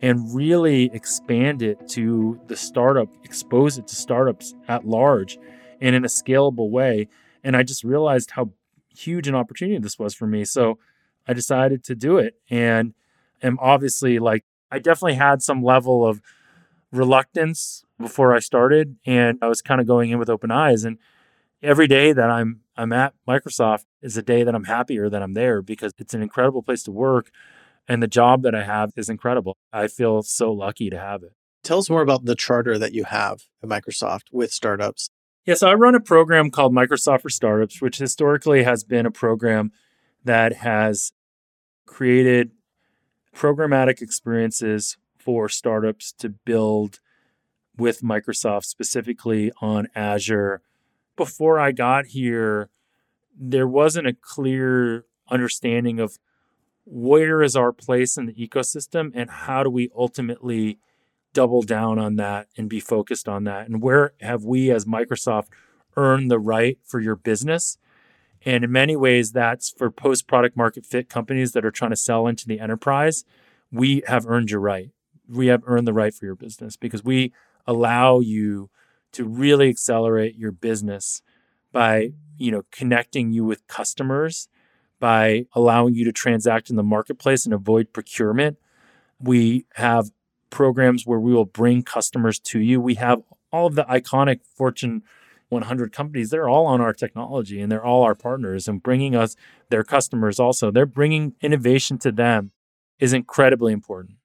and 0.00 0.34
really 0.34 0.90
expand 0.92 1.62
it 1.62 1.88
to 1.88 2.40
the 2.48 2.56
startup, 2.56 3.08
expose 3.24 3.78
it 3.78 3.86
to 3.86 3.94
startups 3.94 4.54
at 4.68 4.86
large 4.86 5.38
and 5.80 5.94
in 5.94 6.04
a 6.04 6.08
scalable 6.08 6.70
way. 6.70 7.08
And 7.44 7.56
I 7.56 7.62
just 7.62 7.84
realized 7.84 8.32
how 8.32 8.50
huge 8.94 9.28
an 9.28 9.34
opportunity 9.34 9.78
this 9.78 9.98
was 9.98 10.14
for 10.14 10.26
me. 10.26 10.44
So 10.44 10.78
I 11.26 11.32
decided 11.32 11.84
to 11.84 11.94
do 11.94 12.18
it. 12.18 12.34
And 12.50 12.94
am 13.42 13.58
obviously 13.60 14.18
like, 14.18 14.44
I 14.70 14.78
definitely 14.78 15.14
had 15.14 15.42
some 15.42 15.62
level 15.62 16.06
of 16.06 16.20
reluctance 16.90 17.84
before 17.98 18.34
I 18.34 18.40
started. 18.40 18.96
And 19.06 19.38
I 19.40 19.48
was 19.48 19.62
kind 19.62 19.80
of 19.80 19.86
going 19.86 20.10
in 20.10 20.18
with 20.18 20.30
open 20.30 20.50
eyes. 20.50 20.84
And 20.84 20.98
every 21.62 21.86
day 21.86 22.12
that 22.12 22.30
I'm 22.30 22.60
I'm 22.76 22.92
at 22.92 23.14
Microsoft 23.28 23.84
is 24.00 24.16
a 24.16 24.22
day 24.22 24.44
that 24.44 24.54
I'm 24.54 24.64
happier 24.64 25.10
that 25.10 25.22
I'm 25.22 25.34
there 25.34 25.60
because 25.60 25.92
it's 25.98 26.14
an 26.14 26.22
incredible 26.22 26.62
place 26.62 26.82
to 26.84 26.90
work 26.90 27.30
and 27.88 28.02
the 28.02 28.08
job 28.08 28.42
that 28.42 28.54
I 28.54 28.62
have 28.62 28.92
is 28.96 29.08
incredible. 29.08 29.56
I 29.72 29.88
feel 29.88 30.22
so 30.22 30.52
lucky 30.52 30.90
to 30.90 30.98
have 30.98 31.22
it. 31.22 31.32
Tell 31.62 31.78
us 31.78 31.90
more 31.90 32.02
about 32.02 32.24
the 32.24 32.34
charter 32.34 32.78
that 32.78 32.92
you 32.92 33.04
have 33.04 33.42
at 33.62 33.68
Microsoft 33.68 34.24
with 34.32 34.52
startups. 34.52 35.10
Yeah, 35.44 35.54
so 35.54 35.68
I 35.68 35.74
run 35.74 35.94
a 35.94 36.00
program 36.00 36.50
called 36.50 36.72
Microsoft 36.72 37.22
for 37.22 37.30
Startups, 37.30 37.80
which 37.82 37.98
historically 37.98 38.62
has 38.62 38.84
been 38.84 39.06
a 39.06 39.10
program 39.10 39.72
that 40.24 40.54
has 40.54 41.12
created 41.86 42.52
programmatic 43.34 44.00
experiences 44.00 44.96
for 45.18 45.48
startups 45.48 46.12
to 46.12 46.28
build 46.28 47.00
with 47.76 48.02
Microsoft, 48.02 48.66
specifically 48.66 49.50
on 49.60 49.88
Azure. 49.94 50.62
Before 51.22 51.58
I 51.58 51.72
got 51.72 52.06
here, 52.06 52.68
there 53.38 53.68
wasn't 53.68 54.08
a 54.08 54.12
clear 54.12 55.06
understanding 55.30 56.00
of 56.00 56.18
where 56.84 57.42
is 57.42 57.54
our 57.54 57.72
place 57.72 58.16
in 58.16 58.26
the 58.26 58.34
ecosystem 58.34 59.12
and 59.14 59.30
how 59.30 59.62
do 59.62 59.70
we 59.70 59.88
ultimately 59.96 60.78
double 61.32 61.62
down 61.62 61.98
on 61.98 62.16
that 62.16 62.48
and 62.56 62.68
be 62.68 62.80
focused 62.80 63.28
on 63.28 63.44
that? 63.44 63.68
And 63.68 63.80
where 63.80 64.14
have 64.20 64.44
we 64.44 64.70
as 64.70 64.84
Microsoft 64.84 65.46
earned 65.96 66.30
the 66.30 66.40
right 66.40 66.78
for 66.82 66.98
your 66.98 67.16
business? 67.16 67.78
And 68.44 68.64
in 68.64 68.72
many 68.72 68.96
ways 68.96 69.30
that's 69.30 69.70
for 69.70 69.90
post 69.90 70.26
product 70.26 70.56
market 70.56 70.84
fit 70.84 71.08
companies 71.08 71.52
that 71.52 71.64
are 71.64 71.70
trying 71.70 71.92
to 71.92 71.96
sell 71.96 72.26
into 72.26 72.48
the 72.48 72.58
enterprise 72.58 73.24
we 73.72 74.02
have 74.06 74.26
earned 74.26 74.50
your 74.50 74.60
right. 74.60 74.90
We 75.28 75.46
have 75.46 75.62
earned 75.66 75.86
the 75.86 75.94
right 75.94 76.12
for 76.12 76.26
your 76.26 76.34
business 76.34 76.76
because 76.76 77.02
we 77.02 77.32
allow 77.66 78.20
you 78.20 78.68
to 79.12 79.24
really 79.24 79.68
accelerate 79.68 80.36
your 80.36 80.52
business 80.52 81.22
by 81.72 82.00
mm-hmm. 82.00 82.16
you 82.38 82.50
know 82.50 82.62
connecting 82.70 83.32
you 83.32 83.44
with 83.44 83.66
customers 83.66 84.48
by 85.02 85.46
allowing 85.54 85.94
you 85.94 86.04
to 86.04 86.12
transact 86.12 86.70
in 86.70 86.76
the 86.76 86.82
marketplace 86.82 87.44
and 87.44 87.52
avoid 87.52 87.92
procurement. 87.92 88.56
We 89.18 89.66
have 89.74 90.12
programs 90.48 91.04
where 91.04 91.18
we 91.18 91.32
will 91.32 91.44
bring 91.44 91.82
customers 91.82 92.38
to 92.38 92.60
you. 92.60 92.80
We 92.80 92.94
have 92.94 93.20
all 93.50 93.66
of 93.66 93.74
the 93.74 93.82
iconic 93.84 94.42
fortune 94.54 95.02
100 95.48 95.92
companies. 95.92 96.30
They're 96.30 96.48
all 96.48 96.66
on 96.66 96.80
our 96.80 96.92
technology 96.92 97.60
and 97.60 97.70
they're 97.70 97.84
all 97.84 98.04
our 98.04 98.14
partners 98.14 98.68
and 98.68 98.80
bringing 98.80 99.16
us 99.16 99.34
their 99.70 99.82
customers 99.82 100.38
also. 100.38 100.70
They're 100.70 100.86
bringing 100.86 101.34
innovation 101.40 101.98
to 101.98 102.12
them 102.12 102.52
is 103.00 103.12
incredibly 103.12 103.72
important. 103.72 104.18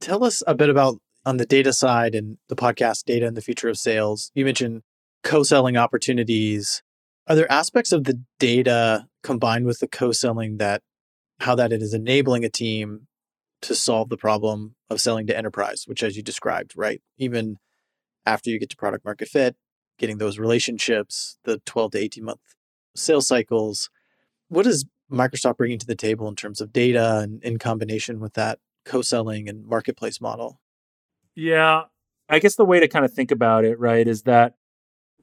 Tell 0.00 0.24
us 0.24 0.42
a 0.46 0.54
bit 0.54 0.70
about 0.70 1.02
on 1.28 1.36
the 1.36 1.44
data 1.44 1.74
side 1.74 2.14
and 2.14 2.38
the 2.48 2.56
podcast 2.56 3.04
data 3.04 3.26
and 3.26 3.36
the 3.36 3.42
future 3.42 3.68
of 3.68 3.76
sales, 3.76 4.32
you 4.34 4.46
mentioned 4.46 4.80
co-selling 5.22 5.76
opportunities. 5.76 6.82
Are 7.26 7.36
there 7.36 7.52
aspects 7.52 7.92
of 7.92 8.04
the 8.04 8.22
data 8.38 9.06
combined 9.22 9.66
with 9.66 9.80
the 9.80 9.88
co-selling 9.88 10.56
that 10.56 10.80
how 11.40 11.54
that 11.54 11.70
it 11.70 11.82
is 11.82 11.92
enabling 11.92 12.46
a 12.46 12.48
team 12.48 13.08
to 13.60 13.74
solve 13.74 14.08
the 14.08 14.16
problem 14.16 14.74
of 14.88 15.02
selling 15.02 15.26
to 15.26 15.36
enterprise, 15.36 15.84
which 15.84 16.02
as 16.02 16.16
you 16.16 16.22
described, 16.22 16.72
right? 16.74 17.02
Even 17.18 17.58
after 18.24 18.48
you 18.48 18.58
get 18.58 18.70
to 18.70 18.76
product 18.76 19.04
market 19.04 19.28
fit, 19.28 19.54
getting 19.98 20.16
those 20.16 20.38
relationships, 20.38 21.36
the 21.44 21.58
12 21.66 21.90
to 21.90 21.98
18 21.98 22.24
month 22.24 22.40
sales 22.96 23.28
cycles. 23.28 23.90
What 24.48 24.66
is 24.66 24.86
Microsoft 25.12 25.58
bringing 25.58 25.78
to 25.78 25.86
the 25.86 25.94
table 25.94 26.26
in 26.26 26.36
terms 26.36 26.62
of 26.62 26.72
data 26.72 27.18
and 27.18 27.42
in 27.44 27.58
combination 27.58 28.18
with 28.18 28.32
that 28.32 28.60
co-selling 28.86 29.46
and 29.46 29.66
marketplace 29.66 30.22
model? 30.22 30.58
Yeah, 31.40 31.84
I 32.28 32.40
guess 32.40 32.56
the 32.56 32.64
way 32.64 32.80
to 32.80 32.88
kind 32.88 33.04
of 33.04 33.14
think 33.14 33.30
about 33.30 33.64
it, 33.64 33.78
right, 33.78 34.08
is 34.08 34.22
that 34.22 34.54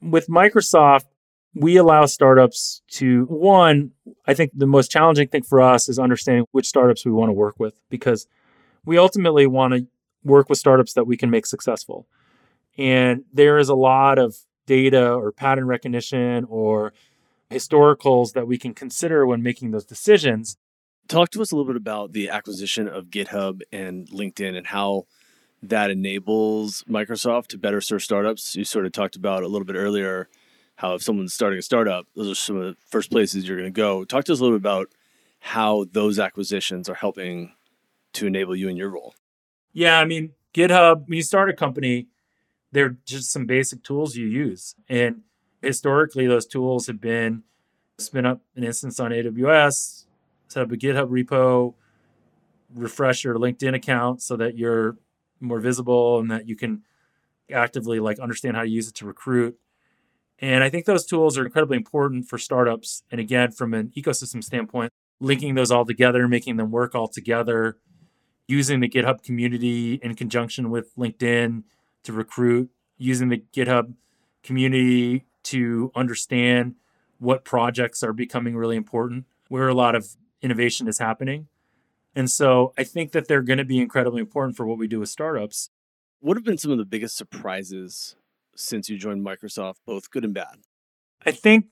with 0.01 0.29
Microsoft, 0.29 1.07
we 1.53 1.75
allow 1.75 2.05
startups 2.05 2.81
to 2.91 3.25
one, 3.25 3.91
I 4.25 4.33
think 4.33 4.51
the 4.55 4.65
most 4.65 4.89
challenging 4.89 5.27
thing 5.27 5.43
for 5.43 5.61
us 5.61 5.89
is 5.89 5.99
understanding 5.99 6.45
which 6.53 6.67
startups 6.67 7.05
we 7.05 7.11
want 7.11 7.27
to 7.27 7.33
work 7.33 7.55
with 7.59 7.81
because 7.89 8.27
we 8.85 8.97
ultimately 8.97 9.45
want 9.45 9.73
to 9.73 9.87
work 10.23 10.47
with 10.47 10.57
startups 10.57 10.93
that 10.93 11.05
we 11.05 11.17
can 11.17 11.29
make 11.29 11.45
successful. 11.45 12.07
And 12.77 13.25
there 13.33 13.57
is 13.57 13.67
a 13.67 13.75
lot 13.75 14.17
of 14.17 14.37
data 14.67 15.11
or 15.11 15.33
pattern 15.33 15.67
recognition 15.67 16.45
or 16.47 16.93
historicals 17.51 18.31
that 18.33 18.47
we 18.47 18.57
can 18.57 18.73
consider 18.73 19.27
when 19.27 19.43
making 19.43 19.71
those 19.71 19.85
decisions. 19.85 20.55
Talk 21.09 21.29
to 21.31 21.41
us 21.41 21.51
a 21.51 21.57
little 21.57 21.67
bit 21.67 21.75
about 21.75 22.13
the 22.13 22.29
acquisition 22.29 22.87
of 22.87 23.07
GitHub 23.07 23.63
and 23.73 24.07
LinkedIn 24.07 24.55
and 24.55 24.67
how 24.67 25.07
that 25.63 25.89
enables 25.89 26.83
Microsoft 26.83 27.47
to 27.47 27.57
better 27.57 27.81
serve 27.81 28.03
startups. 28.03 28.55
You 28.55 28.63
sort 28.63 28.85
of 28.85 28.91
talked 28.91 29.15
about 29.15 29.43
a 29.43 29.47
little 29.47 29.65
bit 29.65 29.75
earlier 29.75 30.29
how 30.75 30.93
if 30.95 31.01
someone's 31.01 31.33
starting 31.33 31.59
a 31.59 31.61
startup, 31.61 32.05
those 32.15 32.29
are 32.29 32.35
some 32.35 32.57
of 32.57 32.63
the 32.63 32.75
first 32.85 33.09
places 33.09 33.47
you're 33.47 33.57
going 33.57 33.71
to 33.71 33.75
go. 33.75 34.03
Talk 34.03 34.25
to 34.25 34.33
us 34.33 34.39
a 34.39 34.43
little 34.43 34.57
bit 34.57 34.61
about 34.61 34.89
how 35.39 35.85
those 35.91 36.19
acquisitions 36.19 36.89
are 36.89 36.95
helping 36.95 37.53
to 38.13 38.27
enable 38.27 38.55
you 38.55 38.67
in 38.67 38.75
your 38.75 38.89
role. 38.89 39.15
Yeah, 39.73 39.99
I 39.99 40.05
mean, 40.05 40.31
GitHub, 40.53 41.07
when 41.07 41.17
you 41.17 41.23
start 41.23 41.49
a 41.49 41.53
company, 41.53 42.07
they're 42.71 42.97
just 43.05 43.31
some 43.31 43.45
basic 43.45 43.83
tools 43.83 44.15
you 44.15 44.25
use. 44.25 44.75
And 44.89 45.21
historically, 45.61 46.27
those 46.27 46.45
tools 46.45 46.87
have 46.87 46.99
been 46.99 47.43
spin 47.97 48.25
up 48.25 48.41
an 48.55 48.63
instance 48.63 48.99
on 48.99 49.11
AWS, 49.11 50.05
set 50.49 50.63
up 50.63 50.71
a 50.71 50.75
GitHub 50.75 51.09
repo, 51.09 51.73
refresh 52.73 53.23
your 53.23 53.35
LinkedIn 53.35 53.75
account 53.75 54.21
so 54.21 54.35
that 54.35 54.57
you're 54.57 54.97
more 55.39 55.59
visible 55.59 56.19
and 56.19 56.31
that 56.31 56.47
you 56.47 56.55
can 56.55 56.83
actively 57.51 57.99
like 57.99 58.19
understand 58.19 58.55
how 58.55 58.63
to 58.63 58.69
use 58.69 58.87
it 58.87 58.95
to 58.95 59.05
recruit. 59.05 59.57
And 60.39 60.63
I 60.63 60.69
think 60.69 60.85
those 60.85 61.05
tools 61.05 61.37
are 61.37 61.45
incredibly 61.45 61.77
important 61.77 62.27
for 62.27 62.37
startups. 62.37 63.03
And 63.11 63.21
again, 63.21 63.51
from 63.51 63.73
an 63.73 63.91
ecosystem 63.95 64.43
standpoint, 64.43 64.91
linking 65.19 65.55
those 65.55 65.71
all 65.71 65.85
together, 65.85 66.27
making 66.27 66.57
them 66.57 66.71
work 66.71 66.93
all 66.93 67.07
together, 67.07 67.77
using 68.47 68.79
the 68.79 68.89
GitHub 68.89 69.23
community 69.23 69.95
in 70.03 70.15
conjunction 70.15 70.69
with 70.69 70.95
LinkedIn 70.95 71.63
to 72.03 72.13
recruit, 72.13 72.69
using 72.97 73.29
the 73.29 73.43
GitHub 73.53 73.93
community 74.43 75.25
to 75.43 75.91
understand 75.95 76.75
what 77.19 77.45
projects 77.45 78.03
are 78.03 78.13
becoming 78.13 78.55
really 78.55 78.75
important, 78.75 79.25
where 79.47 79.67
a 79.67 79.73
lot 79.73 79.95
of 79.95 80.15
innovation 80.41 80.87
is 80.87 80.99
happening. 80.99 81.47
And 82.15 82.31
so 82.31 82.73
I 82.77 82.83
think 82.83 83.11
that 83.11 83.27
they're 83.27 83.41
going 83.41 83.57
to 83.57 83.65
be 83.65 83.79
incredibly 83.79 84.21
important 84.21 84.55
for 84.55 84.65
what 84.65 84.77
we 84.77 84.87
do 84.87 84.99
with 85.01 85.09
startups. 85.09 85.69
What 86.19 86.37
have 86.37 86.45
been 86.45 86.57
some 86.57 86.71
of 86.71 86.77
the 86.77 86.85
biggest 86.85 87.17
surprises 87.17 88.15
since 88.55 88.89
you 88.89 88.97
joined 88.97 89.25
Microsoft, 89.25 89.75
both 89.85 90.09
good 90.09 90.23
and 90.23 90.33
bad? 90.33 90.59
I 91.25 91.31
think 91.31 91.65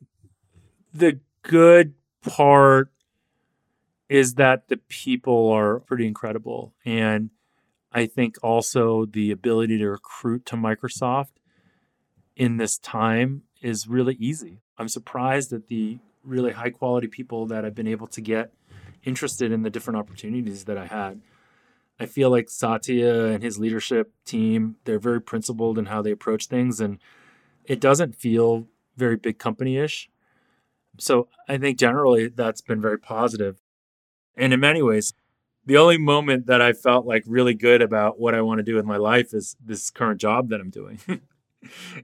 the 0.94 1.22
good 1.44 1.94
part 2.22 2.92
is 4.10 4.36
that 4.36 4.68
the 4.68 4.78
people 4.78 5.50
are 5.50 5.80
pretty 5.80 6.06
incredible. 6.06 6.74
And 6.86 7.30
I 7.92 8.06
think 8.06 8.36
also 8.44 9.06
the 9.06 9.32
ability 9.32 9.78
to 9.78 9.88
recruit 9.88 10.46
to 10.48 10.56
Microsoft 10.56 11.32
in 12.36 12.58
this 12.58 12.78
time 12.78 13.44
is 13.62 13.88
really 13.88 14.16
easy. 14.16 14.62
I'm 14.78 14.90
surprised 14.90 15.54
at 15.54 15.68
the 15.68 16.00
really 16.24 16.52
high 16.52 16.70
quality 16.70 17.08
people 17.08 17.46
that 17.48 17.64
I've 17.66 17.76
been 17.76 17.88
able 17.88 18.08
to 18.08 18.22
get 18.22 18.52
interested 19.04 19.52
in 19.52 19.64
the 19.64 19.70
different 19.70 19.98
opportunities 19.98 20.66
that 20.66 20.78
I 20.78 20.86
had. 20.86 21.22
I 22.00 22.06
feel 22.06 22.30
like 22.30 22.50
Satya 22.50 23.26
and 23.26 23.44
his 23.44 23.60
leadership 23.60 24.12
team, 24.26 24.78
they're 24.86 25.00
very 25.00 25.22
principled 25.22 25.78
in 25.78 25.86
how 25.88 26.02
they 26.02 26.12
approach 26.12 26.48
things 26.48 26.80
and 26.80 27.00
it 27.66 27.80
doesn't 27.80 28.16
feel 28.16 28.68
very 28.98 29.16
big 29.16 29.40
company 29.40 29.78
ish. 29.78 30.10
So 31.00 31.28
I 31.48 31.58
think 31.58 31.78
generally 31.78 32.28
that's 32.28 32.62
been 32.62 32.82
very 32.82 33.00
positive. 33.00 33.62
And 34.36 34.54
in 34.54 34.60
many 34.60 34.82
ways, 34.82 35.14
the 35.66 35.78
only 35.78 35.98
moment 35.98 36.46
that 36.48 36.62
I 36.62 36.74
felt 36.74 37.06
like 37.06 37.24
really 37.26 37.54
good 37.54 37.82
about 37.82 38.20
what 38.20 38.36
I 38.36 38.42
want 38.42 38.60
to 38.60 38.64
do 38.64 38.76
with 38.76 38.86
my 38.86 38.98
life 38.98 39.34
is 39.34 39.56
this 39.64 39.90
current 39.90 40.20
job 40.20 40.50
that 40.50 40.60
I'm 40.60 40.70
doing. 40.70 41.00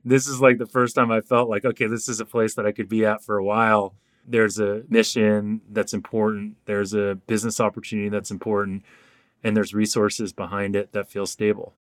this 0.06 0.28
is 0.28 0.40
like 0.40 0.58
the 0.58 0.66
first 0.66 0.96
time 0.96 1.12
I 1.12 1.22
felt 1.22 1.50
like, 1.50 1.66
okay, 1.66 1.88
this 1.88 2.08
is 2.08 2.20
a 2.20 2.26
place 2.26 2.56
that 2.56 2.66
I 2.66 2.72
could 2.72 2.88
be 2.88 3.06
at 3.06 3.24
for 3.24 3.38
a 3.38 3.44
while 3.44 3.96
there's 4.30 4.60
a 4.60 4.84
mission 4.88 5.62
that's 5.70 5.94
important, 5.94 6.56
there's 6.66 6.94
a 6.94 7.16
business 7.28 7.60
opportunity 7.60 8.10
that's 8.10 8.32
important, 8.32 8.84
and 9.44 9.58
there's 9.58 9.74
resources 9.74 10.32
behind 10.32 10.76
it 10.76 10.94
that 10.94 11.10
feel 11.10 11.26
stable. 11.26 11.74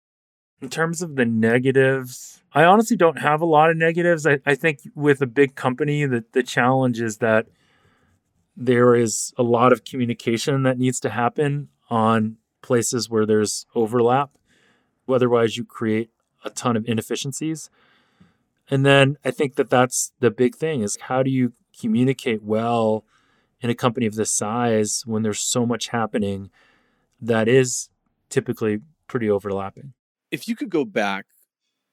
In 0.62 0.70
terms 0.70 1.02
of 1.02 1.16
the 1.16 1.26
negatives, 1.26 2.42
I 2.52 2.64
honestly 2.64 2.96
don't 2.96 3.18
have 3.18 3.40
a 3.40 3.46
lot 3.46 3.70
of 3.70 3.76
negatives. 3.76 4.26
I, 4.26 4.38
I 4.46 4.54
think 4.54 4.80
with 4.94 5.20
a 5.20 5.26
big 5.26 5.54
company, 5.54 6.06
the, 6.06 6.24
the 6.32 6.42
challenge 6.42 7.00
is 7.00 7.18
that 7.18 7.46
there 8.56 8.94
is 8.94 9.34
a 9.36 9.42
lot 9.42 9.72
of 9.72 9.84
communication 9.84 10.62
that 10.62 10.78
needs 10.78 10.98
to 11.00 11.10
happen 11.10 11.68
on 11.90 12.36
places 12.62 13.10
where 13.10 13.26
there's 13.26 13.66
overlap. 13.74 14.30
Otherwise, 15.08 15.56
you 15.56 15.64
create 15.64 16.10
a 16.44 16.50
ton 16.50 16.76
of 16.76 16.86
inefficiencies. 16.86 17.68
And 18.68 18.84
then 18.84 19.18
I 19.24 19.30
think 19.30 19.56
that 19.56 19.70
that's 19.70 20.12
the 20.20 20.30
big 20.30 20.56
thing 20.56 20.82
is 20.82 20.96
how 21.02 21.22
do 21.22 21.30
you 21.30 21.52
communicate 21.80 22.42
well 22.42 23.04
in 23.60 23.70
a 23.70 23.74
company 23.74 24.06
of 24.06 24.14
this 24.14 24.30
size 24.30 25.02
when 25.06 25.22
there's 25.22 25.40
so 25.40 25.66
much 25.66 25.88
happening 25.88 26.50
that 27.20 27.48
is 27.48 27.88
typically 28.28 28.80
pretty 29.06 29.30
overlapping. 29.30 29.92
If 30.30 30.48
you 30.48 30.56
could 30.56 30.70
go 30.70 30.84
back 30.84 31.26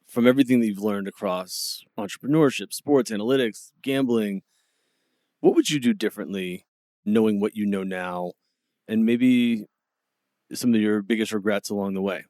from 0.07 0.27
everything 0.27 0.59
that 0.59 0.67
you've 0.67 0.79
learned 0.79 1.07
across 1.07 1.84
entrepreneurship, 1.97 2.73
sports, 2.73 3.11
analytics, 3.11 3.71
gambling, 3.81 4.41
what 5.39 5.55
would 5.55 5.69
you 5.69 5.79
do 5.79 5.93
differently 5.93 6.65
knowing 7.05 7.39
what 7.39 7.55
you 7.55 7.65
know 7.65 7.84
now 7.84 8.31
and 8.88 9.05
maybe 9.05 9.65
some 10.53 10.73
of 10.73 10.81
your 10.81 11.01
biggest 11.01 11.31
regrets 11.31 11.69
along 11.69 11.93
the 11.93 12.01
way? 12.01 12.25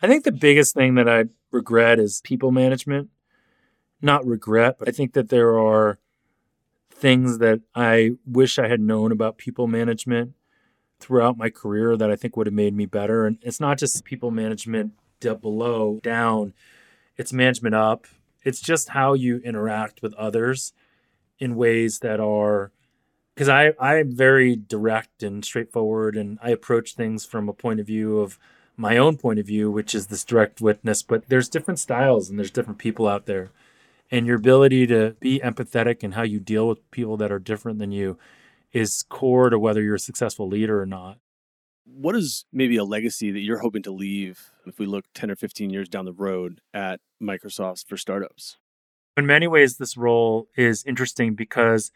I 0.00 0.06
think 0.06 0.24
the 0.24 0.32
biggest 0.32 0.74
thing 0.74 0.94
that 0.94 1.08
I 1.08 1.24
regret 1.50 1.98
is 1.98 2.20
people 2.22 2.52
management. 2.52 3.10
Not 4.00 4.24
regret, 4.24 4.76
but 4.78 4.88
I 4.88 4.92
think 4.92 5.14
that 5.14 5.28
there 5.28 5.58
are 5.58 5.98
things 6.98 7.38
that 7.38 7.60
I 7.74 8.12
wish 8.26 8.58
I 8.58 8.68
had 8.68 8.80
known 8.80 9.12
about 9.12 9.38
people 9.38 9.66
management 9.66 10.34
throughout 10.98 11.38
my 11.38 11.48
career 11.48 11.96
that 11.96 12.10
I 12.10 12.16
think 12.16 12.36
would 12.36 12.46
have 12.46 12.54
made 12.54 12.74
me 12.74 12.86
better. 12.86 13.24
And 13.24 13.38
it's 13.42 13.60
not 13.60 13.78
just 13.78 14.04
people 14.04 14.30
management 14.30 14.92
below, 15.20 16.00
down, 16.02 16.54
it's 17.16 17.32
management 17.32 17.74
up. 17.74 18.06
It's 18.44 18.60
just 18.60 18.90
how 18.90 19.14
you 19.14 19.38
interact 19.38 20.02
with 20.02 20.14
others 20.14 20.72
in 21.38 21.56
ways 21.56 22.00
that 22.00 22.20
are 22.20 22.72
because 23.34 23.48
I 23.48 23.72
I'm 23.78 24.10
very 24.16 24.56
direct 24.56 25.22
and 25.22 25.44
straightforward 25.44 26.16
and 26.16 26.38
I 26.42 26.50
approach 26.50 26.94
things 26.94 27.24
from 27.24 27.48
a 27.48 27.52
point 27.52 27.78
of 27.78 27.86
view 27.86 28.18
of 28.18 28.38
my 28.76 28.96
own 28.96 29.16
point 29.16 29.38
of 29.38 29.46
view, 29.46 29.70
which 29.70 29.94
is 29.94 30.06
this 30.06 30.24
direct 30.24 30.60
witness, 30.60 31.02
but 31.02 31.28
there's 31.28 31.48
different 31.48 31.80
styles 31.80 32.30
and 32.30 32.38
there's 32.38 32.50
different 32.50 32.78
people 32.78 33.08
out 33.08 33.26
there. 33.26 33.50
And 34.10 34.26
your 34.26 34.36
ability 34.36 34.86
to 34.86 35.16
be 35.20 35.40
empathetic 35.40 36.02
and 36.02 36.14
how 36.14 36.22
you 36.22 36.40
deal 36.40 36.66
with 36.66 36.90
people 36.90 37.16
that 37.18 37.30
are 37.30 37.38
different 37.38 37.78
than 37.78 37.92
you 37.92 38.18
is 38.72 39.02
core 39.08 39.50
to 39.50 39.58
whether 39.58 39.82
you're 39.82 39.96
a 39.96 40.00
successful 40.00 40.48
leader 40.48 40.80
or 40.80 40.86
not. 40.86 41.18
What 41.84 42.14
is 42.14 42.44
maybe 42.52 42.76
a 42.76 42.84
legacy 42.84 43.30
that 43.30 43.40
you're 43.40 43.58
hoping 43.58 43.82
to 43.82 43.90
leave 43.90 44.50
if 44.66 44.78
we 44.78 44.86
look 44.86 45.06
10 45.14 45.30
or 45.30 45.36
15 45.36 45.70
years 45.70 45.88
down 45.88 46.04
the 46.04 46.12
road 46.12 46.60
at 46.74 47.00
Microsoft 47.22 47.86
for 47.86 47.96
startups? 47.96 48.58
In 49.16 49.26
many 49.26 49.46
ways, 49.46 49.76
this 49.76 49.96
role 49.96 50.48
is 50.56 50.84
interesting 50.84 51.34
because 51.34 51.90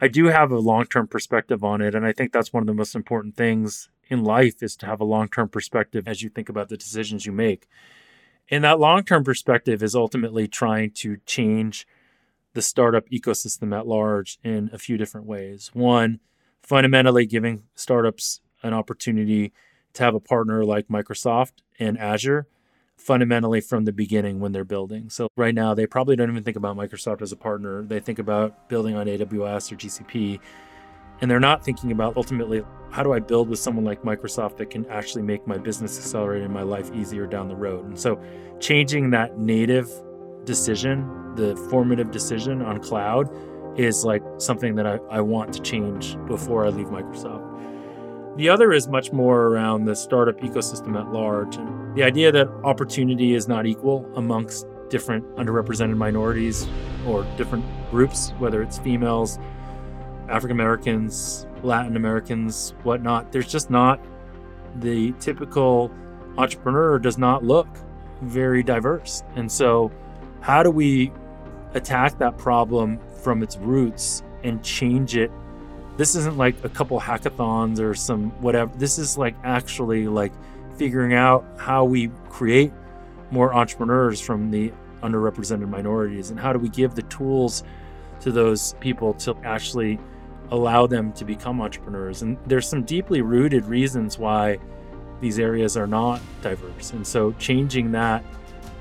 I 0.00 0.08
do 0.08 0.26
have 0.26 0.50
a 0.50 0.58
long 0.58 0.86
term 0.86 1.06
perspective 1.06 1.62
on 1.62 1.80
it. 1.80 1.94
And 1.94 2.06
I 2.06 2.12
think 2.12 2.32
that's 2.32 2.52
one 2.52 2.62
of 2.62 2.66
the 2.66 2.74
most 2.74 2.94
important 2.94 3.36
things 3.36 3.88
in 4.08 4.24
life 4.24 4.62
is 4.62 4.76
to 4.76 4.86
have 4.86 5.00
a 5.00 5.04
long 5.04 5.28
term 5.28 5.48
perspective 5.48 6.08
as 6.08 6.22
you 6.22 6.28
think 6.28 6.48
about 6.48 6.68
the 6.68 6.76
decisions 6.76 7.26
you 7.26 7.32
make. 7.32 7.68
And 8.50 8.64
that 8.64 8.80
long 8.80 9.04
term 9.04 9.24
perspective 9.24 9.82
is 9.82 9.94
ultimately 9.94 10.48
trying 10.48 10.90
to 10.96 11.18
change 11.26 11.86
the 12.54 12.62
startup 12.62 13.08
ecosystem 13.08 13.76
at 13.76 13.86
large 13.86 14.38
in 14.42 14.70
a 14.72 14.78
few 14.78 14.96
different 14.98 15.26
ways. 15.26 15.70
One, 15.72 16.20
fundamentally 16.62 17.26
giving 17.26 17.64
startups 17.74 18.40
an 18.62 18.74
opportunity 18.74 19.52
to 19.94 20.02
have 20.02 20.14
a 20.14 20.20
partner 20.20 20.64
like 20.64 20.88
Microsoft 20.88 21.52
and 21.78 21.98
Azure 21.98 22.46
fundamentally 22.96 23.60
from 23.60 23.84
the 23.84 23.92
beginning 23.92 24.38
when 24.38 24.52
they're 24.52 24.64
building. 24.64 25.10
So 25.10 25.28
right 25.36 25.54
now 25.54 25.74
they 25.74 25.86
probably 25.86 26.14
don't 26.14 26.30
even 26.30 26.44
think 26.44 26.56
about 26.56 26.76
Microsoft 26.76 27.20
as 27.20 27.32
a 27.32 27.36
partner. 27.36 27.82
They 27.82 28.00
think 28.00 28.18
about 28.18 28.68
building 28.68 28.94
on 28.94 29.06
AWS 29.06 29.72
or 29.72 29.76
GCP 29.76 30.38
and 31.22 31.30
they're 31.30 31.40
not 31.40 31.64
thinking 31.64 31.92
about 31.92 32.16
ultimately 32.16 32.62
how 32.90 33.02
do 33.04 33.12
I 33.12 33.20
build 33.20 33.48
with 33.48 33.60
someone 33.60 33.84
like 33.84 34.02
Microsoft 34.02 34.56
that 34.56 34.70
can 34.70 34.84
actually 34.86 35.22
make 35.22 35.46
my 35.46 35.56
business 35.56 35.96
accelerate 35.96 36.42
and 36.42 36.52
my 36.52 36.62
life 36.62 36.90
easier 36.92 37.26
down 37.26 37.48
the 37.48 37.54
road. 37.54 37.86
And 37.86 37.98
so 37.98 38.20
changing 38.60 39.10
that 39.10 39.38
native 39.38 39.88
decision, 40.44 41.34
the 41.36 41.56
formative 41.70 42.10
decision 42.10 42.60
on 42.60 42.80
cloud 42.80 43.30
is 43.78 44.04
like 44.04 44.22
something 44.38 44.74
that 44.74 44.86
I, 44.86 44.96
I 45.10 45.20
want 45.20 45.54
to 45.54 45.62
change 45.62 46.18
before 46.26 46.66
I 46.66 46.70
leave 46.70 46.88
Microsoft. 46.88 47.48
The 48.36 48.48
other 48.48 48.72
is 48.72 48.88
much 48.88 49.12
more 49.12 49.42
around 49.42 49.84
the 49.84 49.94
startup 49.94 50.40
ecosystem 50.40 51.00
at 51.00 51.12
large. 51.12 51.56
And 51.56 51.94
the 51.94 52.02
idea 52.02 52.32
that 52.32 52.48
opportunity 52.64 53.34
is 53.34 53.46
not 53.46 53.64
equal 53.64 54.10
amongst 54.16 54.66
different 54.90 55.24
underrepresented 55.36 55.96
minorities 55.96 56.66
or 57.06 57.24
different 57.36 57.64
groups, 57.90 58.30
whether 58.38 58.60
it's 58.60 58.78
females, 58.78 59.38
African 60.28 60.52
Americans, 60.52 61.46
Latin 61.62 61.96
Americans, 61.96 62.74
whatnot. 62.82 63.32
There's 63.32 63.50
just 63.50 63.70
not 63.70 64.00
the 64.76 65.12
typical 65.20 65.90
entrepreneur 66.38 66.98
does 66.98 67.18
not 67.18 67.44
look 67.44 67.68
very 68.22 68.62
diverse. 68.62 69.22
And 69.36 69.50
so, 69.50 69.90
how 70.40 70.62
do 70.62 70.70
we 70.70 71.12
attack 71.74 72.18
that 72.18 72.38
problem 72.38 72.98
from 73.22 73.42
its 73.42 73.56
roots 73.56 74.22
and 74.42 74.62
change 74.62 75.16
it 75.16 75.30
this 75.96 76.14
isn't 76.14 76.36
like 76.36 76.62
a 76.64 76.68
couple 76.68 76.98
hackathons 76.98 77.78
or 77.78 77.94
some 77.94 78.30
whatever. 78.40 78.74
This 78.76 78.98
is 78.98 79.18
like 79.18 79.34
actually 79.44 80.08
like 80.08 80.32
figuring 80.76 81.14
out 81.14 81.44
how 81.58 81.84
we 81.84 82.08
create 82.28 82.72
more 83.30 83.54
entrepreneurs 83.54 84.20
from 84.20 84.50
the 84.50 84.72
underrepresented 85.02 85.68
minorities 85.68 86.30
and 86.30 86.38
how 86.38 86.52
do 86.52 86.58
we 86.58 86.68
give 86.68 86.94
the 86.94 87.02
tools 87.02 87.62
to 88.20 88.30
those 88.30 88.74
people 88.80 89.14
to 89.14 89.36
actually 89.44 89.98
allow 90.52 90.86
them 90.86 91.12
to 91.14 91.24
become 91.24 91.60
entrepreneurs. 91.60 92.22
And 92.22 92.36
there's 92.46 92.68
some 92.68 92.84
deeply 92.84 93.22
rooted 93.22 93.64
reasons 93.64 94.18
why 94.18 94.58
these 95.20 95.38
areas 95.38 95.76
are 95.76 95.86
not 95.86 96.20
diverse. 96.42 96.92
And 96.92 97.06
so 97.06 97.32
changing 97.32 97.92
that 97.92 98.22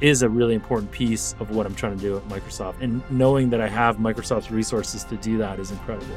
is 0.01 0.21
a 0.21 0.29
really 0.29 0.53
important 0.53 0.91
piece 0.91 1.33
of 1.39 1.51
what 1.51 1.65
I'm 1.65 1.73
trying 1.73 1.95
to 1.95 2.01
do 2.01 2.17
at 2.17 2.27
Microsoft. 2.27 2.81
And 2.81 3.01
knowing 3.09 3.49
that 3.51 3.61
I 3.61 3.69
have 3.69 3.97
Microsoft's 3.97 4.51
resources 4.51 5.05
to 5.05 5.15
do 5.17 5.37
that 5.37 5.59
is 5.59 5.71
incredible. 5.71 6.15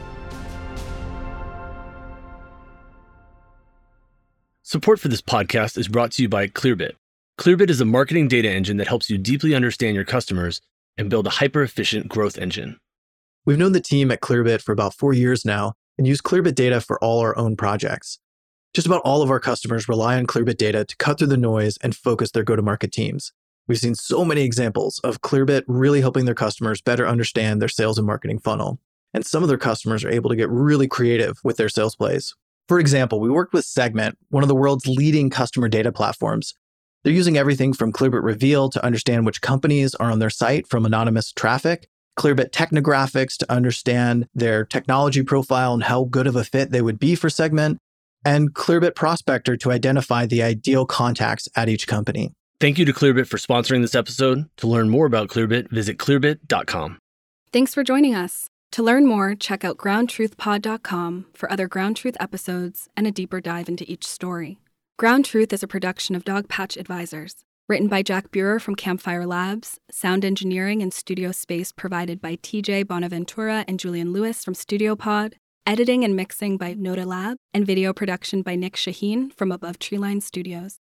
Support 4.63 4.99
for 4.99 5.09
this 5.09 5.23
podcast 5.23 5.79
is 5.79 5.87
brought 5.87 6.11
to 6.13 6.23
you 6.23 6.29
by 6.29 6.49
Clearbit. 6.49 6.93
Clearbit 7.39 7.71
is 7.71 7.81
a 7.81 7.85
marketing 7.85 8.27
data 8.27 8.51
engine 8.51 8.79
that 8.79 8.89
helps 8.89 9.09
you 9.09 9.19
deeply 9.19 9.55
understand 9.55 9.95
your 9.95 10.05
customers 10.05 10.61
and 10.97 11.11
build 11.11 11.27
a 11.27 11.31
hyper 11.31 11.63
efficient 11.63 12.09
growth 12.09 12.39
engine. 12.39 12.81
We've 13.47 13.59
known 13.59 13.73
the 13.73 13.81
team 13.81 14.11
at 14.11 14.23
Clearbit 14.23 14.63
for 14.63 14.73
about 14.73 14.95
four 14.95 15.13
years 15.13 15.45
now 15.45 15.75
and 15.99 16.07
use 16.07 16.23
Clearbit 16.23 16.55
data 16.55 16.81
for 16.81 16.99
all 17.05 17.21
our 17.21 17.37
own 17.37 17.57
projects. 17.57 18.19
Just 18.73 18.87
about 18.87 19.03
all 19.05 19.21
of 19.21 19.31
our 19.31 19.39
customers 19.39 19.87
rely 19.87 20.17
on 20.17 20.27
Clearbit 20.27 20.57
data 20.57 20.85
to 20.85 20.97
cut 20.97 21.19
through 21.19 21.29
the 21.29 21.37
noise 21.37 21.77
and 21.83 21.95
focus 21.95 22.31
their 22.31 22.43
go 22.43 22.57
to 22.57 22.63
market 22.63 22.91
teams. 22.91 23.33
We've 23.69 23.79
seen 23.79 23.95
so 23.95 24.25
many 24.25 24.43
examples 24.43 24.99
of 25.05 25.21
Clearbit 25.21 25.65
really 25.67 26.01
helping 26.01 26.25
their 26.25 26.35
customers 26.35 26.81
better 26.81 27.07
understand 27.07 27.61
their 27.61 27.69
sales 27.69 27.99
and 27.99 28.07
marketing 28.07 28.39
funnel. 28.39 28.81
And 29.13 29.27
some 29.27 29.43
of 29.43 29.49
their 29.51 29.59
customers 29.59 30.05
are 30.05 30.11
able 30.11 30.31
to 30.31 30.37
get 30.37 30.49
really 30.49 30.89
creative 30.89 31.39
with 31.45 31.59
their 31.59 31.69
sales 31.69 31.97
plays. 31.97 32.35
For 32.67 32.81
example, 32.81 33.21
we 33.21 33.31
worked 33.31 33.53
with 33.53 33.67
Segment, 33.67 34.17
one 34.31 34.43
of 34.43 34.49
the 34.49 34.55
world's 34.55 34.87
leading 34.87 35.29
customer 35.29 35.69
data 35.69 35.93
platforms. 35.93 36.55
They're 37.03 37.13
using 37.13 37.37
everything 37.37 37.75
from 37.75 37.93
Clearbit 37.93 38.25
Reveal 38.25 38.71
to 38.71 38.83
understand 38.85 39.27
which 39.27 39.43
companies 39.43 39.95
are 39.97 40.11
on 40.11 40.19
their 40.19 40.31
site 40.31 40.67
from 40.67 40.87
anonymous 40.87 41.31
traffic, 41.31 41.89
Clearbit 42.19 42.51
Technographics 42.51 43.37
to 43.39 43.53
understand 43.53 44.29
their 44.35 44.65
technology 44.65 45.23
profile 45.23 45.75
and 45.75 45.85
how 45.85 46.05
good 46.05 46.27
of 46.27 46.37
a 46.37 46.45
fit 46.45 46.71
they 46.71 46.83
would 46.83 46.99
be 46.99 47.15
for 47.15 47.31
Segment, 47.31 47.79
and 48.25 48.55
Clearbit 48.55 48.95
Prospector 48.95 49.57
to 49.57 49.71
identify 49.71 50.27
the 50.27 50.43
ideal 50.43 50.87
contacts 50.87 51.49
at 51.57 51.69
each 51.69 51.87
company. 51.87 52.33
Thank 52.61 52.79
you 52.79 52.85
to 52.85 52.93
Clearbit 52.93 53.27
for 53.27 53.37
sponsoring 53.37 53.83
this 53.83 53.95
episode. 53.95 54.49
To 54.59 54.67
learn 54.67 54.89
more 54.89 55.07
about 55.07 55.29
Clearbit, 55.29 55.71
visit 55.71 55.99
clearbit.com. 55.99 56.99
Thanks 57.53 57.75
for 57.75 57.85
joining 57.85 58.15
us. 58.15 58.49
To 58.73 58.83
learn 58.83 59.07
more, 59.07 59.35
check 59.35 59.65
out 59.65 59.77
groundtruthpod.com 59.77 61.27
for 61.33 61.53
other 61.53 61.69
Ground 61.69 61.97
Truth 61.97 62.17
episodes 62.19 62.89
and 62.97 63.07
a 63.07 63.13
deeper 63.13 63.41
dive 63.41 63.69
into 63.69 63.89
each 63.91 64.07
story. 64.07 64.59
Ground 64.97 65.25
Truth 65.25 65.53
is 65.53 65.63
a 65.63 65.69
production 65.69 66.17
of 66.17 66.25
Dogpatch 66.25 66.77
Advisors, 66.77 67.37
written 67.69 67.89
by 67.89 68.03
Jack 68.03 68.31
Burer 68.31 68.61
from 68.61 68.75
Campfire 68.75 69.27
Labs, 69.27 69.79
sound 69.91 70.25
engineering 70.25 70.83
and 70.83 70.93
studio 70.93 71.33
space 71.33 71.73
provided 71.73 72.21
by 72.21 72.37
TJ 72.37 72.87
Bonaventura 72.87 73.65
and 73.67 73.81
Julian 73.81 74.13
Lewis 74.13 74.45
from 74.45 74.55
Studio 74.55 74.95
Pod, 74.95 75.37
editing 75.67 76.05
and 76.05 76.15
mixing 76.15 76.59
by 76.59 76.75
Noda 76.75 77.07
Lab, 77.07 77.39
and 77.55 77.67
video 77.67 77.95
production 77.95 78.43
by 78.43 78.55
Nick 78.55 78.75
Shaheen 78.75 79.33
from 79.33 79.51
Above 79.51 79.79
Treeline 79.79 80.23
Studios. 80.23 80.79